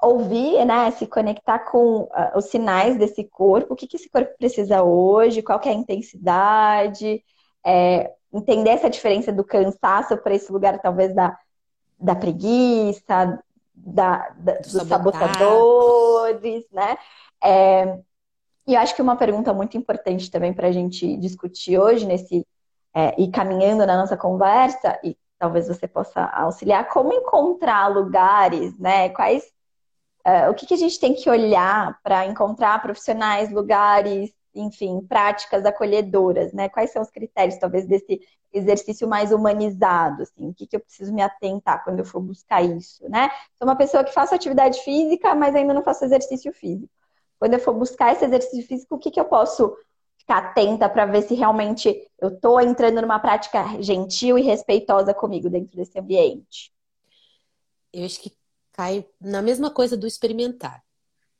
Ouvir, 0.00 0.64
né, 0.64 0.90
se 0.92 1.06
conectar 1.06 1.58
com 1.58 2.02
uh, 2.02 2.10
os 2.36 2.46
sinais 2.46 2.96
desse 2.96 3.24
corpo, 3.24 3.74
o 3.74 3.76
que, 3.76 3.86
que 3.86 3.96
esse 3.96 4.08
corpo 4.08 4.36
precisa 4.38 4.82
hoje, 4.82 5.42
qual 5.42 5.60
é 5.64 5.70
a 5.70 5.72
intensidade, 5.72 7.24
é, 7.64 8.12
entender 8.32 8.70
essa 8.70 8.90
diferença 8.90 9.32
do 9.32 9.42
cansaço 9.42 10.16
para 10.18 10.34
esse 10.34 10.52
lugar 10.52 10.80
talvez 10.80 11.14
da, 11.14 11.36
da 11.98 12.14
preguiça, 12.14 13.42
da, 13.74 14.28
da 14.38 14.52
dos 14.58 14.72
sabotadores, 14.86 16.64
né? 16.70 16.96
É, 17.42 17.98
e 18.66 18.74
eu 18.74 18.80
acho 18.80 18.94
que 18.94 19.02
uma 19.02 19.16
pergunta 19.16 19.54
muito 19.54 19.76
importante 19.76 20.30
também 20.30 20.52
para 20.52 20.68
a 20.68 20.72
gente 20.72 21.16
discutir 21.18 21.78
hoje, 21.78 22.04
nesse 22.04 22.44
é, 22.94 23.14
e 23.20 23.30
caminhando 23.30 23.86
na 23.86 23.96
nossa 23.96 24.16
conversa, 24.16 24.98
e 25.04 25.16
talvez 25.38 25.68
você 25.68 25.86
possa 25.86 26.24
auxiliar, 26.24 26.88
como 26.88 27.12
encontrar 27.12 27.88
lugares, 27.88 28.78
né? 28.78 29.10
Quais. 29.10 29.44
É, 30.24 30.48
o 30.48 30.54
que, 30.54 30.66
que 30.66 30.74
a 30.74 30.78
gente 30.78 30.98
tem 30.98 31.14
que 31.14 31.30
olhar 31.30 32.00
para 32.02 32.26
encontrar 32.26 32.82
profissionais, 32.82 33.52
lugares, 33.52 34.32
enfim, 34.54 35.00
práticas 35.06 35.64
acolhedoras, 35.64 36.52
né? 36.52 36.68
Quais 36.68 36.90
são 36.90 37.02
os 37.02 37.10
critérios, 37.10 37.58
talvez, 37.58 37.86
desse 37.86 38.20
exercício 38.52 39.06
mais 39.06 39.30
humanizado, 39.30 40.22
assim? 40.22 40.48
O 40.48 40.54
que, 40.54 40.66
que 40.66 40.76
eu 40.76 40.80
preciso 40.80 41.12
me 41.14 41.22
atentar 41.22 41.84
quando 41.84 42.00
eu 42.00 42.04
for 42.04 42.20
buscar 42.20 42.62
isso, 42.62 43.08
né? 43.08 43.30
Sou 43.58 43.68
uma 43.68 43.76
pessoa 43.76 44.02
que 44.02 44.12
faço 44.12 44.34
atividade 44.34 44.80
física, 44.80 45.34
mas 45.34 45.54
ainda 45.54 45.74
não 45.74 45.82
faço 45.84 46.04
exercício 46.04 46.52
físico 46.52 46.90
quando 47.38 47.54
eu 47.54 47.60
for 47.60 47.74
buscar 47.74 48.12
esse 48.12 48.24
exercício 48.24 48.66
físico, 48.66 48.94
o 48.94 48.98
que, 48.98 49.10
que 49.10 49.20
eu 49.20 49.24
posso 49.24 49.76
ficar 50.18 50.38
atenta 50.38 50.88
para 50.88 51.06
ver 51.06 51.22
se 51.22 51.34
realmente 51.34 52.08
eu 52.20 52.30
estou 52.30 52.60
entrando 52.60 53.00
numa 53.00 53.18
prática 53.18 53.80
gentil 53.80 54.38
e 54.38 54.42
respeitosa 54.42 55.14
comigo 55.14 55.48
dentro 55.48 55.76
desse 55.76 55.98
ambiente? 55.98 56.72
Eu 57.92 58.04
acho 58.04 58.20
que 58.20 58.32
cai 58.72 59.06
na 59.20 59.40
mesma 59.40 59.70
coisa 59.70 59.96
do 59.96 60.06
experimentar. 60.06 60.82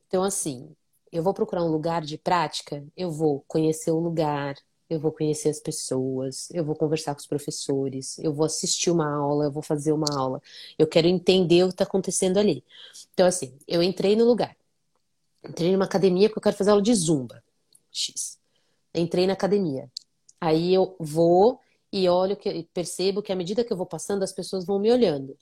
Então, 0.06 0.22
assim, 0.22 0.74
eu 1.10 1.22
vou 1.22 1.34
procurar 1.34 1.64
um 1.64 1.70
lugar 1.70 2.02
de 2.02 2.16
prática, 2.16 2.84
eu 2.96 3.10
vou 3.10 3.44
conhecer 3.48 3.90
o 3.90 3.98
lugar, 3.98 4.54
eu 4.88 5.00
vou 5.00 5.10
conhecer 5.10 5.48
as 5.48 5.58
pessoas, 5.58 6.48
eu 6.52 6.64
vou 6.64 6.76
conversar 6.76 7.14
com 7.14 7.20
os 7.20 7.26
professores, 7.26 8.18
eu 8.20 8.32
vou 8.32 8.46
assistir 8.46 8.90
uma 8.90 9.12
aula, 9.12 9.46
eu 9.46 9.50
vou 9.50 9.62
fazer 9.62 9.92
uma 9.92 10.06
aula. 10.16 10.40
Eu 10.78 10.86
quero 10.86 11.08
entender 11.08 11.64
o 11.64 11.68
que 11.68 11.74
está 11.74 11.84
acontecendo 11.84 12.38
ali. 12.38 12.64
Então, 13.12 13.26
assim, 13.26 13.58
eu 13.66 13.82
entrei 13.82 14.14
no 14.14 14.24
lugar. 14.24 14.56
Entrei 15.48 15.72
numa 15.72 15.84
academia 15.84 16.28
porque 16.28 16.38
eu 16.38 16.42
quero 16.42 16.56
fazer 16.56 16.70
aula 16.70 16.82
de 16.82 16.94
zumba. 16.94 17.42
X. 17.92 18.38
Entrei 18.94 19.26
na 19.26 19.32
academia. 19.32 19.90
Aí 20.40 20.72
eu 20.72 20.94
vou 20.98 21.60
e 21.92 22.08
olho 22.08 22.36
que 22.36 22.68
percebo 22.74 23.22
que 23.22 23.32
à 23.32 23.36
medida 23.36 23.64
que 23.64 23.72
eu 23.72 23.76
vou 23.76 23.86
passando, 23.86 24.22
as 24.22 24.32
pessoas 24.32 24.66
vão 24.66 24.78
me 24.78 24.90
olhando. 24.90 25.36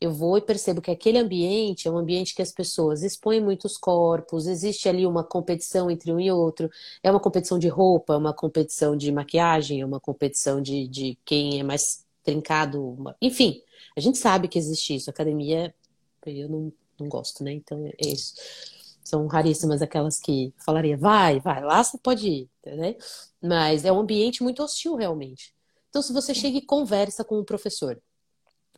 Eu 0.00 0.12
vou 0.12 0.38
e 0.38 0.40
percebo 0.40 0.80
que 0.80 0.90
aquele 0.90 1.18
ambiente 1.18 1.86
é 1.86 1.90
um 1.90 1.98
ambiente 1.98 2.34
que 2.34 2.40
as 2.40 2.52
pessoas 2.52 3.02
expõem 3.02 3.40
muitos 3.40 3.76
corpos, 3.76 4.46
existe 4.46 4.88
ali 4.88 5.06
uma 5.06 5.22
competição 5.22 5.90
entre 5.90 6.10
um 6.10 6.18
e 6.18 6.30
outro. 6.30 6.70
É 7.02 7.10
uma 7.10 7.20
competição 7.20 7.58
de 7.58 7.68
roupa, 7.68 8.14
é 8.14 8.16
uma 8.16 8.32
competição 8.32 8.96
de 8.96 9.12
maquiagem, 9.12 9.82
é 9.82 9.86
uma 9.86 10.00
competição 10.00 10.62
de, 10.62 10.88
de 10.88 11.18
quem 11.24 11.60
é 11.60 11.62
mais 11.62 12.04
trincado. 12.24 12.96
Enfim, 13.20 13.62
a 13.94 14.00
gente 14.00 14.16
sabe 14.16 14.48
que 14.48 14.58
existe 14.58 14.94
isso. 14.94 15.10
Academia, 15.10 15.74
eu 16.24 16.48
não, 16.48 16.72
não 16.98 17.08
gosto, 17.08 17.44
né? 17.44 17.52
Então 17.52 17.86
é 17.86 18.06
isso. 18.06 18.34
São 19.02 19.26
raríssimas 19.26 19.82
aquelas 19.82 20.18
que 20.20 20.54
falaria, 20.64 20.96
vai, 20.96 21.40
vai, 21.40 21.62
lá 21.64 21.82
você 21.82 21.98
pode 21.98 22.28
ir, 22.28 22.50
né? 22.64 22.96
Mas 23.42 23.84
é 23.84 23.92
um 23.92 24.00
ambiente 24.00 24.42
muito 24.42 24.62
hostil, 24.62 24.96
realmente. 24.96 25.54
Então, 25.88 26.02
se 26.02 26.12
você 26.12 26.34
chega 26.34 26.58
e 26.58 26.62
conversa 26.62 27.24
com 27.24 27.38
o 27.38 27.44
professor, 27.44 28.00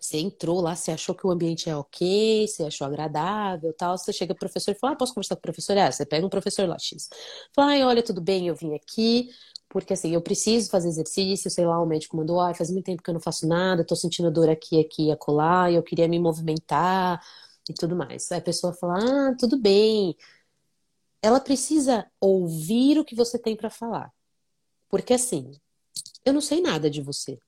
você 0.03 0.19
entrou 0.19 0.61
lá, 0.61 0.75
você 0.75 0.91
achou 0.91 1.15
que 1.15 1.25
o 1.27 1.31
ambiente 1.31 1.71
é 1.71 1.77
ok, 1.77 2.47
você 2.49 2.65
achou 2.65 2.87
agradável 2.87 3.73
tal. 3.73 3.97
Você 3.97 4.13
chega 4.13 4.35
pro 4.35 4.41
professor 4.41 4.73
e 4.73 4.75
fala, 4.75 4.95
ah, 4.95 4.97
posso 4.97 5.15
conversar 5.15 5.37
com 5.37 5.41
o 5.41 5.43
professor? 5.43 5.79
Ah, 5.79 5.93
você 5.93 6.05
pega 6.05 6.27
um 6.27 6.29
professor 6.29 6.69
lá, 6.69 6.77
X. 6.79 7.09
Fala, 7.55 7.75
ah, 7.75 7.87
olha, 7.87 8.03
tudo 8.03 8.21
bem, 8.21 8.49
eu 8.49 8.55
vim 8.57 8.75
aqui, 8.75 9.31
porque 9.69 9.93
assim, 9.93 10.13
eu 10.13 10.21
preciso 10.21 10.71
fazer 10.71 10.89
exercício, 10.89 11.49
sei 11.51 11.65
lá, 11.67 11.81
o 11.81 11.87
médico 11.87 12.17
mandou, 12.17 12.41
ah, 12.41 12.53
faz 12.53 12.71
muito 12.71 12.85
tempo 12.87 13.03
que 13.03 13.11
eu 13.11 13.15
não 13.15 13.21
faço 13.21 13.47
nada, 13.47 13.85
tô 13.87 13.95
sentindo 13.95 14.31
dor 14.31 14.51
aqui, 14.51 14.81
aqui 14.81 15.07
e 15.07 15.13
acolá, 15.13 15.71
eu 15.71 15.83
queria 15.85 16.09
me 16.09 16.19
movimentar, 16.19 17.23
e 17.69 17.75
tudo 17.75 17.97
mais. 17.97 18.31
Aí 18.33 18.39
a 18.39 18.43
pessoa 18.43 18.73
fala, 18.75 19.31
ah, 19.31 19.37
tudo 19.39 19.59
bem. 19.59 20.17
ela 21.23 21.41
precisa 21.41 22.11
ouvir 22.21 22.99
o 22.99 23.05
que 23.05 23.15
você 23.15 23.39
tem 23.39 23.57
para 23.57 23.71
falar. 23.71 24.13
Porque 24.89 25.15
assim, 25.15 25.53
eu 26.25 26.33
não 26.33 26.41
sei 26.41 26.61
nada 26.61 26.91
de 26.91 27.01
você. 27.01 27.39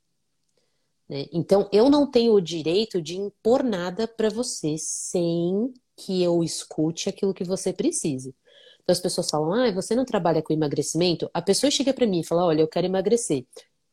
Né? 1.08 1.26
Então, 1.32 1.68
eu 1.72 1.90
não 1.90 2.10
tenho 2.10 2.32
o 2.32 2.40
direito 2.40 3.00
de 3.02 3.16
impor 3.16 3.62
nada 3.62 4.08
para 4.08 4.30
você 4.30 4.76
sem 4.78 5.72
que 5.96 6.22
eu 6.22 6.42
escute 6.42 7.08
aquilo 7.08 7.34
que 7.34 7.44
você 7.44 7.72
precise. 7.72 8.34
Então, 8.82 8.92
as 8.92 9.00
pessoas 9.00 9.30
falam, 9.30 9.52
ah, 9.52 9.72
você 9.72 9.94
não 9.94 10.04
trabalha 10.04 10.42
com 10.42 10.52
emagrecimento? 10.52 11.30
A 11.32 11.40
pessoa 11.40 11.70
chega 11.70 11.92
para 11.94 12.06
mim 12.06 12.20
e 12.20 12.26
fala, 12.26 12.44
olha, 12.44 12.62
eu 12.62 12.68
quero 12.68 12.86
emagrecer. 12.86 13.46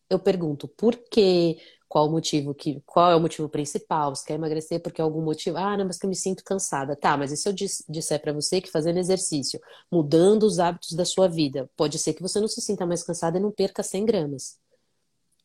Eu 0.10 0.20
pergunto, 0.20 0.68
por 0.68 0.96
quê? 0.96 1.58
Qual 1.92 2.08
o 2.08 2.10
motivo 2.10 2.56
que, 2.56 2.82
qual 2.86 3.12
é 3.12 3.16
o 3.18 3.20
motivo 3.20 3.50
principal? 3.50 4.16
Você 4.16 4.26
quer 4.26 4.36
emagrecer 4.36 4.82
porque 4.82 5.02
é 5.02 5.04
algum 5.04 5.22
motivo? 5.22 5.58
Ah, 5.58 5.76
não, 5.76 5.86
mas 5.86 5.98
que 5.98 6.06
eu 6.06 6.10
me 6.10 6.16
sinto 6.16 6.42
cansada. 6.42 6.96
Tá, 6.96 7.18
mas 7.18 7.34
e 7.34 7.36
se 7.36 7.50
eu 7.50 7.54
disser 7.54 8.22
para 8.22 8.32
você 8.32 8.62
que 8.62 8.72
fazendo 8.72 8.98
exercício, 8.98 9.60
mudando 9.92 10.44
os 10.44 10.58
hábitos 10.58 10.94
da 10.94 11.04
sua 11.04 11.28
vida, 11.28 11.70
pode 11.76 12.00
ser 12.00 12.14
que 12.14 12.22
você 12.22 12.40
não 12.40 12.48
se 12.48 12.62
sinta 12.62 12.86
mais 12.86 13.04
cansada 13.04 13.38
e 13.38 13.42
não 13.42 13.52
perca 13.52 13.84
100 13.84 14.06
gramas 14.06 14.58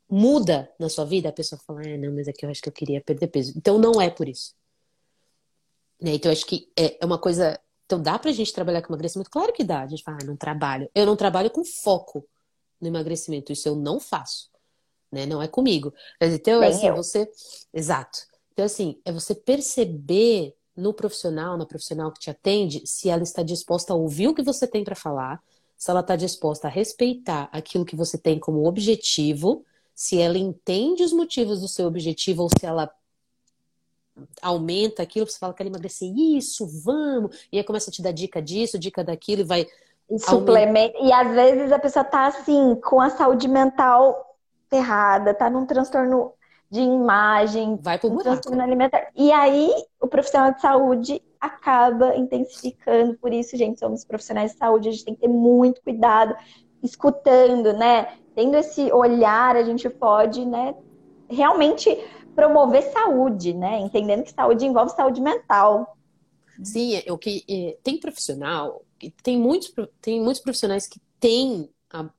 muda 0.09 0.73
na 0.79 0.89
sua 0.89 1.05
vida, 1.05 1.29
a 1.29 1.33
pessoa 1.33 1.61
fala, 1.67 1.81
ah, 1.81 1.99
não, 1.99 2.15
mas 2.15 2.29
é 2.29 2.33
que 2.33 2.47
eu 2.47 2.49
acho 2.49 2.63
que 2.63 2.69
eu 2.69 2.73
queria 2.73 3.01
perder 3.01 3.27
peso. 3.27 3.53
Então 3.57 3.77
não 3.77 4.01
é 4.01 4.09
por 4.09 4.29
isso. 4.29 4.55
Né? 6.01 6.15
Então 6.15 6.31
eu 6.31 6.33
acho 6.33 6.47
que 6.47 6.71
é, 6.79 7.03
é 7.03 7.05
uma 7.05 7.19
coisa. 7.19 7.59
Então 7.87 8.01
dá 8.01 8.17
pra 8.17 8.31
gente 8.31 8.53
trabalhar 8.53 8.83
com 8.83 8.93
emagrecimento? 8.93 9.29
Claro 9.29 9.53
que 9.53 9.65
dá. 9.65 9.83
A 9.83 9.87
gente 9.89 10.05
fala, 10.05 10.19
ah, 10.23 10.25
não 10.25 10.37
trabalho. 10.37 10.89
Eu 10.95 11.07
não 11.07 11.17
trabalho 11.17 11.51
com 11.51 11.65
foco 11.65 12.25
no 12.81 12.87
emagrecimento. 12.87 13.53
Isso 13.53 13.69
eu 13.69 13.75
não 13.75 13.99
faço. 13.99 14.49
Né? 15.11 15.27
Não 15.27 15.43
é 15.43 15.49
comigo. 15.49 15.93
Então, 16.21 16.63
é 16.63 16.69
assim, 16.69 16.91
você. 16.93 17.31
Exato. 17.73 18.21
Então, 18.53 18.65
assim, 18.65 19.01
é 19.05 19.13
você 19.13 19.35
perceber 19.35 20.55
no 20.77 20.93
profissional, 20.93 21.57
na 21.57 21.65
profissional 21.67 22.13
que 22.13 22.21
te 22.21 22.31
atende, 22.31 22.87
se 22.87 23.09
ela 23.09 23.23
está 23.23 23.43
disposta 23.43 23.93
a 23.93 23.97
ouvir 23.97 24.29
o 24.29 24.35
que 24.35 24.43
você 24.43 24.67
tem 24.67 24.85
para 24.85 24.95
falar, 24.95 25.43
se 25.77 25.91
ela 25.91 26.01
está 26.01 26.17
disposta 26.17 26.69
a 26.69 26.71
respeitar 26.71 27.49
aquilo 27.53 27.85
que 27.85 27.97
você 27.97 28.19
tem 28.19 28.39
como 28.39 28.67
objetivo 28.67 29.65
se 29.97 30.21
ela 30.21 30.37
entende 30.37 31.03
os 31.03 31.13
motivos 31.13 31.63
do 31.63 31.67
seu 31.67 31.87
objetivo 31.87 32.43
ou 32.43 32.51
se 32.51 32.67
ela 32.67 32.93
aumenta 34.43 35.03
aquilo, 35.03 35.27
você 35.27 35.39
fala, 35.39 35.55
quero 35.55 35.71
emagrecer 35.71 36.13
isso, 36.15 36.67
vamos, 36.67 37.49
e 37.51 37.57
aí 37.57 37.65
começa 37.65 37.89
a 37.89 37.93
te 37.93 38.03
dar 38.03 38.13
dica 38.13 38.43
disso, 38.43 38.79
dica 38.79 39.03
daquilo, 39.03 39.41
e 39.41 39.45
vai. 39.45 39.67
Suplemento. 40.19 40.97
E 41.03 41.11
às 41.11 41.35
vezes 41.35 41.73
a 41.73 41.79
pessoa 41.79 42.05
tá 42.05 42.27
assim, 42.27 42.77
com 42.77 43.01
a 43.01 43.09
saúde 43.09 43.49
mental 43.49 44.36
ferrada, 44.69 45.35
tá 45.35 45.49
num 45.49 45.67
transtorno 45.67 46.33
de 46.71 46.81
imagem, 46.81 47.79
vai 47.81 47.99
pro 47.99 48.11
um 48.11 48.19
transtorno 48.19 48.63
alimentar. 48.63 49.09
E 49.15 49.31
aí 49.33 49.71
o 50.01 50.09
profissional 50.09 50.53
de 50.53 50.61
saúde 50.61 51.23
acaba 51.41 52.17
intensificando. 52.17 53.17
Por 53.19 53.33
isso, 53.33 53.57
gente, 53.57 53.79
somos 53.79 54.05
profissionais 54.05 54.53
de 54.53 54.59
saúde, 54.59 54.89
a 54.89 54.93
gente 54.93 55.05
tem 55.05 55.15
que 55.15 55.21
ter 55.21 55.29
muito 55.29 55.81
cuidado, 55.83 56.35
escutando, 56.83 57.73
né? 57.73 58.09
tendo 58.37 58.55
esse 58.55 58.93
olhar, 58.93 59.57
a 59.57 59.63
gente 59.63 59.89
pode, 59.89 60.45
né, 60.45 60.75
realmente 61.29 61.89
promover 62.35 62.83
saúde, 62.83 63.55
né? 63.55 63.81
Entendendo 63.81 64.23
que 64.23 64.31
saúde 64.31 64.67
envolve 64.67 64.93
saúde 64.93 65.23
mental. 65.23 65.97
Sim, 66.63 66.97
é, 66.97 67.11
o 67.11 67.17
que 67.17 67.43
é, 67.49 67.79
tem 67.83 67.99
profissional, 67.99 68.83
tem 69.23 69.39
muitos, 69.39 69.73
tem 70.03 70.21
muitos 70.21 70.43
profissionais 70.43 70.87
que 70.87 71.01
têm 71.19 71.71
a, 71.91 72.11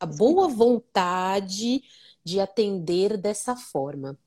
a 0.00 0.06
boa 0.06 0.48
vontade 0.48 1.82
de 2.24 2.40
atender 2.40 3.16
dessa 3.16 3.56
forma. 3.56 4.18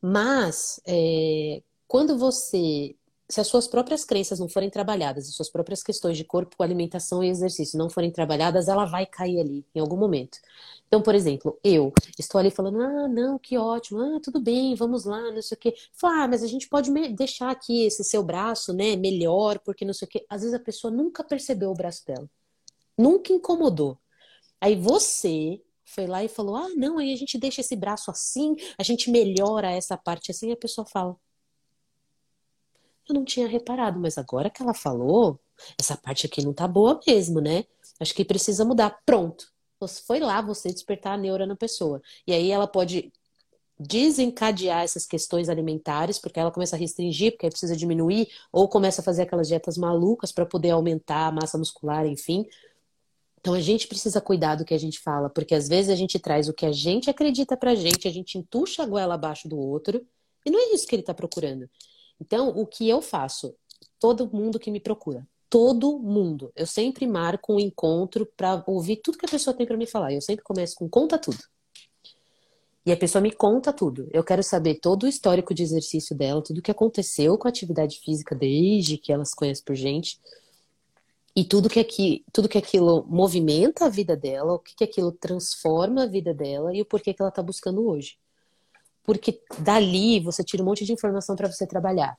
Mas 0.00 0.80
é, 0.86 1.62
quando 1.86 2.18
você 2.18 2.96
se 3.30 3.40
as 3.40 3.46
suas 3.46 3.68
próprias 3.68 4.04
crenças 4.04 4.40
não 4.40 4.48
forem 4.48 4.68
trabalhadas, 4.68 5.28
as 5.28 5.34
suas 5.36 5.48
próprias 5.48 5.84
questões 5.84 6.16
de 6.16 6.24
corpo, 6.24 6.60
alimentação 6.62 7.22
e 7.22 7.28
exercício 7.28 7.78
não 7.78 7.88
forem 7.88 8.10
trabalhadas, 8.10 8.66
ela 8.66 8.84
vai 8.84 9.06
cair 9.06 9.38
ali 9.38 9.64
em 9.72 9.78
algum 9.78 9.96
momento. 9.96 10.38
Então, 10.88 11.00
por 11.00 11.14
exemplo, 11.14 11.56
eu 11.62 11.92
estou 12.18 12.40
ali 12.40 12.50
falando, 12.50 12.82
ah, 12.82 13.06
não, 13.06 13.38
que 13.38 13.56
ótimo, 13.56 14.00
ah, 14.00 14.20
tudo 14.20 14.40
bem, 14.40 14.74
vamos 14.74 15.04
lá, 15.04 15.30
não 15.30 15.40
sei 15.40 15.56
o 15.56 15.60
quê. 15.60 15.74
Fala, 15.92 16.24
ah, 16.24 16.28
mas 16.28 16.42
a 16.42 16.48
gente 16.48 16.68
pode 16.68 16.90
deixar 17.14 17.50
aqui 17.50 17.84
esse 17.86 18.02
seu 18.02 18.22
braço, 18.24 18.72
né, 18.72 18.96
melhor, 18.96 19.60
porque 19.60 19.84
não 19.84 19.94
sei 19.94 20.06
o 20.06 20.08
quê. 20.10 20.26
Às 20.28 20.40
vezes 20.40 20.54
a 20.54 20.60
pessoa 20.60 20.90
nunca 20.90 21.22
percebeu 21.22 21.70
o 21.70 21.74
braço 21.74 22.04
dela, 22.04 22.28
nunca 22.98 23.32
incomodou. 23.32 23.96
Aí 24.60 24.76
você 24.76 25.60
foi 25.84 26.06
lá 26.06 26.22
e 26.22 26.28
falou, 26.28 26.56
ah, 26.56 26.68
não, 26.76 26.98
aí 26.98 27.12
a 27.12 27.16
gente 27.16 27.38
deixa 27.38 27.60
esse 27.60 27.74
braço 27.74 28.10
assim, 28.10 28.54
a 28.78 28.82
gente 28.82 29.10
melhora 29.10 29.70
essa 29.70 29.96
parte 29.96 30.30
assim, 30.30 30.50
e 30.50 30.52
a 30.52 30.56
pessoa 30.56 30.86
fala, 30.86 31.16
eu 33.08 33.14
não 33.14 33.24
tinha 33.24 33.48
reparado, 33.48 33.98
mas 33.98 34.16
agora 34.16 34.48
que 34.50 34.62
ela 34.62 34.74
falou, 34.74 35.40
essa 35.78 35.96
parte 35.96 36.26
aqui 36.26 36.44
não 36.44 36.52
tá 36.52 36.68
boa 36.68 37.00
mesmo, 37.06 37.40
né? 37.40 37.64
Acho 37.98 38.14
que 38.14 38.24
precisa 38.24 38.64
mudar. 38.64 38.98
Pronto. 39.04 39.52
Foi 40.06 40.20
lá 40.20 40.40
você 40.40 40.70
despertar 40.70 41.14
a 41.14 41.16
neura 41.16 41.46
na 41.46 41.56
pessoa. 41.56 42.00
E 42.26 42.32
aí 42.32 42.50
ela 42.50 42.66
pode 42.66 43.12
desencadear 43.78 44.82
essas 44.82 45.06
questões 45.06 45.48
alimentares, 45.48 46.18
porque 46.18 46.38
ela 46.38 46.50
começa 46.52 46.76
a 46.76 46.78
restringir, 46.78 47.32
porque 47.32 47.48
precisa 47.48 47.74
diminuir, 47.74 48.28
ou 48.52 48.68
começa 48.68 49.00
a 49.00 49.04
fazer 49.04 49.22
aquelas 49.22 49.48
dietas 49.48 49.78
malucas 49.78 50.30
para 50.30 50.44
poder 50.44 50.70
aumentar 50.70 51.28
a 51.28 51.32
massa 51.32 51.56
muscular, 51.56 52.06
enfim. 52.06 52.46
Então 53.40 53.54
a 53.54 53.60
gente 53.60 53.88
precisa 53.88 54.20
cuidar 54.20 54.54
do 54.54 54.64
que 54.64 54.74
a 54.74 54.78
gente 54.78 55.00
fala, 55.00 55.30
porque 55.30 55.54
às 55.54 55.66
vezes 55.66 55.90
a 55.90 55.96
gente 55.96 56.18
traz 56.18 56.48
o 56.48 56.52
que 56.52 56.66
a 56.66 56.72
gente 56.72 57.08
acredita 57.08 57.56
pra 57.56 57.74
gente, 57.74 58.06
a 58.06 58.10
gente 58.10 58.36
entuxa 58.36 58.82
a 58.82 58.86
goela 58.86 59.14
abaixo 59.14 59.48
do 59.48 59.58
outro, 59.58 60.06
e 60.44 60.50
não 60.50 60.58
é 60.58 60.74
isso 60.74 60.86
que 60.86 60.94
ele 60.94 61.02
tá 61.02 61.14
procurando. 61.14 61.68
Então, 62.20 62.50
o 62.50 62.66
que 62.66 62.88
eu 62.88 63.00
faço? 63.00 63.54
Todo 63.98 64.30
mundo 64.30 64.58
que 64.58 64.70
me 64.70 64.80
procura, 64.80 65.26
todo 65.48 65.98
mundo. 65.98 66.52
Eu 66.54 66.66
sempre 66.66 67.06
marco 67.06 67.54
um 67.54 67.60
encontro 67.60 68.26
para 68.36 68.62
ouvir 68.66 68.96
tudo 68.96 69.18
que 69.18 69.26
a 69.26 69.30
pessoa 69.30 69.56
tem 69.56 69.66
para 69.66 69.76
me 69.76 69.86
falar. 69.86 70.12
Eu 70.12 70.20
sempre 70.20 70.44
começo 70.44 70.74
com 70.76 70.88
conta 70.88 71.18
tudo. 71.18 71.38
E 72.84 72.92
a 72.92 72.96
pessoa 72.96 73.20
me 73.20 73.30
conta 73.30 73.72
tudo. 73.72 74.08
Eu 74.12 74.24
quero 74.24 74.42
saber 74.42 74.76
todo 74.76 75.04
o 75.04 75.06
histórico 75.06 75.54
de 75.54 75.62
exercício 75.62 76.16
dela, 76.16 76.42
tudo 76.42 76.58
o 76.58 76.62
que 76.62 76.70
aconteceu 76.70 77.36
com 77.36 77.46
a 77.46 77.50
atividade 77.50 78.00
física 78.00 78.34
desde 78.34 78.96
que 78.96 79.12
elas 79.12 79.34
conhecem 79.34 79.64
por 79.64 79.74
gente. 79.74 80.18
E 81.34 81.44
tudo 81.44 81.68
que, 81.68 81.78
aqui, 81.78 82.24
tudo 82.32 82.48
que 82.48 82.58
aquilo 82.58 83.04
movimenta 83.08 83.86
a 83.86 83.88
vida 83.88 84.16
dela, 84.16 84.54
o 84.54 84.58
que, 84.58 84.74
que 84.74 84.84
aquilo 84.84 85.12
transforma 85.12 86.02
a 86.02 86.06
vida 86.06 86.34
dela 86.34 86.74
e 86.74 86.82
o 86.82 86.84
porquê 86.84 87.14
que 87.14 87.22
ela 87.22 87.28
está 87.28 87.42
buscando 87.42 87.86
hoje 87.86 88.18
porque 89.10 89.40
dali 89.58 90.20
você 90.20 90.44
tira 90.44 90.62
um 90.62 90.66
monte 90.66 90.84
de 90.84 90.92
informação 90.92 91.34
para 91.34 91.50
você 91.50 91.66
trabalhar. 91.66 92.16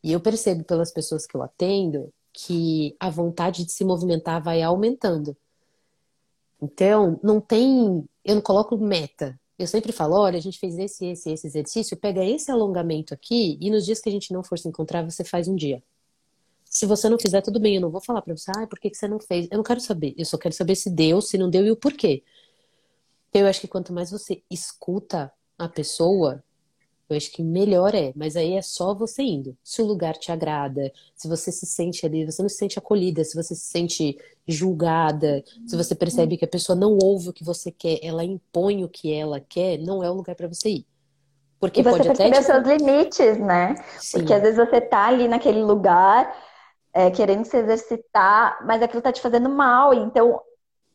E 0.00 0.12
eu 0.12 0.20
percebo 0.20 0.62
pelas 0.62 0.92
pessoas 0.92 1.26
que 1.26 1.36
eu 1.36 1.42
atendo 1.42 2.12
que 2.32 2.94
a 3.00 3.10
vontade 3.10 3.64
de 3.64 3.72
se 3.72 3.84
movimentar 3.84 4.40
vai 4.40 4.62
aumentando. 4.62 5.36
Então, 6.62 7.18
não 7.20 7.40
tem. 7.40 8.04
Eu 8.24 8.36
não 8.36 8.42
coloco 8.42 8.78
meta. 8.78 9.36
Eu 9.58 9.66
sempre 9.66 9.90
falo: 9.90 10.14
olha, 10.16 10.38
a 10.38 10.40
gente 10.40 10.58
fez 10.58 10.78
esse, 10.78 11.06
esse, 11.06 11.32
esse 11.32 11.46
exercício, 11.48 11.96
pega 11.96 12.24
esse 12.24 12.48
alongamento 12.48 13.12
aqui 13.12 13.58
e 13.60 13.68
nos 13.68 13.84
dias 13.84 14.00
que 14.00 14.08
a 14.08 14.12
gente 14.12 14.32
não 14.32 14.44
for 14.44 14.56
se 14.56 14.68
encontrar, 14.68 15.02
você 15.02 15.24
faz 15.24 15.48
um 15.48 15.56
dia. 15.56 15.82
Se 16.74 16.86
você 16.86 17.08
não 17.08 17.16
fizer, 17.16 17.40
tudo 17.40 17.60
bem, 17.60 17.76
eu 17.76 17.80
não 17.80 17.88
vou 17.88 18.00
falar 18.00 18.20
para 18.20 18.36
você, 18.36 18.50
ah, 18.50 18.66
por 18.66 18.80
que, 18.80 18.90
que 18.90 18.96
você 18.96 19.06
não 19.06 19.20
fez? 19.20 19.46
Eu 19.48 19.58
não 19.58 19.62
quero 19.62 19.80
saber, 19.80 20.12
eu 20.18 20.24
só 20.24 20.36
quero 20.36 20.52
saber 20.52 20.74
se 20.74 20.90
deu, 20.90 21.20
se 21.20 21.38
não 21.38 21.48
deu 21.48 21.64
e 21.64 21.70
o 21.70 21.76
porquê. 21.76 22.24
Eu 23.32 23.46
acho 23.46 23.60
que 23.60 23.68
quanto 23.68 23.92
mais 23.92 24.10
você 24.10 24.42
escuta 24.50 25.32
a 25.56 25.68
pessoa, 25.68 26.42
eu 27.08 27.16
acho 27.16 27.30
que 27.30 27.44
melhor 27.44 27.94
é, 27.94 28.12
mas 28.16 28.34
aí 28.34 28.54
é 28.54 28.60
só 28.60 28.92
você 28.92 29.22
indo. 29.22 29.56
Se 29.62 29.82
o 29.82 29.84
lugar 29.84 30.14
te 30.14 30.32
agrada, 30.32 30.92
se 31.14 31.28
você 31.28 31.52
se 31.52 31.64
sente 31.64 32.04
ali, 32.04 32.24
você 32.24 32.42
não 32.42 32.48
se 32.48 32.56
sente 32.56 32.76
acolhida, 32.76 33.22
se 33.22 33.36
você 33.36 33.54
se 33.54 33.66
sente 33.66 34.18
julgada, 34.44 35.44
se 35.68 35.76
você 35.76 35.94
percebe 35.94 36.36
que 36.36 36.44
a 36.44 36.48
pessoa 36.48 36.74
não 36.74 36.98
ouve 37.00 37.28
o 37.28 37.32
que 37.32 37.44
você 37.44 37.70
quer, 37.70 38.00
ela 38.02 38.24
impõe 38.24 38.82
o 38.82 38.88
que 38.88 39.12
ela 39.12 39.38
quer, 39.38 39.78
não 39.78 40.02
é 40.02 40.10
o 40.10 40.14
lugar 40.14 40.34
para 40.34 40.48
você 40.48 40.70
ir. 40.70 40.86
Porque 41.60 41.82
e 41.82 41.84
você 41.84 41.98
pode 41.98 42.08
perceber 42.08 42.36
até, 42.36 42.40
tipo... 42.40 42.52
seus 42.52 42.66
limites, 42.66 43.38
né? 43.38 43.76
Sim. 44.00 44.18
Porque 44.18 44.34
às 44.34 44.42
vezes 44.42 44.56
você 44.56 44.80
tá 44.80 45.06
ali 45.06 45.28
naquele 45.28 45.62
lugar 45.62 46.52
é, 46.94 47.10
querendo 47.10 47.44
se 47.44 47.56
exercitar, 47.56 48.64
mas 48.64 48.80
aquilo 48.80 49.02
tá 49.02 49.12
te 49.12 49.20
fazendo 49.20 49.50
mal. 49.50 49.92
Então, 49.92 50.40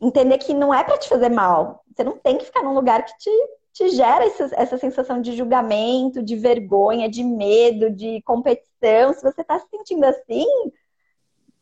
entender 0.02 0.38
que 0.38 0.54
não 0.54 0.74
é 0.74 0.84
para 0.84 0.98
te 0.98 1.10
fazer 1.10 1.30
mal. 1.30 1.84
Você 1.94 2.04
não 2.04 2.18
tem 2.18 2.38
que 2.38 2.46
ficar 2.46 2.64
num 2.64 2.74
lugar 2.74 3.06
que 3.06 3.18
te 3.18 3.30
te 3.72 3.90
gera 3.90 4.26
essa, 4.26 4.50
essa 4.56 4.78
sensação 4.78 5.22
de 5.22 5.36
julgamento, 5.38 6.22
de 6.22 6.36
vergonha, 6.36 7.10
de 7.10 7.24
medo, 7.24 7.90
de 7.90 8.22
competição. 8.24 9.14
Se 9.14 9.22
você 9.22 9.42
está 9.42 9.58
se 9.60 9.68
sentindo 9.70 10.04
assim, 10.06 10.46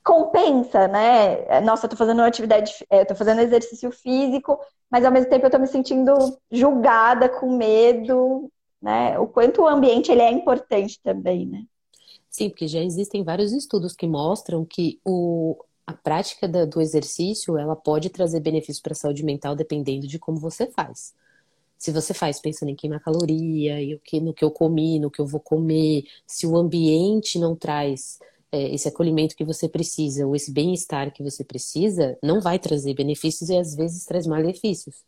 compensa, 0.04 0.88
né? 0.88 1.62
Nossa, 1.62 1.86
eu 1.86 1.90
tô 1.90 1.98
fazendo 1.98 2.20
uma 2.20 2.28
atividade, 2.28 2.74
é, 2.90 3.02
eu 3.02 3.06
tô 3.06 3.14
fazendo 3.14 3.42
exercício 3.42 3.92
físico, 3.92 4.58
mas 4.90 5.06
ao 5.06 5.12
mesmo 5.12 5.30
tempo 5.30 5.46
eu 5.46 5.50
tô 5.52 5.60
me 5.60 5.68
sentindo 5.68 6.14
julgada, 6.50 7.30
com 7.30 7.56
medo, 7.56 8.50
né? 8.82 9.20
O 9.20 9.28
quanto 9.28 9.62
o 9.62 9.68
ambiente 9.68 10.12
ele 10.12 10.22
é 10.22 10.32
importante 10.32 11.00
também, 11.04 11.46
né? 11.46 11.64
Sim, 12.38 12.50
porque 12.52 12.68
já 12.68 12.84
existem 12.84 13.24
vários 13.24 13.52
estudos 13.52 13.96
que 13.96 14.06
mostram 14.06 14.64
que 14.64 15.00
o, 15.04 15.58
a 15.88 15.94
prática 15.94 16.48
da, 16.48 16.66
do 16.66 16.80
exercício 16.80 17.58
ela 17.58 17.76
pode 17.76 18.12
trazer 18.12 18.40
benefícios 18.42 18.80
para 18.80 18.94
a 18.94 18.96
saúde 18.96 19.24
mental 19.26 19.56
dependendo 19.56 20.06
de 20.06 20.20
como 20.20 20.38
você 20.40 20.68
faz. 20.68 21.16
Se 21.80 21.92
você 21.92 22.14
faz 22.14 22.40
pensando 22.40 22.70
em 22.70 22.76
queimar 22.76 23.00
caloria, 23.00 23.82
e 23.82 23.96
o 23.96 24.00
que, 24.00 24.20
no 24.20 24.36
que 24.36 24.46
eu 24.46 24.52
comi, 24.52 25.00
no 25.00 25.10
que 25.10 25.20
eu 25.20 25.26
vou 25.26 25.40
comer, 25.40 26.04
se 26.28 26.46
o 26.46 26.56
ambiente 26.56 27.40
não 27.40 27.56
traz 27.56 28.20
é, 28.52 28.72
esse 28.72 28.88
acolhimento 28.88 29.36
que 29.36 29.44
você 29.44 29.68
precisa, 29.68 30.28
ou 30.28 30.36
esse 30.36 30.52
bem-estar 30.52 31.12
que 31.12 31.24
você 31.24 31.44
precisa, 31.44 32.20
não 32.22 32.40
vai 32.40 32.60
trazer 32.60 32.94
benefícios 32.94 33.50
e 33.50 33.58
às 33.58 33.74
vezes 33.74 34.06
traz 34.06 34.28
malefícios. 34.28 35.04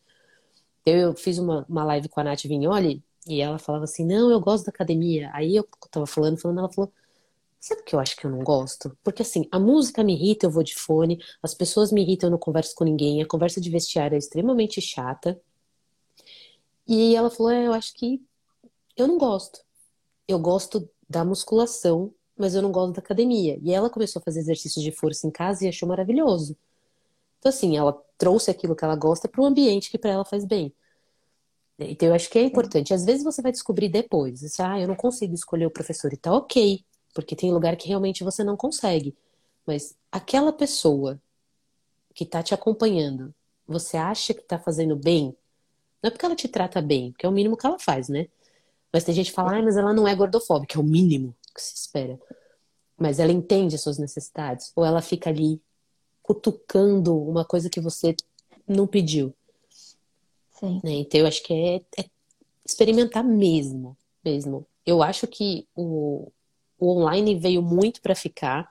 Eu 0.84 1.14
fiz 1.14 1.38
uma, 1.38 1.64
uma 1.70 1.84
live 1.84 2.10
com 2.10 2.22
a 2.22 2.24
Nath 2.24 2.42
Vignoli 2.46 3.04
e 3.28 3.40
ela 3.40 3.60
falava 3.60 3.84
assim: 3.84 4.04
Não, 4.04 4.32
eu 4.32 4.40
gosto 4.40 4.66
da 4.66 4.72
academia. 4.72 5.30
Aí 5.32 5.56
eu 5.56 5.68
tava 5.92 6.08
falando, 6.08 6.40
falando, 6.40 6.58
ela 6.58 6.70
falou: 6.70 6.92
Sabe 7.60 7.82
o 7.82 7.84
que 7.84 7.94
eu 7.94 8.00
acho 8.00 8.16
que 8.16 8.26
eu 8.26 8.32
não 8.32 8.40
gosto? 8.44 8.98
Porque 9.04 9.22
assim, 9.22 9.48
a 9.52 9.60
música 9.60 10.04
me 10.04 10.14
irrita, 10.14 10.46
eu 10.46 10.52
vou 10.52 10.64
de 10.64 10.76
fone, 10.76 11.20
as 11.44 11.54
pessoas 11.54 11.92
me 11.92 12.02
irritam, 12.02 12.28
eu 12.28 12.32
não 12.32 12.38
converso 12.38 12.74
com 12.74 12.86
ninguém, 12.86 13.22
a 13.22 13.28
conversa 13.28 13.60
de 13.60 13.70
vestiário 13.70 14.16
é 14.16 14.18
extremamente 14.18 14.80
chata. 14.82 15.40
E 16.88 17.16
ela 17.16 17.30
falou: 17.30 17.52
é, 17.52 17.68
Eu 17.68 17.74
acho 17.74 17.94
que 17.94 18.22
eu 18.98 19.08
não 19.08 19.18
gosto. 19.18 19.62
Eu 20.28 20.40
gosto 20.40 20.90
da 21.10 21.26
musculação, 21.26 22.14
mas 22.38 22.56
eu 22.56 22.62
não 22.62 22.72
gosto 22.72 22.94
da 22.96 23.00
academia. 23.02 23.60
E 23.62 23.72
ela 23.74 23.90
começou 23.90 24.20
a 24.20 24.24
fazer 24.24 24.40
exercícios 24.40 24.84
de 24.84 24.92
força 24.92 25.28
em 25.28 25.32
casa 25.32 25.66
e 25.66 25.70
achou 25.70 25.88
maravilhoso. 25.90 26.58
Então, 27.40 27.50
assim, 27.50 27.78
ela 27.78 27.94
trouxe 28.18 28.52
aquilo 28.52 28.76
que 28.76 28.84
ela 28.84 28.96
gosta 28.96 29.28
para 29.28 29.42
um 29.42 29.46
ambiente 29.46 29.92
que 29.92 29.98
para 29.98 30.12
ela 30.12 30.26
faz 30.26 30.46
bem. 30.46 30.74
Então, 31.80 32.10
eu 32.10 32.16
acho 32.16 32.30
que 32.30 32.38
é 32.38 32.44
importante. 32.44 32.94
Às 32.94 33.06
vezes 33.06 33.24
você 33.24 33.42
vai 33.42 33.52
descobrir 33.52 33.90
depois. 33.90 34.42
Você, 34.42 34.62
ah, 34.62 34.80
eu 34.80 34.88
não 34.88 34.96
consigo 34.96 35.34
escolher 35.34 35.66
o 35.66 35.72
professor. 35.72 36.12
E 36.14 36.18
tá 36.18 36.34
ok, 36.34 36.84
porque 37.14 37.36
tem 37.36 37.52
lugar 37.52 37.76
que 37.76 37.88
realmente 37.88 38.24
você 38.24 38.44
não 38.44 38.56
consegue. 38.56 39.16
Mas 39.66 39.96
aquela 40.12 40.52
pessoa 40.52 41.22
que 42.14 42.26
tá 42.26 42.42
te 42.42 42.54
acompanhando, 42.54 43.34
você 43.68 43.98
acha 43.98 44.34
que 44.34 44.42
tá 44.42 44.58
fazendo 44.58 44.96
bem? 44.96 45.36
Não 46.02 46.08
é 46.08 46.12
porque 46.12 46.26
ela 46.26 46.36
te 46.36 46.48
trata 46.48 46.82
bem, 46.82 47.14
que 47.18 47.26
é 47.26 47.30
o 47.30 47.32
mínimo 47.32 47.58
que 47.58 47.66
ela 47.66 47.78
faz, 47.78 48.10
né? 48.10 48.28
Mas 48.92 49.04
tem 49.04 49.14
gente 49.14 49.30
que 49.30 49.36
fala, 49.36 49.58
ah, 49.58 49.62
mas 49.62 49.78
ela 49.78 49.94
não 49.94 50.08
é 50.08 50.16
gordofóbica, 50.16 50.78
é 50.78 50.82
o 50.82 50.84
mínimo 50.84 51.36
que 51.54 51.62
se 51.62 51.76
espera. 51.76 52.20
Mas 52.98 53.20
ela 53.20 53.32
entende 53.32 53.76
as 53.76 53.82
suas 53.82 53.98
necessidades? 53.98 54.72
Ou 54.76 54.84
ela 54.84 55.02
fica 55.02 55.30
ali 55.30 55.62
cutucando 56.22 57.18
uma 57.18 57.46
coisa 57.46 57.70
que 57.70 57.80
você 57.80 58.16
não 58.68 58.88
pediu? 58.88 59.34
Sim. 60.60 60.82
Né? 60.84 60.92
Então 60.94 61.22
eu 61.22 61.28
acho 61.28 61.42
que 61.44 61.54
é, 61.54 61.76
é, 62.02 62.06
experimentar 62.66 63.24
mesmo, 63.24 63.96
mesmo. 64.24 64.66
Eu 64.86 65.02
acho 65.02 65.28
que 65.28 65.68
o, 65.76 66.32
o 66.80 66.92
online 66.92 67.36
veio 67.36 67.62
muito 67.62 68.02
para 68.02 68.16
ficar. 68.16 68.70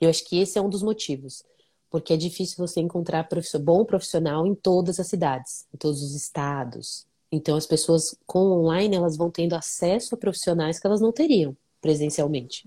Eu 0.00 0.10
acho 0.10 0.24
que 0.24 0.38
esse 0.40 0.58
é 0.58 0.62
um 0.62 0.68
dos 0.68 0.82
motivos, 0.82 1.44
porque 1.90 2.12
é 2.12 2.16
difícil 2.16 2.56
você 2.58 2.80
encontrar 2.80 3.28
bom 3.60 3.84
profissional 3.84 4.46
em 4.46 4.54
todas 4.54 4.98
as 4.98 5.06
cidades, 5.06 5.66
em 5.72 5.78
todos 5.78 6.02
os 6.02 6.14
estados. 6.14 7.06
Então 7.30 7.56
as 7.56 7.66
pessoas 7.66 8.16
com 8.26 8.40
online 8.40 8.96
elas 8.96 9.16
vão 9.16 9.30
tendo 9.30 9.54
acesso 9.54 10.14
a 10.14 10.18
profissionais 10.18 10.78
que 10.78 10.86
elas 10.86 11.00
não 11.00 11.12
teriam 11.12 11.56
presencialmente. 11.80 12.66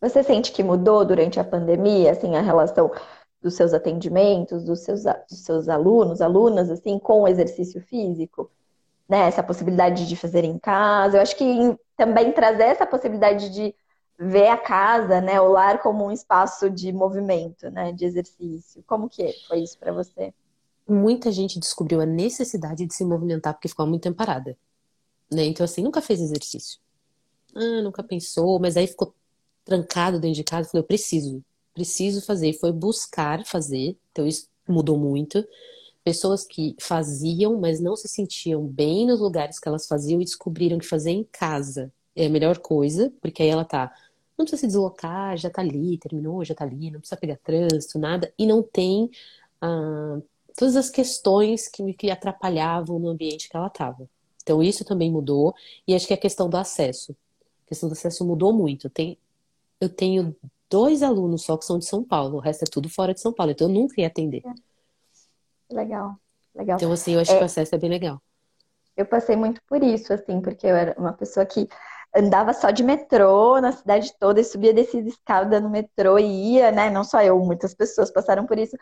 Você 0.00 0.22
sente 0.22 0.52
que 0.52 0.62
mudou 0.62 1.04
durante 1.04 1.38
a 1.38 1.44
pandemia, 1.44 2.12
assim, 2.12 2.34
a 2.34 2.40
relação 2.40 2.90
dos 3.42 3.54
seus 3.54 3.72
atendimentos, 3.72 4.64
dos 4.64 4.80
seus, 4.80 5.04
dos 5.04 5.38
seus 5.38 5.68
alunos, 5.68 6.20
alunas, 6.20 6.70
assim, 6.70 6.98
com 6.98 7.22
o 7.22 7.28
exercício 7.28 7.80
físico? 7.80 8.50
Né? 9.08 9.26
Essa 9.26 9.42
possibilidade 9.42 10.08
de 10.08 10.16
fazer 10.16 10.44
em 10.44 10.58
casa. 10.58 11.16
Eu 11.16 11.22
acho 11.22 11.36
que 11.36 11.44
também 12.00 12.32
trazer 12.32 12.62
essa 12.62 12.86
possibilidade 12.86 13.50
de 13.50 13.74
ver 14.18 14.48
a 14.48 14.56
casa, 14.56 15.20
né, 15.20 15.38
o 15.38 15.52
lar 15.52 15.82
como 15.82 16.06
um 16.06 16.10
espaço 16.10 16.70
de 16.70 16.90
movimento, 16.94 17.70
né, 17.70 17.92
de 17.92 18.06
exercício. 18.06 18.82
Como 18.86 19.06
que 19.06 19.34
foi 19.46 19.58
isso 19.58 19.78
para 19.78 19.92
você? 19.92 20.32
Muita 20.88 21.30
gente 21.30 21.60
descobriu 21.60 22.00
a 22.00 22.06
necessidade 22.06 22.86
de 22.86 22.94
se 22.94 23.04
movimentar 23.04 23.52
porque 23.52 23.68
ficou 23.68 23.86
muito 23.86 24.00
tempo 24.00 24.16
parada, 24.16 24.56
né? 25.30 25.44
Então 25.44 25.62
assim, 25.62 25.82
nunca 25.82 26.00
fez 26.00 26.22
exercício. 26.22 26.80
Ah, 27.54 27.82
nunca 27.82 28.02
pensou, 28.02 28.58
mas 28.58 28.78
aí 28.78 28.86
ficou 28.86 29.14
trancado 29.62 30.18
dentro 30.18 30.36
de 30.36 30.44
casa, 30.44 30.70
falei, 30.70 30.82
eu 30.82 30.86
preciso, 30.86 31.44
preciso 31.74 32.24
fazer. 32.24 32.54
Foi 32.54 32.72
buscar 32.72 33.44
fazer, 33.44 33.94
então 34.10 34.26
isso 34.26 34.48
mudou 34.66 34.98
muito. 34.98 35.44
Pessoas 36.04 36.44
que 36.44 36.74
faziam, 36.80 37.60
mas 37.60 37.80
não 37.80 37.94
se 37.96 38.08
sentiam 38.08 38.66
bem 38.66 39.06
nos 39.06 39.20
lugares 39.20 39.58
que 39.58 39.68
elas 39.68 39.86
faziam 39.86 40.20
e 40.20 40.24
descobriram 40.24 40.78
que 40.78 40.86
fazer 40.86 41.10
em 41.10 41.24
casa 41.24 41.92
é 42.14 42.26
a 42.26 42.30
melhor 42.30 42.58
coisa, 42.58 43.12
porque 43.20 43.42
aí 43.42 43.48
ela 43.48 43.64
tá. 43.64 43.92
Não 44.36 44.44
precisa 44.44 44.60
se 44.60 44.66
deslocar, 44.68 45.36
já 45.36 45.50
tá 45.50 45.60
ali, 45.60 45.98
terminou, 45.98 46.44
já 46.44 46.54
tá 46.54 46.64
ali, 46.64 46.90
não 46.90 47.00
precisa 47.00 47.20
pegar 47.20 47.36
trânsito, 47.36 47.98
nada, 47.98 48.32
e 48.38 48.46
não 48.46 48.62
tem 48.62 49.10
ah, 49.60 50.18
todas 50.56 50.76
as 50.76 50.88
questões 50.88 51.68
que, 51.68 51.92
que 51.94 52.10
atrapalhavam 52.10 52.98
no 52.98 53.08
ambiente 53.08 53.48
que 53.48 53.56
ela 53.56 53.66
estava. 53.66 54.08
Então, 54.42 54.62
isso 54.62 54.84
também 54.84 55.10
mudou, 55.10 55.54
e 55.86 55.94
acho 55.94 56.06
que 56.06 56.14
a 56.14 56.16
questão 56.16 56.48
do 56.48 56.56
acesso. 56.56 57.14
A 57.66 57.68
questão 57.68 57.88
do 57.88 57.92
acesso 57.92 58.24
mudou 58.24 58.52
muito. 58.52 58.88
Tem, 58.88 59.18
eu 59.80 59.88
tenho 59.88 60.34
dois 60.70 61.02
alunos 61.02 61.42
só 61.42 61.56
que 61.56 61.64
são 61.64 61.78
de 61.78 61.84
São 61.84 62.02
Paulo, 62.02 62.36
o 62.36 62.40
resto 62.40 62.62
é 62.62 62.66
tudo 62.70 62.88
fora 62.88 63.12
de 63.12 63.20
São 63.20 63.32
Paulo, 63.32 63.52
então 63.52 63.68
eu 63.68 63.74
nunca 63.74 64.00
ia 64.00 64.06
atender. 64.06 64.42
Legal, 65.70 66.16
legal. 66.54 66.76
Então, 66.76 66.92
assim, 66.92 67.14
eu 67.14 67.20
acho 67.20 67.32
é, 67.32 67.36
que 67.36 67.42
o 67.42 67.46
acesso 67.46 67.74
é 67.74 67.78
bem 67.78 67.90
legal. 67.90 68.20
Eu 68.96 69.06
passei 69.06 69.36
muito 69.36 69.60
por 69.66 69.82
isso, 69.82 70.12
assim, 70.12 70.40
porque 70.40 70.66
eu 70.66 70.76
era 70.76 70.94
uma 70.98 71.12
pessoa 71.12 71.46
que 71.46 71.68
andava 72.14 72.52
só 72.52 72.70
de 72.70 72.82
metrô 72.82 73.60
na 73.60 73.72
cidade 73.72 74.12
toda 74.18 74.40
e 74.40 74.44
subia 74.44 74.74
descia 74.74 75.00
escada 75.00 75.60
no 75.60 75.70
metrô 75.70 76.18
e 76.18 76.54
ia, 76.54 76.70
né? 76.72 76.90
Não 76.90 77.04
só 77.04 77.22
eu, 77.22 77.38
muitas 77.38 77.74
pessoas 77.74 78.10
passaram 78.10 78.46
por 78.46 78.58
isso. 78.58 78.76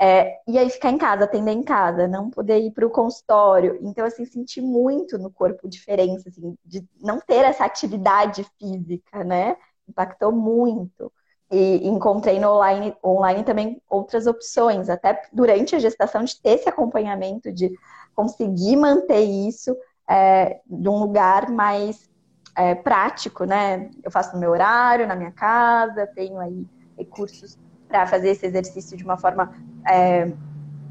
É, 0.00 0.40
e 0.48 0.58
aí 0.58 0.68
ficar 0.68 0.90
em 0.90 0.98
casa, 0.98 1.24
atender 1.24 1.52
em 1.52 1.62
casa, 1.62 2.08
não 2.08 2.28
poder 2.28 2.58
ir 2.58 2.72
para 2.72 2.86
o 2.86 2.90
consultório. 2.90 3.78
Então, 3.82 4.04
assim, 4.04 4.24
senti 4.24 4.60
muito 4.60 5.16
no 5.16 5.30
corpo 5.30 5.68
diferença, 5.68 6.28
assim, 6.28 6.56
de 6.64 6.84
não 7.00 7.20
ter 7.20 7.44
essa 7.44 7.64
atividade 7.64 8.44
física, 8.58 9.22
né? 9.22 9.56
impactou 9.88 10.32
muito. 10.32 11.12
E 11.52 11.86
encontrei 11.86 12.40
no 12.40 12.48
online, 12.48 12.96
online 13.04 13.44
também 13.44 13.82
outras 13.88 14.26
opções, 14.26 14.88
até 14.88 15.20
durante 15.30 15.76
a 15.76 15.78
gestação, 15.78 16.24
de 16.24 16.40
ter 16.40 16.52
esse 16.52 16.68
acompanhamento, 16.68 17.52
de 17.52 17.70
conseguir 18.14 18.76
manter 18.76 19.20
isso 19.20 19.76
é, 20.08 20.60
de 20.66 20.88
um 20.88 20.98
lugar 20.98 21.50
mais 21.50 22.08
é, 22.56 22.74
prático, 22.74 23.44
né? 23.44 23.90
Eu 24.02 24.10
faço 24.10 24.32
no 24.32 24.40
meu 24.40 24.50
horário, 24.50 25.06
na 25.06 25.14
minha 25.14 25.30
casa, 25.32 26.06
tenho 26.06 26.38
aí 26.38 26.66
recursos 26.96 27.58
para 27.86 28.06
fazer 28.06 28.30
esse 28.30 28.46
exercício 28.46 28.96
de 28.96 29.04
uma 29.04 29.18
forma 29.18 29.54
é, 29.86 30.32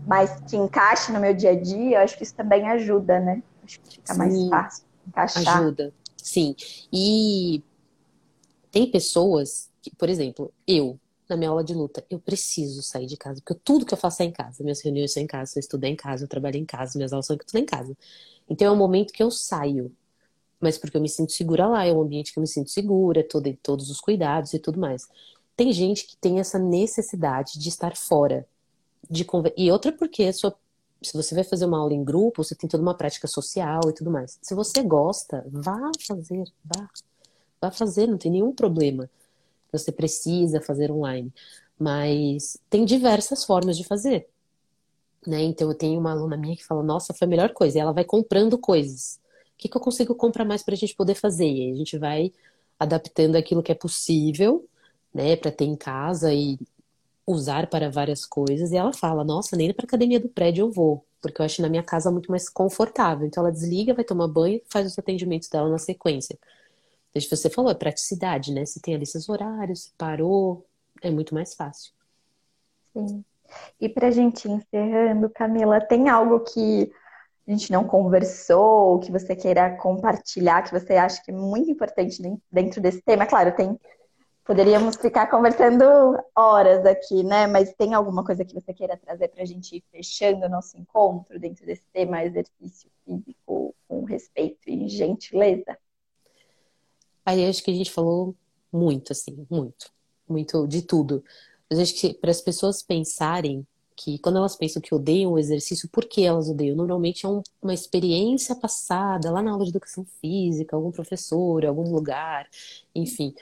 mais 0.05 0.39
que 0.41 0.55
encaixe 0.55 1.11
no 1.11 1.19
meu 1.19 1.33
dia 1.33 1.51
a 1.51 1.59
dia. 1.59 1.97
Eu 1.97 2.01
acho 2.03 2.15
que 2.15 2.23
isso 2.23 2.35
também 2.35 2.69
ajuda, 2.69 3.19
né? 3.19 3.41
Acho 3.63 3.79
que 3.79 3.95
fica 3.95 4.13
Sim, 4.13 4.19
mais 4.19 4.47
fácil 4.47 4.85
encaixar. 5.07 5.57
Ajuda, 5.57 5.93
sim. 6.17 6.55
E 6.93 7.63
tem 8.71 8.89
pessoas 8.89 9.70
por 9.89 10.09
exemplo, 10.09 10.53
eu, 10.67 10.99
na 11.27 11.35
minha 11.35 11.49
aula 11.49 11.63
de 11.63 11.73
luta, 11.73 12.05
eu 12.09 12.19
preciso 12.19 12.83
sair 12.83 13.05
de 13.07 13.17
casa, 13.17 13.41
porque 13.43 13.59
tudo 13.63 13.85
que 13.85 13.93
eu 13.93 13.97
faço 13.97 14.21
é 14.21 14.25
em 14.25 14.31
casa. 14.31 14.63
Minhas 14.63 14.81
reuniões 14.81 15.13
são 15.13 15.23
em 15.23 15.27
casa, 15.27 15.53
eu 15.55 15.59
estudo 15.61 15.83
em 15.85 15.95
casa, 15.95 16.23
eu 16.23 16.27
trabalho 16.27 16.57
em 16.57 16.65
casa, 16.65 16.97
minhas 16.97 17.13
aulas 17.13 17.25
são 17.25 17.37
tudo 17.37 17.57
em 17.57 17.65
casa. 17.65 17.97
Então 18.49 18.67
é 18.67 18.71
um 18.71 18.77
momento 18.77 19.13
que 19.13 19.23
eu 19.23 19.31
saio, 19.31 19.91
mas 20.59 20.77
porque 20.77 20.97
eu 20.97 21.01
me 21.01 21.09
sinto 21.09 21.31
segura 21.31 21.67
lá, 21.67 21.85
é 21.85 21.91
um 21.91 22.01
ambiente 22.01 22.31
que 22.33 22.37
eu 22.37 22.41
me 22.41 22.47
sinto 22.47 22.69
segura, 22.69 23.23
todo, 23.23 23.51
todos 23.63 23.89
os 23.89 23.99
cuidados 23.99 24.53
e 24.53 24.59
tudo 24.59 24.79
mais. 24.79 25.07
Tem 25.55 25.71
gente 25.73 26.05
que 26.05 26.15
tem 26.17 26.39
essa 26.39 26.59
necessidade 26.59 27.57
de 27.57 27.69
estar 27.69 27.95
fora, 27.95 28.45
de 29.09 29.25
conver... 29.25 29.53
e 29.57 29.71
outra 29.71 29.91
porque 29.91 30.31
sua... 30.33 30.55
se 31.01 31.13
você 31.13 31.33
vai 31.33 31.43
fazer 31.43 31.65
uma 31.65 31.79
aula 31.79 31.93
em 31.93 32.03
grupo, 32.03 32.43
você 32.43 32.55
tem 32.55 32.69
toda 32.69 32.83
uma 32.83 32.95
prática 32.95 33.27
social 33.27 33.81
e 33.87 33.93
tudo 33.93 34.11
mais. 34.11 34.37
Se 34.41 34.53
você 34.53 34.83
gosta, 34.83 35.45
vá 35.49 35.91
fazer, 36.05 36.43
vá. 36.63 36.89
Vá 37.61 37.71
fazer, 37.71 38.07
não 38.07 38.17
tem 38.17 38.31
nenhum 38.31 38.53
problema. 38.53 39.09
Você 39.71 39.91
precisa 39.91 40.61
fazer 40.61 40.91
online. 40.91 41.33
Mas 41.79 42.57
tem 42.69 42.85
diversas 42.85 43.43
formas 43.43 43.77
de 43.77 43.83
fazer. 43.83 44.27
Né? 45.25 45.41
Então 45.43 45.69
eu 45.69 45.75
tenho 45.75 45.99
uma 45.99 46.11
aluna 46.11 46.37
minha 46.37 46.55
que 46.55 46.65
fala, 46.65 46.83
nossa, 46.83 47.13
foi 47.13 47.25
a 47.25 47.29
melhor 47.29 47.53
coisa. 47.53 47.77
E 47.77 47.81
ela 47.81 47.93
vai 47.93 48.03
comprando 48.03 48.57
coisas. 48.57 49.19
O 49.53 49.57
que, 49.57 49.69
que 49.69 49.77
eu 49.77 49.81
consigo 49.81 50.15
comprar 50.15 50.45
mais 50.45 50.63
para 50.63 50.73
a 50.73 50.77
gente 50.77 50.95
poder 50.95 51.15
fazer? 51.15 51.47
E 51.47 51.61
aí 51.65 51.71
a 51.71 51.75
gente 51.75 51.97
vai 51.97 52.31
adaptando 52.79 53.35
aquilo 53.35 53.61
que 53.61 53.71
é 53.71 53.75
possível, 53.75 54.67
né, 55.13 55.35
para 55.35 55.51
ter 55.51 55.65
em 55.65 55.75
casa 55.75 56.33
e 56.33 56.57
usar 57.25 57.67
para 57.67 57.89
várias 57.89 58.25
coisas. 58.25 58.71
E 58.71 58.77
ela 58.77 58.93
fala, 58.93 59.23
nossa, 59.23 59.55
nem 59.55 59.73
para 59.73 59.85
academia 59.85 60.19
do 60.19 60.29
prédio 60.29 60.63
eu 60.63 60.71
vou, 60.71 61.05
porque 61.21 61.41
eu 61.41 61.45
acho 61.45 61.61
na 61.61 61.69
minha 61.69 61.83
casa 61.83 62.11
muito 62.11 62.31
mais 62.31 62.49
confortável. 62.49 63.27
Então 63.27 63.43
ela 63.43 63.51
desliga, 63.51 63.93
vai 63.93 64.03
tomar 64.03 64.27
banho, 64.27 64.61
faz 64.67 64.87
os 64.87 64.97
atendimentos 64.99 65.49
dela 65.49 65.69
na 65.69 65.77
sequência. 65.77 66.37
Você 67.13 67.49
falou, 67.49 67.71
é 67.71 67.75
praticidade, 67.75 68.53
né? 68.53 68.65
Você 68.65 68.79
tem 68.79 68.95
ali 68.95 69.05
seus 69.05 69.27
horários, 69.27 69.93
parou, 69.97 70.65
é 71.01 71.09
muito 71.09 71.33
mais 71.33 71.53
fácil. 71.53 71.91
Sim. 72.93 73.23
E 73.79 73.89
para 73.89 74.07
a 74.07 74.11
gente 74.11 74.49
encerrando, 74.49 75.29
Camila, 75.29 75.81
tem 75.81 76.07
algo 76.07 76.39
que 76.39 76.91
a 77.47 77.51
gente 77.51 77.71
não 77.71 77.83
conversou, 77.83 78.99
que 78.99 79.11
você 79.11 79.35
queira 79.35 79.75
compartilhar, 79.77 80.61
que 80.61 80.71
você 80.71 80.93
acha 80.93 81.21
que 81.23 81.31
é 81.31 81.33
muito 81.33 81.69
importante 81.69 82.21
dentro 82.51 82.81
desse 82.81 83.01
tema? 83.01 83.25
Claro, 83.25 83.53
tem. 83.55 83.77
Poderíamos 84.45 84.95
ficar 84.95 85.27
conversando 85.27 85.83
horas 86.35 86.85
aqui, 86.85 87.23
né? 87.23 87.45
Mas 87.47 87.73
tem 87.73 87.93
alguma 87.93 88.23
coisa 88.23 88.45
que 88.45 88.53
você 88.53 88.73
queira 88.73 88.97
trazer 88.97 89.27
para 89.27 89.43
a 89.43 89.45
gente 89.45 89.77
ir 89.77 89.83
fechando 89.91 90.45
o 90.45 90.49
nosso 90.49 90.77
encontro 90.77 91.39
dentro 91.39 91.65
desse 91.65 91.85
tema 91.91 92.23
exercício 92.23 92.89
físico 93.05 93.75
com 93.87 94.03
respeito 94.03 94.69
e 94.69 94.87
gentileza? 94.87 95.77
Aí 97.25 97.47
acho 97.47 97.63
que 97.63 97.71
a 97.71 97.73
gente 97.73 97.91
falou 97.91 98.35
muito, 98.71 99.11
assim, 99.11 99.45
muito. 99.49 99.91
Muito 100.27 100.67
de 100.67 100.81
tudo. 100.81 101.23
Mas 101.69 101.79
acho 101.79 101.93
que 101.95 102.13
para 102.13 102.31
as 102.31 102.41
pessoas 102.41 102.81
pensarem 102.81 103.65
que 103.95 104.17
quando 104.17 104.37
elas 104.37 104.55
pensam 104.55 104.81
que 104.81 104.95
odeiam 104.95 105.33
o 105.33 105.39
exercício, 105.39 105.87
por 105.89 106.05
que 106.05 106.23
elas 106.23 106.49
odeiam? 106.49 106.75
Normalmente 106.75 107.25
é 107.25 107.29
um, 107.29 107.43
uma 107.61 107.73
experiência 107.73 108.55
passada 108.55 109.29
lá 109.29 109.41
na 109.41 109.51
aula 109.51 109.63
de 109.63 109.69
educação 109.69 110.05
física, 110.19 110.75
algum 110.75 110.91
professor, 110.91 111.65
algum 111.65 111.91
lugar, 111.91 112.49
enfim. 112.95 113.35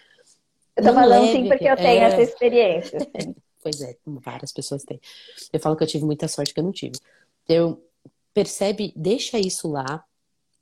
Eu 0.76 0.84
tô 0.84 0.94
falando 0.94 1.10
leve, 1.10 1.32
sim 1.32 1.48
porque 1.48 1.66
eu 1.66 1.76
tenho 1.76 2.04
é... 2.04 2.06
essa 2.06 2.22
experiência. 2.22 3.00
pois 3.64 3.82
é, 3.82 3.96
várias 4.06 4.52
pessoas 4.52 4.84
têm. 4.84 5.00
Eu 5.54 5.60
falo 5.60 5.78
que 5.78 5.84
eu 5.84 5.88
tive 5.88 6.04
muita 6.04 6.28
sorte 6.28 6.54
que 6.54 6.60
eu 6.60 6.64
não 6.64 6.72
tive. 6.72 7.00
Eu 7.48 7.82
percebe, 8.34 8.92
deixa 8.96 9.40
isso 9.40 9.70
lá 9.70 10.04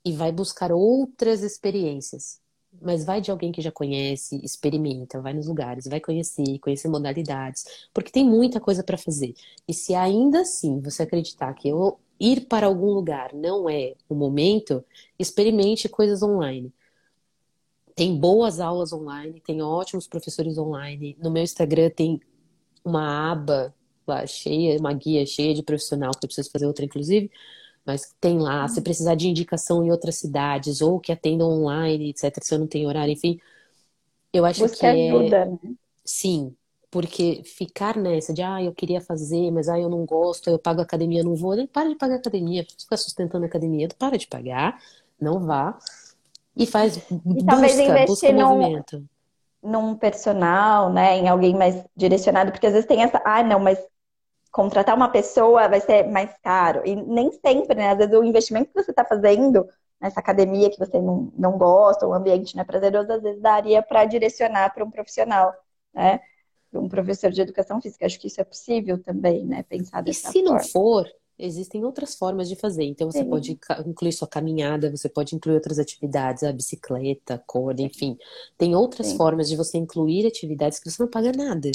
e 0.04 0.12
vai 0.12 0.30
buscar 0.30 0.70
outras 0.72 1.42
experiências. 1.42 2.40
Mas 2.80 3.04
vai 3.04 3.20
de 3.20 3.30
alguém 3.30 3.50
que 3.50 3.62
já 3.62 3.72
conhece, 3.72 4.40
experimenta, 4.44 5.20
vai 5.20 5.32
nos 5.32 5.46
lugares, 5.46 5.86
vai 5.88 6.00
conhecer, 6.00 6.58
conhecer 6.60 6.88
modalidades, 6.88 7.64
porque 7.92 8.10
tem 8.10 8.24
muita 8.24 8.60
coisa 8.60 8.84
para 8.84 8.96
fazer. 8.96 9.34
E 9.66 9.74
se 9.74 9.94
ainda 9.94 10.42
assim 10.42 10.80
você 10.80 11.02
acreditar 11.02 11.52
que 11.54 11.68
eu 11.68 11.98
ir 12.20 12.42
para 12.46 12.66
algum 12.66 12.92
lugar 12.92 13.32
não 13.32 13.68
é 13.68 13.94
o 14.08 14.14
momento, 14.14 14.84
experimente 15.18 15.88
coisas 15.88 16.22
online. 16.22 16.72
Tem 17.94 18.16
boas 18.16 18.60
aulas 18.60 18.92
online, 18.92 19.40
tem 19.44 19.60
ótimos 19.60 20.06
professores 20.06 20.56
online. 20.56 21.16
No 21.20 21.30
meu 21.30 21.42
Instagram 21.42 21.90
tem 21.90 22.20
uma 22.84 23.32
aba 23.32 23.74
lá 24.06 24.26
cheia, 24.26 24.78
uma 24.78 24.92
guia 24.92 25.26
cheia 25.26 25.52
de 25.52 25.62
profissional, 25.62 26.12
que 26.12 26.24
eu 26.24 26.28
preciso 26.28 26.50
fazer 26.50 26.66
outra, 26.66 26.84
inclusive, 26.84 27.30
mas 27.88 28.14
tem 28.20 28.38
lá, 28.38 28.68
se 28.68 28.82
precisar 28.82 29.14
de 29.14 29.28
indicação 29.28 29.82
em 29.82 29.90
outras 29.90 30.16
cidades, 30.16 30.82
ou 30.82 31.00
que 31.00 31.10
atendam 31.10 31.48
online, 31.48 32.10
etc., 32.10 32.38
se 32.42 32.54
eu 32.54 32.58
não 32.58 32.66
tenho 32.66 32.86
horário, 32.86 33.12
enfim, 33.12 33.40
eu 34.30 34.44
acho 34.44 34.60
Busca 34.60 34.76
que 34.76 34.86
é... 34.86 35.10
ajuda, 35.10 35.44
né? 35.46 35.58
Sim, 36.04 36.54
porque 36.90 37.42
ficar 37.44 37.96
nessa 37.96 38.32
de, 38.32 38.42
ah, 38.42 38.62
eu 38.62 38.72
queria 38.74 39.00
fazer, 39.00 39.50
mas 39.50 39.68
ah, 39.68 39.78
eu 39.78 39.88
não 39.88 40.04
gosto, 40.04 40.50
eu 40.50 40.58
pago 40.58 40.82
academia, 40.82 41.24
não 41.24 41.34
vou, 41.34 41.56
nem 41.56 41.66
para 41.66 41.88
de 41.88 41.96
pagar 41.96 42.16
academia, 42.16 42.64
fica 42.78 42.96
sustentando 42.96 43.44
a 43.44 43.48
academia, 43.48 43.88
para 43.98 44.18
de 44.18 44.26
pagar, 44.26 44.78
não 45.18 45.40
vá, 45.40 45.78
e 46.54 46.66
faz, 46.66 46.96
e 46.96 47.14
busca, 47.14 47.46
talvez 47.46 47.78
investir 47.78 48.06
busca 48.06 48.32
movimento. 48.32 49.04
Num, 49.62 49.70
num 49.70 49.94
personal, 49.94 50.92
né, 50.92 51.16
em 51.16 51.28
alguém 51.28 51.54
mais 51.54 51.82
direcionado, 51.96 52.52
porque 52.52 52.66
às 52.66 52.74
vezes 52.74 52.86
tem 52.86 53.02
essa, 53.02 53.22
ah, 53.24 53.42
não, 53.42 53.60
mas 53.60 53.78
contratar 54.50 54.96
uma 54.96 55.08
pessoa 55.10 55.68
vai 55.68 55.80
ser 55.80 56.04
mais 56.08 56.30
caro. 56.42 56.82
E 56.84 56.96
nem 56.96 57.30
sempre, 57.32 57.76
né? 57.76 57.90
Às 57.90 57.98
vezes 57.98 58.14
o 58.14 58.24
investimento 58.24 58.68
que 58.72 58.82
você 58.82 58.90
está 58.90 59.04
fazendo 59.04 59.66
nessa 60.00 60.20
academia 60.20 60.70
que 60.70 60.78
você 60.78 61.00
não, 61.00 61.32
não 61.36 61.58
gosta, 61.58 62.06
o 62.06 62.14
ambiente 62.14 62.54
não 62.54 62.62
é 62.62 62.64
prazeroso, 62.64 63.12
às 63.12 63.22
vezes 63.22 63.40
daria 63.40 63.82
para 63.82 64.04
direcionar 64.04 64.72
para 64.72 64.84
um 64.84 64.90
profissional, 64.90 65.52
né? 65.92 66.20
Para 66.70 66.80
um 66.80 66.88
professor 66.88 67.30
de 67.30 67.40
educação 67.40 67.80
física. 67.80 68.06
Acho 68.06 68.18
que 68.18 68.26
isso 68.28 68.40
é 68.40 68.44
possível 68.44 69.02
também, 69.02 69.44
né? 69.44 69.62
Pensar 69.64 70.02
dessa 70.02 70.28
E 70.28 70.32
se 70.32 70.42
forma. 70.42 70.58
não 70.58 70.68
for, 70.68 71.06
existem 71.38 71.84
outras 71.84 72.14
formas 72.14 72.48
de 72.48 72.56
fazer. 72.56 72.84
Então 72.84 73.10
você 73.10 73.20
Sim. 73.20 73.30
pode 73.30 73.58
incluir 73.86 74.12
sua 74.12 74.28
caminhada, 74.28 74.90
você 74.90 75.08
pode 75.08 75.34
incluir 75.34 75.54
outras 75.56 75.78
atividades, 75.78 76.42
a 76.42 76.52
bicicleta, 76.52 77.42
corda, 77.46 77.82
enfim. 77.82 78.16
Tem 78.56 78.74
outras 78.74 79.08
Sim. 79.08 79.16
formas 79.16 79.48
de 79.48 79.56
você 79.56 79.78
incluir 79.78 80.26
atividades 80.26 80.78
que 80.78 80.90
você 80.90 81.02
não 81.02 81.10
paga 81.10 81.32
nada 81.32 81.70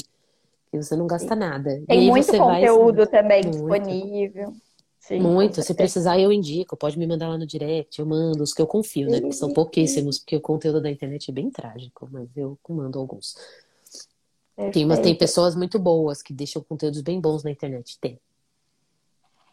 e 0.74 0.82
você 0.82 0.96
não 0.96 1.06
gasta 1.06 1.36
nada. 1.36 1.82
Tem 1.86 2.08
muito 2.08 2.36
conteúdo 2.36 2.96
vai... 2.96 3.06
também 3.06 3.42
muito. 3.44 3.52
disponível. 3.52 4.52
Sim, 4.98 5.20
muito. 5.20 5.62
Se 5.62 5.74
precisar, 5.74 6.18
eu 6.18 6.32
indico. 6.32 6.76
Pode 6.76 6.98
me 6.98 7.06
mandar 7.06 7.28
lá 7.28 7.38
no 7.38 7.46
direct. 7.46 8.00
Eu 8.00 8.06
mando 8.06 8.42
os 8.42 8.52
que 8.52 8.60
eu 8.60 8.66
confio, 8.66 9.08
né? 9.08 9.20
Porque 9.20 9.34
são 9.34 9.52
pouquíssimos, 9.52 10.18
porque 10.18 10.36
o 10.36 10.40
conteúdo 10.40 10.80
da 10.80 10.90
internet 10.90 11.30
é 11.30 11.34
bem 11.34 11.50
trágico, 11.50 12.08
mas 12.10 12.28
eu 12.36 12.58
mando 12.68 12.98
alguns. 12.98 13.36
Tem, 14.72 14.86
mas 14.86 15.00
tem 15.00 15.14
pessoas 15.14 15.54
muito 15.54 15.78
boas 15.78 16.22
que 16.22 16.32
deixam 16.32 16.62
conteúdos 16.62 17.02
bem 17.02 17.20
bons 17.20 17.44
na 17.44 17.50
internet. 17.50 17.98
Tem. 18.00 18.18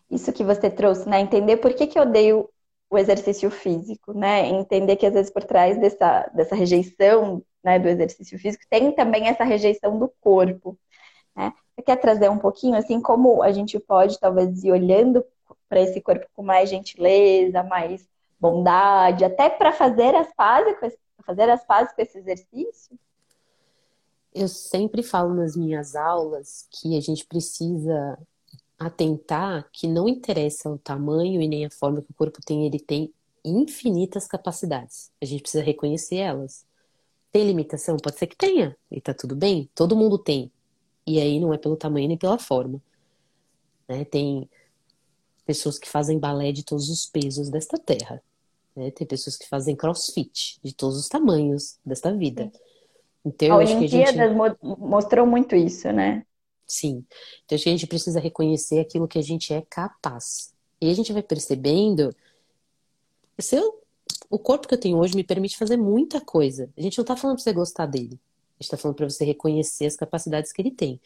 Isso 0.09 0.31
que 0.31 0.43
você 0.43 0.69
trouxe, 0.69 1.07
né? 1.07 1.19
Entender 1.19 1.57
por 1.57 1.73
que, 1.73 1.87
que 1.87 1.99
eu 1.99 2.03
odeio 2.03 2.49
o 2.89 2.97
exercício 2.97 3.49
físico, 3.49 4.13
né? 4.13 4.47
Entender 4.47 4.95
que 4.95 5.05
às 5.05 5.13
vezes 5.13 5.31
por 5.31 5.43
trás 5.43 5.79
dessa, 5.79 6.29
dessa 6.33 6.55
rejeição 6.55 7.43
né, 7.63 7.79
do 7.79 7.87
exercício 7.87 8.37
físico 8.39 8.63
tem 8.69 8.91
também 8.91 9.27
essa 9.27 9.43
rejeição 9.43 9.97
do 9.97 10.11
corpo. 10.19 10.77
Né? 11.35 11.53
Você 11.75 11.81
quer 11.83 11.97
trazer 11.97 12.29
um 12.29 12.37
pouquinho, 12.37 12.75
assim, 12.75 13.01
como 13.01 13.41
a 13.41 13.51
gente 13.51 13.79
pode, 13.79 14.19
talvez, 14.19 14.63
ir 14.63 14.71
olhando 14.71 15.23
para 15.67 15.81
esse 15.81 16.01
corpo 16.01 16.25
com 16.35 16.43
mais 16.43 16.69
gentileza, 16.69 17.63
mais 17.63 18.07
bondade, 18.39 19.23
até 19.23 19.49
para 19.49 19.71
fazer 19.71 20.15
as 20.15 20.33
pazes 20.33 20.77
com 20.79 20.85
esse, 20.85 20.97
fazer 21.25 21.49
as 21.49 21.63
pazes 21.63 21.93
com 21.93 22.01
esse 22.01 22.17
exercício? 22.17 22.97
Eu 24.33 24.47
sempre 24.47 25.03
falo 25.03 25.33
nas 25.33 25.55
minhas 25.55 25.95
aulas 25.95 26.67
que 26.71 26.97
a 26.97 27.01
gente 27.01 27.25
precisa 27.25 28.17
atentar 28.79 29.69
que 29.71 29.87
não 29.87 30.09
interessa 30.09 30.69
o 30.69 30.77
tamanho 30.77 31.41
e 31.41 31.47
nem 31.47 31.65
a 31.65 31.69
forma 31.69 32.01
que 32.01 32.11
o 32.11 32.15
corpo 32.15 32.39
tem, 32.43 32.65
ele 32.65 32.79
tem 32.79 33.13
infinitas 33.45 34.27
capacidades. 34.27 35.11
A 35.21 35.25
gente 35.25 35.43
precisa 35.43 35.63
reconhecer 35.63 36.17
elas. 36.17 36.65
Tem 37.31 37.45
limitação? 37.45 37.97
Pode 37.97 38.17
ser 38.17 38.27
que 38.27 38.35
tenha, 38.35 38.75
e 38.89 38.99
tá 38.99 39.13
tudo 39.13 39.35
bem, 39.35 39.69
todo 39.75 39.95
mundo 39.95 40.17
tem. 40.17 40.51
E 41.11 41.19
aí 41.19 41.41
não 41.41 41.53
é 41.53 41.57
pelo 41.57 41.75
tamanho 41.75 42.07
nem 42.07 42.17
pela 42.17 42.39
forma. 42.39 42.81
Né? 43.85 44.05
Tem 44.05 44.49
pessoas 45.45 45.77
que 45.77 45.89
fazem 45.89 46.17
balé 46.17 46.53
de 46.53 46.63
todos 46.63 46.89
os 46.89 47.05
pesos 47.05 47.49
desta 47.49 47.77
terra. 47.77 48.23
Né? 48.73 48.91
Tem 48.91 49.05
pessoas 49.05 49.35
que 49.35 49.45
fazem 49.45 49.75
crossfit 49.75 50.57
de 50.63 50.73
todos 50.73 50.97
os 50.97 51.09
tamanhos 51.09 51.77
desta 51.85 52.15
vida. 52.15 52.49
Então, 53.25 53.55
a 53.55 53.57
Olimpíadas 53.57 54.15
gente... 54.15 54.57
mostrou 54.79 55.27
muito 55.27 55.53
isso, 55.53 55.91
né? 55.91 56.25
Sim. 56.65 57.03
Então, 57.43 57.57
acho 57.57 57.63
que 57.65 57.69
a 57.69 57.73
gente 57.73 57.87
precisa 57.87 58.21
reconhecer 58.21 58.79
aquilo 58.79 59.05
que 59.05 59.19
a 59.19 59.21
gente 59.21 59.53
é 59.53 59.61
capaz. 59.69 60.53
E 60.79 60.89
a 60.89 60.93
gente 60.93 61.11
vai 61.11 61.21
percebendo. 61.21 62.15
Se 63.37 63.57
eu, 63.57 63.83
o 64.29 64.39
corpo 64.39 64.65
que 64.65 64.75
eu 64.75 64.79
tenho 64.79 64.97
hoje 64.97 65.13
me 65.13 65.25
permite 65.25 65.57
fazer 65.57 65.75
muita 65.75 66.21
coisa. 66.21 66.69
A 66.77 66.81
gente 66.81 66.97
não 66.97 67.03
está 67.03 67.17
falando 67.17 67.35
para 67.35 67.43
você 67.43 67.51
gostar 67.51 67.85
dele 67.85 68.17
está 68.63 68.77
falando 68.77 68.97
para 68.97 69.09
você 69.09 69.25
reconhecer 69.25 69.85
as 69.85 69.95
capacidades 69.95 70.51
que 70.51 70.61
ele 70.61 70.71
tem. 70.71 70.99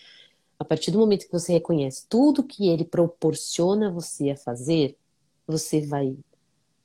A 0.60 0.66
partir 0.66 0.92
do 0.92 1.00
momento 1.00 1.26
que 1.26 1.32
você 1.32 1.54
reconhece 1.54 2.06
tudo 2.08 2.44
que 2.44 2.70
ele 2.70 2.86
proporciona 2.86 3.92
você 3.92 4.32
a 4.32 4.38
fazer, 4.38 4.98
você 5.46 5.82
vai 5.82 6.18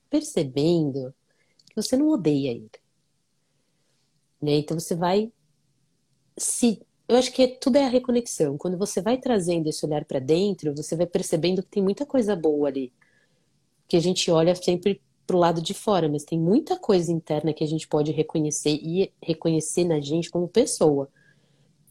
percebendo 0.08 1.14
que 1.66 1.76
você 1.76 1.96
não 1.96 2.08
odeia 2.08 2.50
ele. 2.50 2.70
Né? 4.42 4.54
Então 4.58 4.78
você 4.78 4.94
vai 4.94 5.32
se 6.36 6.80
eu 7.10 7.16
acho 7.16 7.32
que 7.32 7.46
tudo 7.48 7.76
é 7.76 7.84
a 7.84 7.88
reconexão. 7.88 8.56
Quando 8.56 8.78
você 8.78 9.02
vai 9.02 9.18
trazendo 9.18 9.68
esse 9.68 9.84
olhar 9.84 10.04
para 10.04 10.20
dentro, 10.20 10.72
você 10.76 10.94
vai 10.94 11.06
percebendo 11.06 11.60
que 11.60 11.68
tem 11.68 11.82
muita 11.82 12.06
coisa 12.06 12.36
boa 12.36 12.68
ali. 12.68 12.92
Que 13.88 13.96
a 13.96 14.00
gente 14.00 14.30
olha 14.30 14.54
sempre 14.54 15.02
pro 15.31 15.39
lado 15.39 15.62
de 15.62 15.72
fora, 15.72 16.09
mas 16.09 16.24
tem 16.24 16.37
muita 16.37 16.76
coisa 16.76 17.12
interna 17.12 17.53
que 17.53 17.62
a 17.62 17.66
gente 17.66 17.87
pode 17.87 18.11
reconhecer 18.11 18.81
e 18.83 19.12
reconhecer 19.22 19.85
na 19.85 20.01
gente 20.01 20.28
como 20.28 20.49
pessoa. 20.49 21.09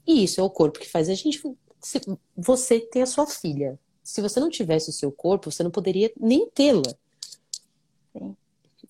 E 0.05 0.25
isso 0.25 0.41
é 0.41 0.43
o 0.43 0.49
corpo 0.49 0.77
que 0.77 0.89
faz 0.89 1.07
a 1.07 1.13
gente. 1.13 1.41
Se 1.79 2.01
você 2.35 2.81
tem 2.81 3.01
a 3.01 3.05
sua 3.05 3.25
filha. 3.25 3.79
Se 4.03 4.19
você 4.21 4.41
não 4.41 4.49
tivesse 4.49 4.89
o 4.89 4.93
seu 4.93 5.09
corpo, 5.09 5.49
você 5.49 5.63
não 5.63 5.71
poderia 5.71 6.11
nem 6.19 6.49
tê-la. 6.49 6.93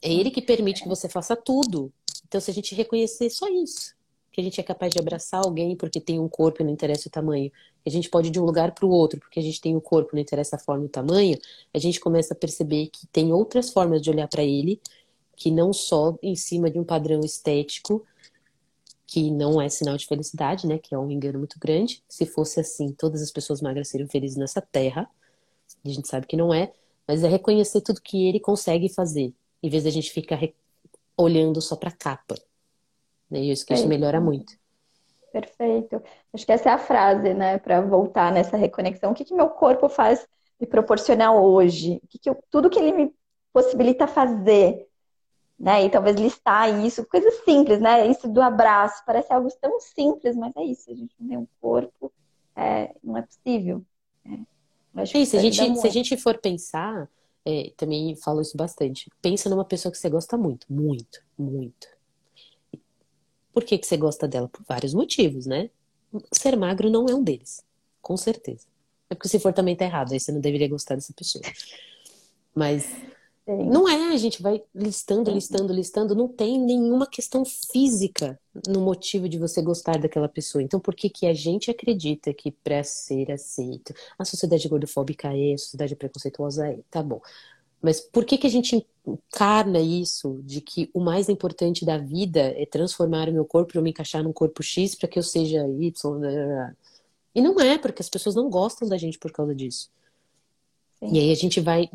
É 0.02 0.12
ele 0.12 0.32
que 0.32 0.42
permite 0.42 0.82
que 0.82 0.90
você 0.90 1.08
faça 1.08 1.36
tudo. 1.36 1.94
Então, 2.28 2.42
se 2.42 2.50
a 2.50 2.54
gente 2.54 2.74
reconhecer 2.74 3.30
só 3.30 3.48
isso, 3.50 3.94
que 4.40 4.42
a 4.42 4.44
gente 4.44 4.60
é 4.62 4.64
capaz 4.64 4.94
de 4.94 5.00
abraçar 5.00 5.42
alguém 5.44 5.76
porque 5.76 6.00
tem 6.00 6.20
um 6.20 6.30
corpo 6.30 6.62
e 6.62 6.66
não 6.66 6.72
interessa 6.72 7.10
o 7.10 7.12
tamanho, 7.12 7.52
que 7.84 7.90
a 7.90 7.92
gente 7.92 8.10
pode 8.10 8.30
ir 8.30 8.32
de 8.32 8.40
um 8.40 8.46
lugar 8.46 8.74
para 8.74 8.86
o 8.86 8.90
outro 8.90 9.20
porque 9.20 9.40
a 9.40 9.44
gente 9.44 9.60
tem 9.60 9.76
o 9.76 9.80
um 9.80 9.82
corpo, 9.82 10.12
não 10.14 10.22
interessa 10.22 10.56
a 10.56 10.60
forma 10.60 10.86
e 10.86 10.88
o 10.88 10.90
tamanho, 10.90 11.38
a 11.74 11.78
gente 11.78 12.00
começa 12.00 12.34
a 12.34 12.38
perceber 12.38 12.88
que 12.88 13.06
tem 13.08 13.34
outras 13.34 13.70
formas 13.70 14.02
de 14.02 14.10
olhar 14.10 14.28
para 14.28 14.44
ele, 14.44 14.82
que 15.36 15.52
não 15.52 15.74
só 15.74 16.18
em 16.24 16.36
cima 16.36 16.72
de 16.72 16.80
um 16.80 16.84
padrão 16.84 17.20
estético, 17.20 18.06
que 19.06 19.30
não 19.30 19.60
é 19.60 19.68
sinal 19.68 19.98
de 19.98 20.06
felicidade, 20.06 20.68
né? 20.68 20.78
Que 20.78 20.94
é 20.94 20.98
um 20.98 21.10
engano 21.10 21.40
muito 21.40 21.58
grande. 21.58 22.04
Se 22.08 22.28
fosse 22.28 22.60
assim, 22.60 22.92
todas 22.92 23.24
as 23.24 23.32
pessoas 23.32 23.60
magras 23.60 23.88
seriam 23.88 24.08
felizes 24.08 24.38
nessa 24.38 24.62
terra. 24.62 25.10
A 25.84 25.90
gente 25.90 26.08
sabe 26.08 26.28
que 26.28 26.38
não 26.38 26.54
é, 26.54 26.72
mas 27.08 27.24
é 27.24 27.28
reconhecer 27.28 27.82
tudo 27.82 28.02
que 28.02 28.28
ele 28.28 28.40
consegue 28.40 28.88
fazer, 28.88 29.34
em 29.64 29.70
vez 29.70 29.84
da 29.84 29.90
gente 29.90 30.12
ficar 30.12 30.40
olhando 31.18 31.60
só 31.60 31.76
para 31.76 31.90
a 31.90 31.94
capa. 31.94 32.36
Né? 33.30 33.40
E 33.40 33.52
isso 33.52 33.66
que 33.66 33.74
isso 33.74 33.88
melhora 33.88 34.20
muito. 34.20 34.54
Perfeito. 35.32 36.02
Acho 36.34 36.46
que 36.46 36.52
essa 36.52 36.70
é 36.70 36.74
a 36.74 36.78
frase, 36.78 37.34
né, 37.34 37.58
para 37.60 37.82
voltar 37.82 38.32
nessa 38.32 38.58
reconexão. 38.58 39.12
O 39.12 39.16
que, 39.16 39.26
que 39.26 39.34
meu 39.34 39.50
corpo 39.50 39.88
faz 39.88 40.28
me 40.60 40.66
proporcionar 40.66 41.34
hoje? 41.36 42.00
O 42.04 42.08
que, 42.08 42.20
que 42.20 42.30
eu, 42.30 42.38
tudo 42.50 42.70
que 42.70 42.80
ele 42.80 42.92
me 42.92 43.14
possibilita 43.54 44.08
fazer, 44.08 44.88
né? 45.58 45.86
E 45.86 45.90
talvez 45.90 46.16
listar 46.16 46.84
isso, 46.86 47.06
coisas 47.06 47.34
simples, 47.44 47.80
né? 47.80 48.08
Isso 48.08 48.28
do 48.28 48.42
abraço 48.42 49.04
parece 49.06 49.32
algo 49.32 49.50
tão 49.62 49.80
simples, 49.80 50.36
mas 50.36 50.56
é 50.56 50.64
isso. 50.64 50.92
A 50.92 50.96
gente 50.96 51.16
não 51.20 51.28
tem 51.28 51.38
um 51.38 51.48
corpo, 51.62 52.12
é, 52.56 52.96
não 53.04 53.18
é 53.18 53.22
possível. 53.22 53.84
Né? 54.26 54.46
Sim, 55.06 55.26
se 55.26 55.38
a 55.38 55.40
gente 55.40 55.78
se 55.78 55.88
a 55.88 55.92
gente 55.92 56.18
for 56.18 56.38
pensar, 56.40 57.10
é, 57.46 57.72
também 57.78 58.16
falo 58.16 58.42
isso 58.42 58.58
bastante. 58.58 59.10
Pensa 59.22 59.50
numa 59.50 59.66
pessoa 59.66 59.92
que 59.92 59.98
você 59.98 60.10
gosta 60.10 60.38
muito, 60.38 60.66
muito, 60.70 61.24
muito 61.38 61.99
Por 63.54 63.64
que, 63.64 63.78
que 63.78 63.86
você 63.86 63.98
gosta 63.98 64.28
dela? 64.28 64.48
Por 64.48 64.64
vários 64.68 64.94
motivos, 64.94 65.46
né? 65.46 65.70
Ser 66.32 66.56
magro 66.56 66.90
não 66.90 67.08
é 67.08 67.14
um 67.14 67.24
deles, 67.24 67.64
com 68.02 68.18
certeza. 68.18 68.66
É 69.10 69.16
porque 69.16 69.30
se 69.30 69.40
for 69.40 69.54
também 69.54 69.76
tá 69.76 69.86
errado, 69.86 70.12
aí 70.14 70.20
você 70.20 70.32
não 70.32 70.40
deveria 70.40 70.68
gostar 70.68 70.96
dessa 70.96 71.14
pessoa. 71.14 71.44
Mas 72.54 72.86
não 73.48 73.90
é, 73.90 74.14
a 74.14 74.18
gente 74.18 74.44
vai 74.44 74.62
listando, 74.76 75.32
listando, 75.32 75.74
listando, 75.74 76.14
não 76.14 76.28
tem 76.28 76.60
nenhuma 76.60 77.08
questão 77.08 77.44
física 77.44 78.40
no 78.68 78.80
motivo 78.80 79.28
de 79.28 79.40
você 79.40 79.60
gostar 79.60 79.98
daquela 79.98 80.30
pessoa. 80.30 80.62
Então, 80.62 80.80
por 80.80 80.94
que 80.94 81.10
que 81.10 81.26
a 81.26 81.34
gente 81.34 81.72
acredita 81.72 82.32
que 82.32 82.52
para 82.52 82.84
ser 82.84 83.32
aceito, 83.32 83.92
a 84.20 84.26
sociedade 84.26 84.68
gordofóbica 84.70 85.36
é, 85.36 85.54
a 85.54 85.58
sociedade 85.58 85.96
preconceituosa 85.96 86.68
é, 86.68 86.80
tá 86.92 87.02
bom. 87.02 87.20
Mas 87.82 88.02
por 88.02 88.26
que 88.26 88.38
que 88.38 88.48
a 88.48 88.50
gente 88.50 88.86
encarna 89.06 89.80
isso 89.80 90.42
de 90.44 90.62
que 90.62 90.90
o 90.94 91.00
mais 91.00 91.30
importante 91.30 91.86
da 91.86 91.98
vida 91.98 92.54
é 92.58 92.66
transformar 92.66 93.30
o 93.30 93.34
meu 93.34 93.46
corpo 93.46 93.72
para 93.72 93.80
eu 93.80 93.84
me 93.84 93.92
encaixar 93.92 94.24
num 94.24 94.34
corpo 94.34 94.62
X 94.62 94.96
para 94.96 95.08
que 95.08 95.18
eu 95.18 95.24
seja 95.24 95.68
Y? 95.68 95.94
E 97.34 97.42
não 97.42 97.60
é, 97.60 97.78
porque 97.78 98.02
as 98.02 98.10
pessoas 98.10 98.36
não 98.36 98.50
gostam 98.50 98.88
da 98.88 98.98
gente 98.98 99.18
por 99.18 99.32
causa 99.32 99.56
disso. 99.56 99.90
Sim. 101.00 101.14
E 101.14 101.20
aí 101.20 101.32
a 101.32 101.36
gente 101.36 101.62
vai 101.62 101.90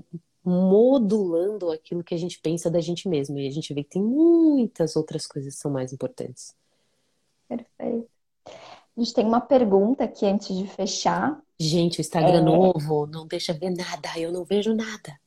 modulando 0.45 1.71
aquilo 1.71 2.05
que 2.05 2.15
a 2.15 2.19
gente 2.19 2.39
pensa 2.39 2.71
da 2.71 2.81
gente 2.81 3.09
mesmo. 3.09 3.39
E 3.39 3.47
a 3.47 3.51
gente 3.51 3.73
vê 3.73 3.83
que 3.83 3.91
tem 3.91 4.03
muitas 4.03 4.95
outras 4.97 5.27
coisas 5.27 5.55
que 5.55 5.61
são 5.61 5.71
mais 5.71 5.93
importantes. 5.93 6.55
Perfeito. 7.49 8.09
A 8.47 9.01
gente 9.01 9.15
tem 9.15 9.27
uma 9.27 9.41
pergunta 9.41 10.05
aqui 10.05 10.25
antes 10.27 10.57
de 10.57 10.67
fechar. 10.67 11.43
Gente, 11.59 11.99
o 11.99 12.03
Instagram 12.03 12.39
é... 12.39 12.43
novo 12.43 13.07
não 13.07 13.27
deixa 13.27 13.53
ver 13.53 13.71
nada, 13.71 14.09
eu 14.17 14.31
não 14.31 14.45
vejo 14.45 14.75
nada. 14.75 15.19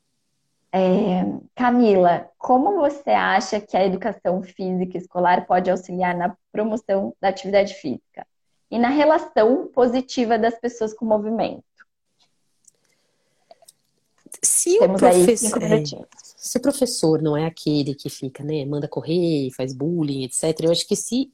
É... 0.72 1.24
Camila, 1.56 2.30
como 2.38 2.78
você 2.78 3.12
acha 3.12 3.60
que 3.60 3.76
a 3.76 3.86
educação 3.86 4.42
física 4.44 4.98
escolar 4.98 5.46
pode 5.46 5.70
auxiliar 5.72 6.16
na 6.16 6.36
promoção 6.52 7.14
da 7.22 7.30
atividade 7.30 7.74
física? 7.74 8.26
e 8.70 8.78
na 8.78 8.90
relação 8.90 9.68
positiva 9.68 10.38
das 10.38 10.60
pessoas 10.60 10.94
com 10.94 11.06
o 11.06 11.10
movimento. 11.10 11.64
Se 14.44 14.78
Temos 14.78 15.02
o, 15.02 15.06
professor, 15.06 15.64
é, 15.64 15.84
se 16.22 16.58
o 16.58 16.62
professor 16.62 17.22
não 17.22 17.36
é 17.36 17.46
aquele 17.46 17.96
que 17.96 18.10
fica, 18.10 18.44
né, 18.44 18.66
manda 18.66 18.88
correr, 18.88 19.50
faz 19.56 19.74
bullying, 19.74 20.26
etc., 20.26 20.60
eu 20.64 20.72
acho 20.72 20.88
que 20.88 20.96
se 20.96 21.32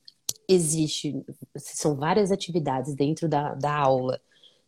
existe, 0.48 1.24
se 1.58 1.76
são 1.76 1.96
várias 1.96 2.32
atividades 2.32 2.94
dentro 2.94 3.28
da, 3.28 3.56
da 3.56 3.76
aula, 3.76 4.22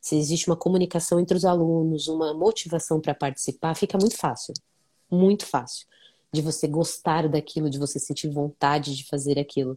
se 0.05 0.15
existe 0.15 0.47
uma 0.47 0.55
comunicação 0.55 1.19
entre 1.19 1.35
os 1.35 1.43
alunos, 1.43 2.07
uma 2.07 2.31
motivação 2.31 3.01
para 3.01 3.15
participar, 3.15 3.73
fica 3.73 3.97
muito 3.97 4.15
fácil. 4.15 4.53
Muito 5.09 5.47
fácil. 5.47 5.87
De 6.31 6.43
você 6.43 6.67
gostar 6.67 7.27
daquilo, 7.27 7.71
de 7.71 7.79
você 7.79 7.97
sentir 7.97 8.29
vontade 8.29 8.95
de 8.95 9.03
fazer 9.07 9.39
aquilo. 9.39 9.75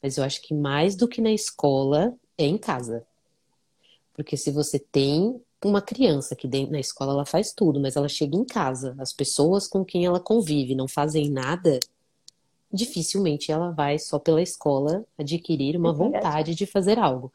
Mas 0.00 0.18
eu 0.18 0.22
acho 0.22 0.40
que 0.40 0.54
mais 0.54 0.94
do 0.94 1.08
que 1.08 1.20
na 1.20 1.32
escola 1.32 2.14
é 2.38 2.44
em 2.44 2.56
casa. 2.56 3.04
Porque 4.14 4.36
se 4.36 4.52
você 4.52 4.78
tem 4.78 5.42
uma 5.64 5.82
criança 5.82 6.36
que 6.36 6.46
dentro, 6.46 6.70
na 6.70 6.78
escola 6.78 7.14
ela 7.14 7.26
faz 7.26 7.52
tudo, 7.52 7.80
mas 7.80 7.96
ela 7.96 8.08
chega 8.08 8.36
em 8.36 8.44
casa, 8.44 8.94
as 9.00 9.12
pessoas 9.12 9.66
com 9.66 9.84
quem 9.84 10.06
ela 10.06 10.20
convive 10.20 10.76
não 10.76 10.86
fazem 10.86 11.28
nada, 11.28 11.80
dificilmente 12.72 13.50
ela 13.50 13.72
vai 13.72 13.98
só 13.98 14.16
pela 14.20 14.40
escola 14.40 15.04
adquirir 15.18 15.76
uma 15.76 15.90
é 15.90 15.92
vontade 15.92 16.54
de 16.54 16.66
fazer 16.66 17.00
algo. 17.00 17.32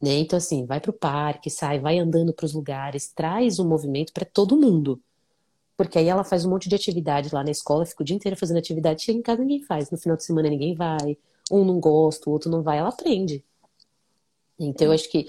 Né? 0.00 0.18
Então, 0.18 0.36
assim, 0.36 0.66
vai 0.66 0.80
para 0.80 0.90
o 0.90 0.94
parque, 0.94 1.48
sai, 1.50 1.80
vai 1.80 1.98
andando 1.98 2.32
para 2.32 2.46
os 2.46 2.52
lugares, 2.52 3.08
traz 3.08 3.58
o 3.58 3.64
um 3.64 3.68
movimento 3.68 4.12
para 4.12 4.24
todo 4.24 4.56
mundo. 4.56 5.00
Porque 5.76 5.98
aí 5.98 6.08
ela 6.08 6.24
faz 6.24 6.44
um 6.44 6.50
monte 6.50 6.68
de 6.68 6.74
atividade 6.74 7.34
lá 7.34 7.42
na 7.44 7.50
escola, 7.50 7.86
fica 7.86 8.02
o 8.02 8.04
dia 8.06 8.16
inteiro 8.16 8.36
fazendo 8.36 8.58
atividade, 8.58 9.02
chega 9.02 9.18
em 9.18 9.22
casa 9.22 9.42
ninguém 9.42 9.62
faz. 9.62 9.90
No 9.90 9.98
final 9.98 10.16
de 10.16 10.24
semana 10.24 10.48
ninguém 10.48 10.74
vai, 10.74 11.18
um 11.50 11.64
não 11.64 11.80
gosta, 11.80 12.28
o 12.28 12.32
outro 12.32 12.50
não 12.50 12.62
vai, 12.62 12.78
ela 12.78 12.88
aprende. 12.88 13.44
Então, 14.58 14.88
eu 14.88 14.92
acho 14.92 15.10
que 15.10 15.26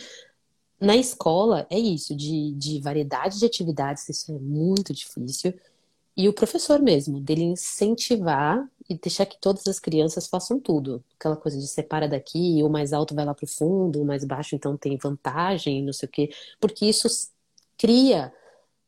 na 0.80 0.96
escola 0.96 1.66
é 1.70 1.78
isso, 1.80 2.16
de, 2.16 2.54
de 2.54 2.80
variedade 2.80 3.40
de 3.40 3.46
atividades, 3.46 4.08
isso 4.08 4.32
é 4.32 4.40
muito 4.40 4.94
difícil. 4.94 5.54
E 6.16 6.30
o 6.30 6.34
professor 6.34 6.80
mesmo, 6.80 7.20
dele 7.20 7.44
incentivar 7.44 8.68
e 8.90 8.98
deixar 8.98 9.26
que 9.26 9.38
todas 9.40 9.68
as 9.68 9.80
crianças 9.80 10.28
façam 10.28 10.60
tudo. 10.60 11.04
Aquela 11.20 11.36
coisa 11.36 11.58
de 11.58 11.68
separa 11.68 12.08
daqui, 12.08 12.62
o 12.64 12.70
mais 12.70 12.94
alto 12.94 13.14
vai 13.14 13.26
lá 13.26 13.34
para 13.34 13.44
o 13.44 13.48
fundo, 13.48 14.02
o 14.02 14.06
mais 14.06 14.24
baixo 14.24 14.56
então 14.56 14.78
tem 14.78 14.98
vantagem, 14.98 15.84
não 15.84 15.94
sei 15.94 16.08
o 16.08 16.12
quê. 16.12 16.30
Porque 16.60 16.86
isso 16.86 17.08
cria 17.78 18.34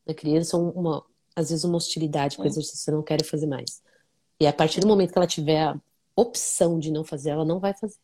na 0.08 0.14
criança 0.14 0.58
uma, 0.58 1.06
às 1.36 1.50
vezes 1.50 1.64
uma 1.64 1.78
hostilidade 1.78 2.38
com 2.38 2.44
o 2.44 2.48
exercício, 2.48 2.90
eu 2.92 2.96
não 2.96 3.04
quero 3.04 3.26
fazer 3.26 3.48
mais. 3.48 3.82
E 4.40 4.48
a 4.48 4.54
partir 4.54 4.80
do 4.80 4.88
momento 4.88 5.12
que 5.12 5.18
ela 5.18 5.28
tiver 5.28 5.62
a 5.62 5.80
opção 6.16 6.80
de 6.80 6.92
não 6.92 7.04
fazer, 7.04 7.32
ela 7.32 7.46
não 7.46 7.60
vai 7.60 7.74
fazer. 7.74 7.98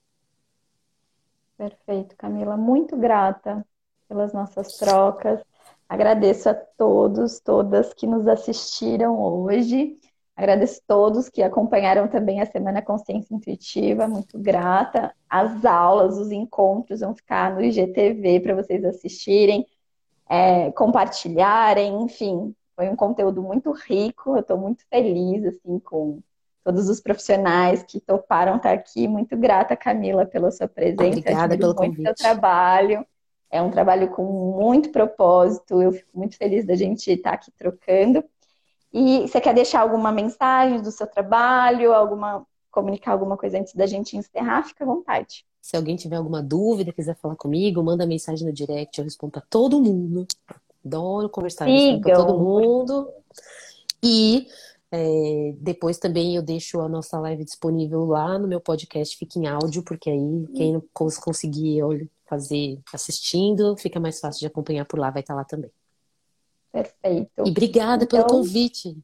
Perfeito, 1.58 2.16
Camila. 2.18 2.58
Muito 2.58 2.98
grata 2.98 3.66
pelas 4.08 4.34
nossas 4.34 4.78
trocas. 4.78 5.42
Agradeço 5.88 6.50
a 6.50 6.54
todos, 6.54 7.40
todas 7.40 7.94
que 7.94 8.06
nos 8.06 8.28
assistiram 8.28 9.18
hoje. 9.18 9.98
Agradeço 10.36 10.82
a 10.82 10.88
todos 10.88 11.30
que 11.30 11.42
acompanharam 11.42 12.10
também 12.10 12.42
a 12.42 12.46
Semana 12.46 12.82
Consciência 12.82 13.34
Intuitiva. 13.34 14.08
Muito 14.08 14.38
grata. 14.38 15.16
As 15.30 15.64
aulas, 15.64 16.18
os 16.18 16.30
encontros 16.30 17.00
vão 17.00 17.16
ficar 17.16 17.56
no 17.56 17.64
IGTV 17.64 18.42
para 18.42 18.56
vocês 18.56 18.84
assistirem, 18.84 19.66
é, 20.30 20.72
compartilharem, 20.72 22.02
enfim. 22.04 22.54
Foi 22.76 22.90
um 22.90 22.96
conteúdo 22.98 23.42
muito 23.42 23.72
rico. 23.72 24.36
Eu 24.36 24.42
estou 24.42 24.58
muito 24.58 24.84
feliz 24.90 25.46
assim 25.46 25.80
com 25.80 26.20
todos 26.66 26.90
os 26.90 27.00
profissionais 27.00 27.84
que 27.84 28.02
toparam 28.02 28.58
estar 28.58 28.74
aqui. 28.74 29.08
Muito 29.08 29.38
grata, 29.38 29.78
Camila, 29.78 30.26
pela 30.26 30.52
sua 30.52 30.68
presença. 30.68 31.20
Obrigada 31.20 31.58
pelo 31.58 31.74
convite. 31.74 32.04
seu 32.04 32.16
trabalho. 32.16 33.06
É 33.50 33.62
um 33.62 33.72
trabalho 33.72 34.10
com 34.10 34.24
muito 34.58 34.92
propósito. 34.92 35.82
Eu 35.82 35.94
fico 35.94 36.10
muito 36.14 36.36
feliz 36.36 36.66
da 36.66 36.76
gente 36.76 37.10
estar 37.10 37.32
aqui 37.32 37.52
trocando. 37.52 38.22
E 38.98 39.28
você 39.28 39.42
quer 39.42 39.54
deixar 39.54 39.82
alguma 39.82 40.10
mensagem 40.10 40.82
do 40.82 40.90
seu 40.90 41.06
trabalho, 41.06 41.94
alguma 41.94 42.48
comunicar 42.72 43.12
alguma 43.12 43.36
coisa 43.36 43.60
antes 43.60 43.76
da 43.76 43.86
gente 43.86 44.16
encerrar? 44.16 44.64
Fica 44.64 44.86
à 44.86 44.88
vontade. 44.88 45.46
Se 45.62 45.76
alguém 45.76 45.98
tiver 45.98 46.16
alguma 46.16 46.42
dúvida, 46.42 46.94
quiser 46.94 47.16
falar 47.18 47.36
comigo, 47.36 47.84
manda 47.84 48.06
mensagem 48.06 48.48
no 48.48 48.54
direct, 48.54 48.98
eu 48.98 49.04
respondo 49.04 49.34
para 49.34 49.44
todo 49.50 49.82
mundo. 49.82 50.26
Adoro 50.86 51.28
conversar 51.28 51.66
com 51.66 52.02
todo 52.02 52.40
mundo. 52.40 53.10
E 54.02 54.48
é, 54.90 55.54
depois 55.60 55.98
também 55.98 56.38
eu 56.38 56.42
deixo 56.42 56.80
a 56.80 56.88
nossa 56.88 57.20
live 57.20 57.44
disponível 57.44 58.06
lá 58.06 58.40
no 58.40 58.48
meu 58.48 58.62
podcast, 58.62 59.18
fica 59.18 59.38
em 59.38 59.46
áudio, 59.46 59.84
porque 59.84 60.10
aí 60.10 60.48
quem 60.56 60.72
não 60.72 60.84
conseguir 60.94 61.82
fazer 62.30 62.80
assistindo, 62.94 63.76
fica 63.76 64.00
mais 64.00 64.22
fácil 64.22 64.40
de 64.40 64.48
acompanhar 64.48 64.86
por 64.86 64.98
lá, 64.98 65.10
vai 65.10 65.22
estar 65.22 65.36
lá 65.36 65.44
também. 65.44 65.72
Perfeito. 66.76 67.44
E 67.46 67.50
obrigada 67.50 68.04
então, 68.04 68.20
pelo 68.20 68.42
convite. 68.42 68.98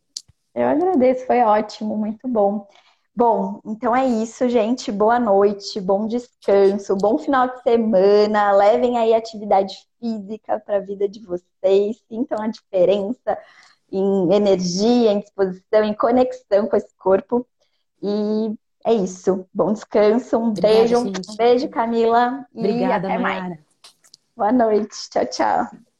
Eu 0.53 0.67
agradeço, 0.67 1.25
foi 1.25 1.39
ótimo, 1.39 1.95
muito 1.95 2.27
bom. 2.27 2.67
Bom, 3.15 3.61
então 3.65 3.95
é 3.95 4.05
isso, 4.05 4.49
gente. 4.49 4.91
Boa 4.91 5.17
noite, 5.17 5.79
bom 5.79 6.05
descanso, 6.05 6.97
bom 6.97 7.17
final 7.17 7.47
de 7.47 7.61
semana. 7.61 8.51
Levem 8.51 8.97
aí 8.97 9.13
atividade 9.13 9.77
física 9.99 10.59
para 10.59 10.77
a 10.77 10.81
vida 10.81 11.07
de 11.07 11.21
vocês, 11.25 11.97
sintam 12.09 12.41
a 12.41 12.47
diferença 12.47 13.37
em 13.89 14.33
energia, 14.33 15.13
em 15.13 15.19
disposição, 15.19 15.83
em 15.83 15.93
conexão 15.93 16.67
com 16.67 16.75
esse 16.75 16.93
corpo. 16.97 17.47
E 18.01 18.53
é 18.85 18.93
isso. 18.93 19.45
Bom 19.53 19.71
descanso, 19.71 20.37
um 20.37 20.49
Obrigada, 20.49 20.73
beijo, 20.73 21.05
gente. 21.05 21.31
um 21.31 21.35
beijo, 21.37 21.69
Camila. 21.69 22.45
Obrigada, 22.53 23.07
e 23.07 23.11
até 23.11 23.17
Mayara. 23.17 23.47
mais. 23.49 23.59
Boa 24.35 24.51
noite. 24.51 25.09
Tchau, 25.09 25.25
tchau. 25.25 25.90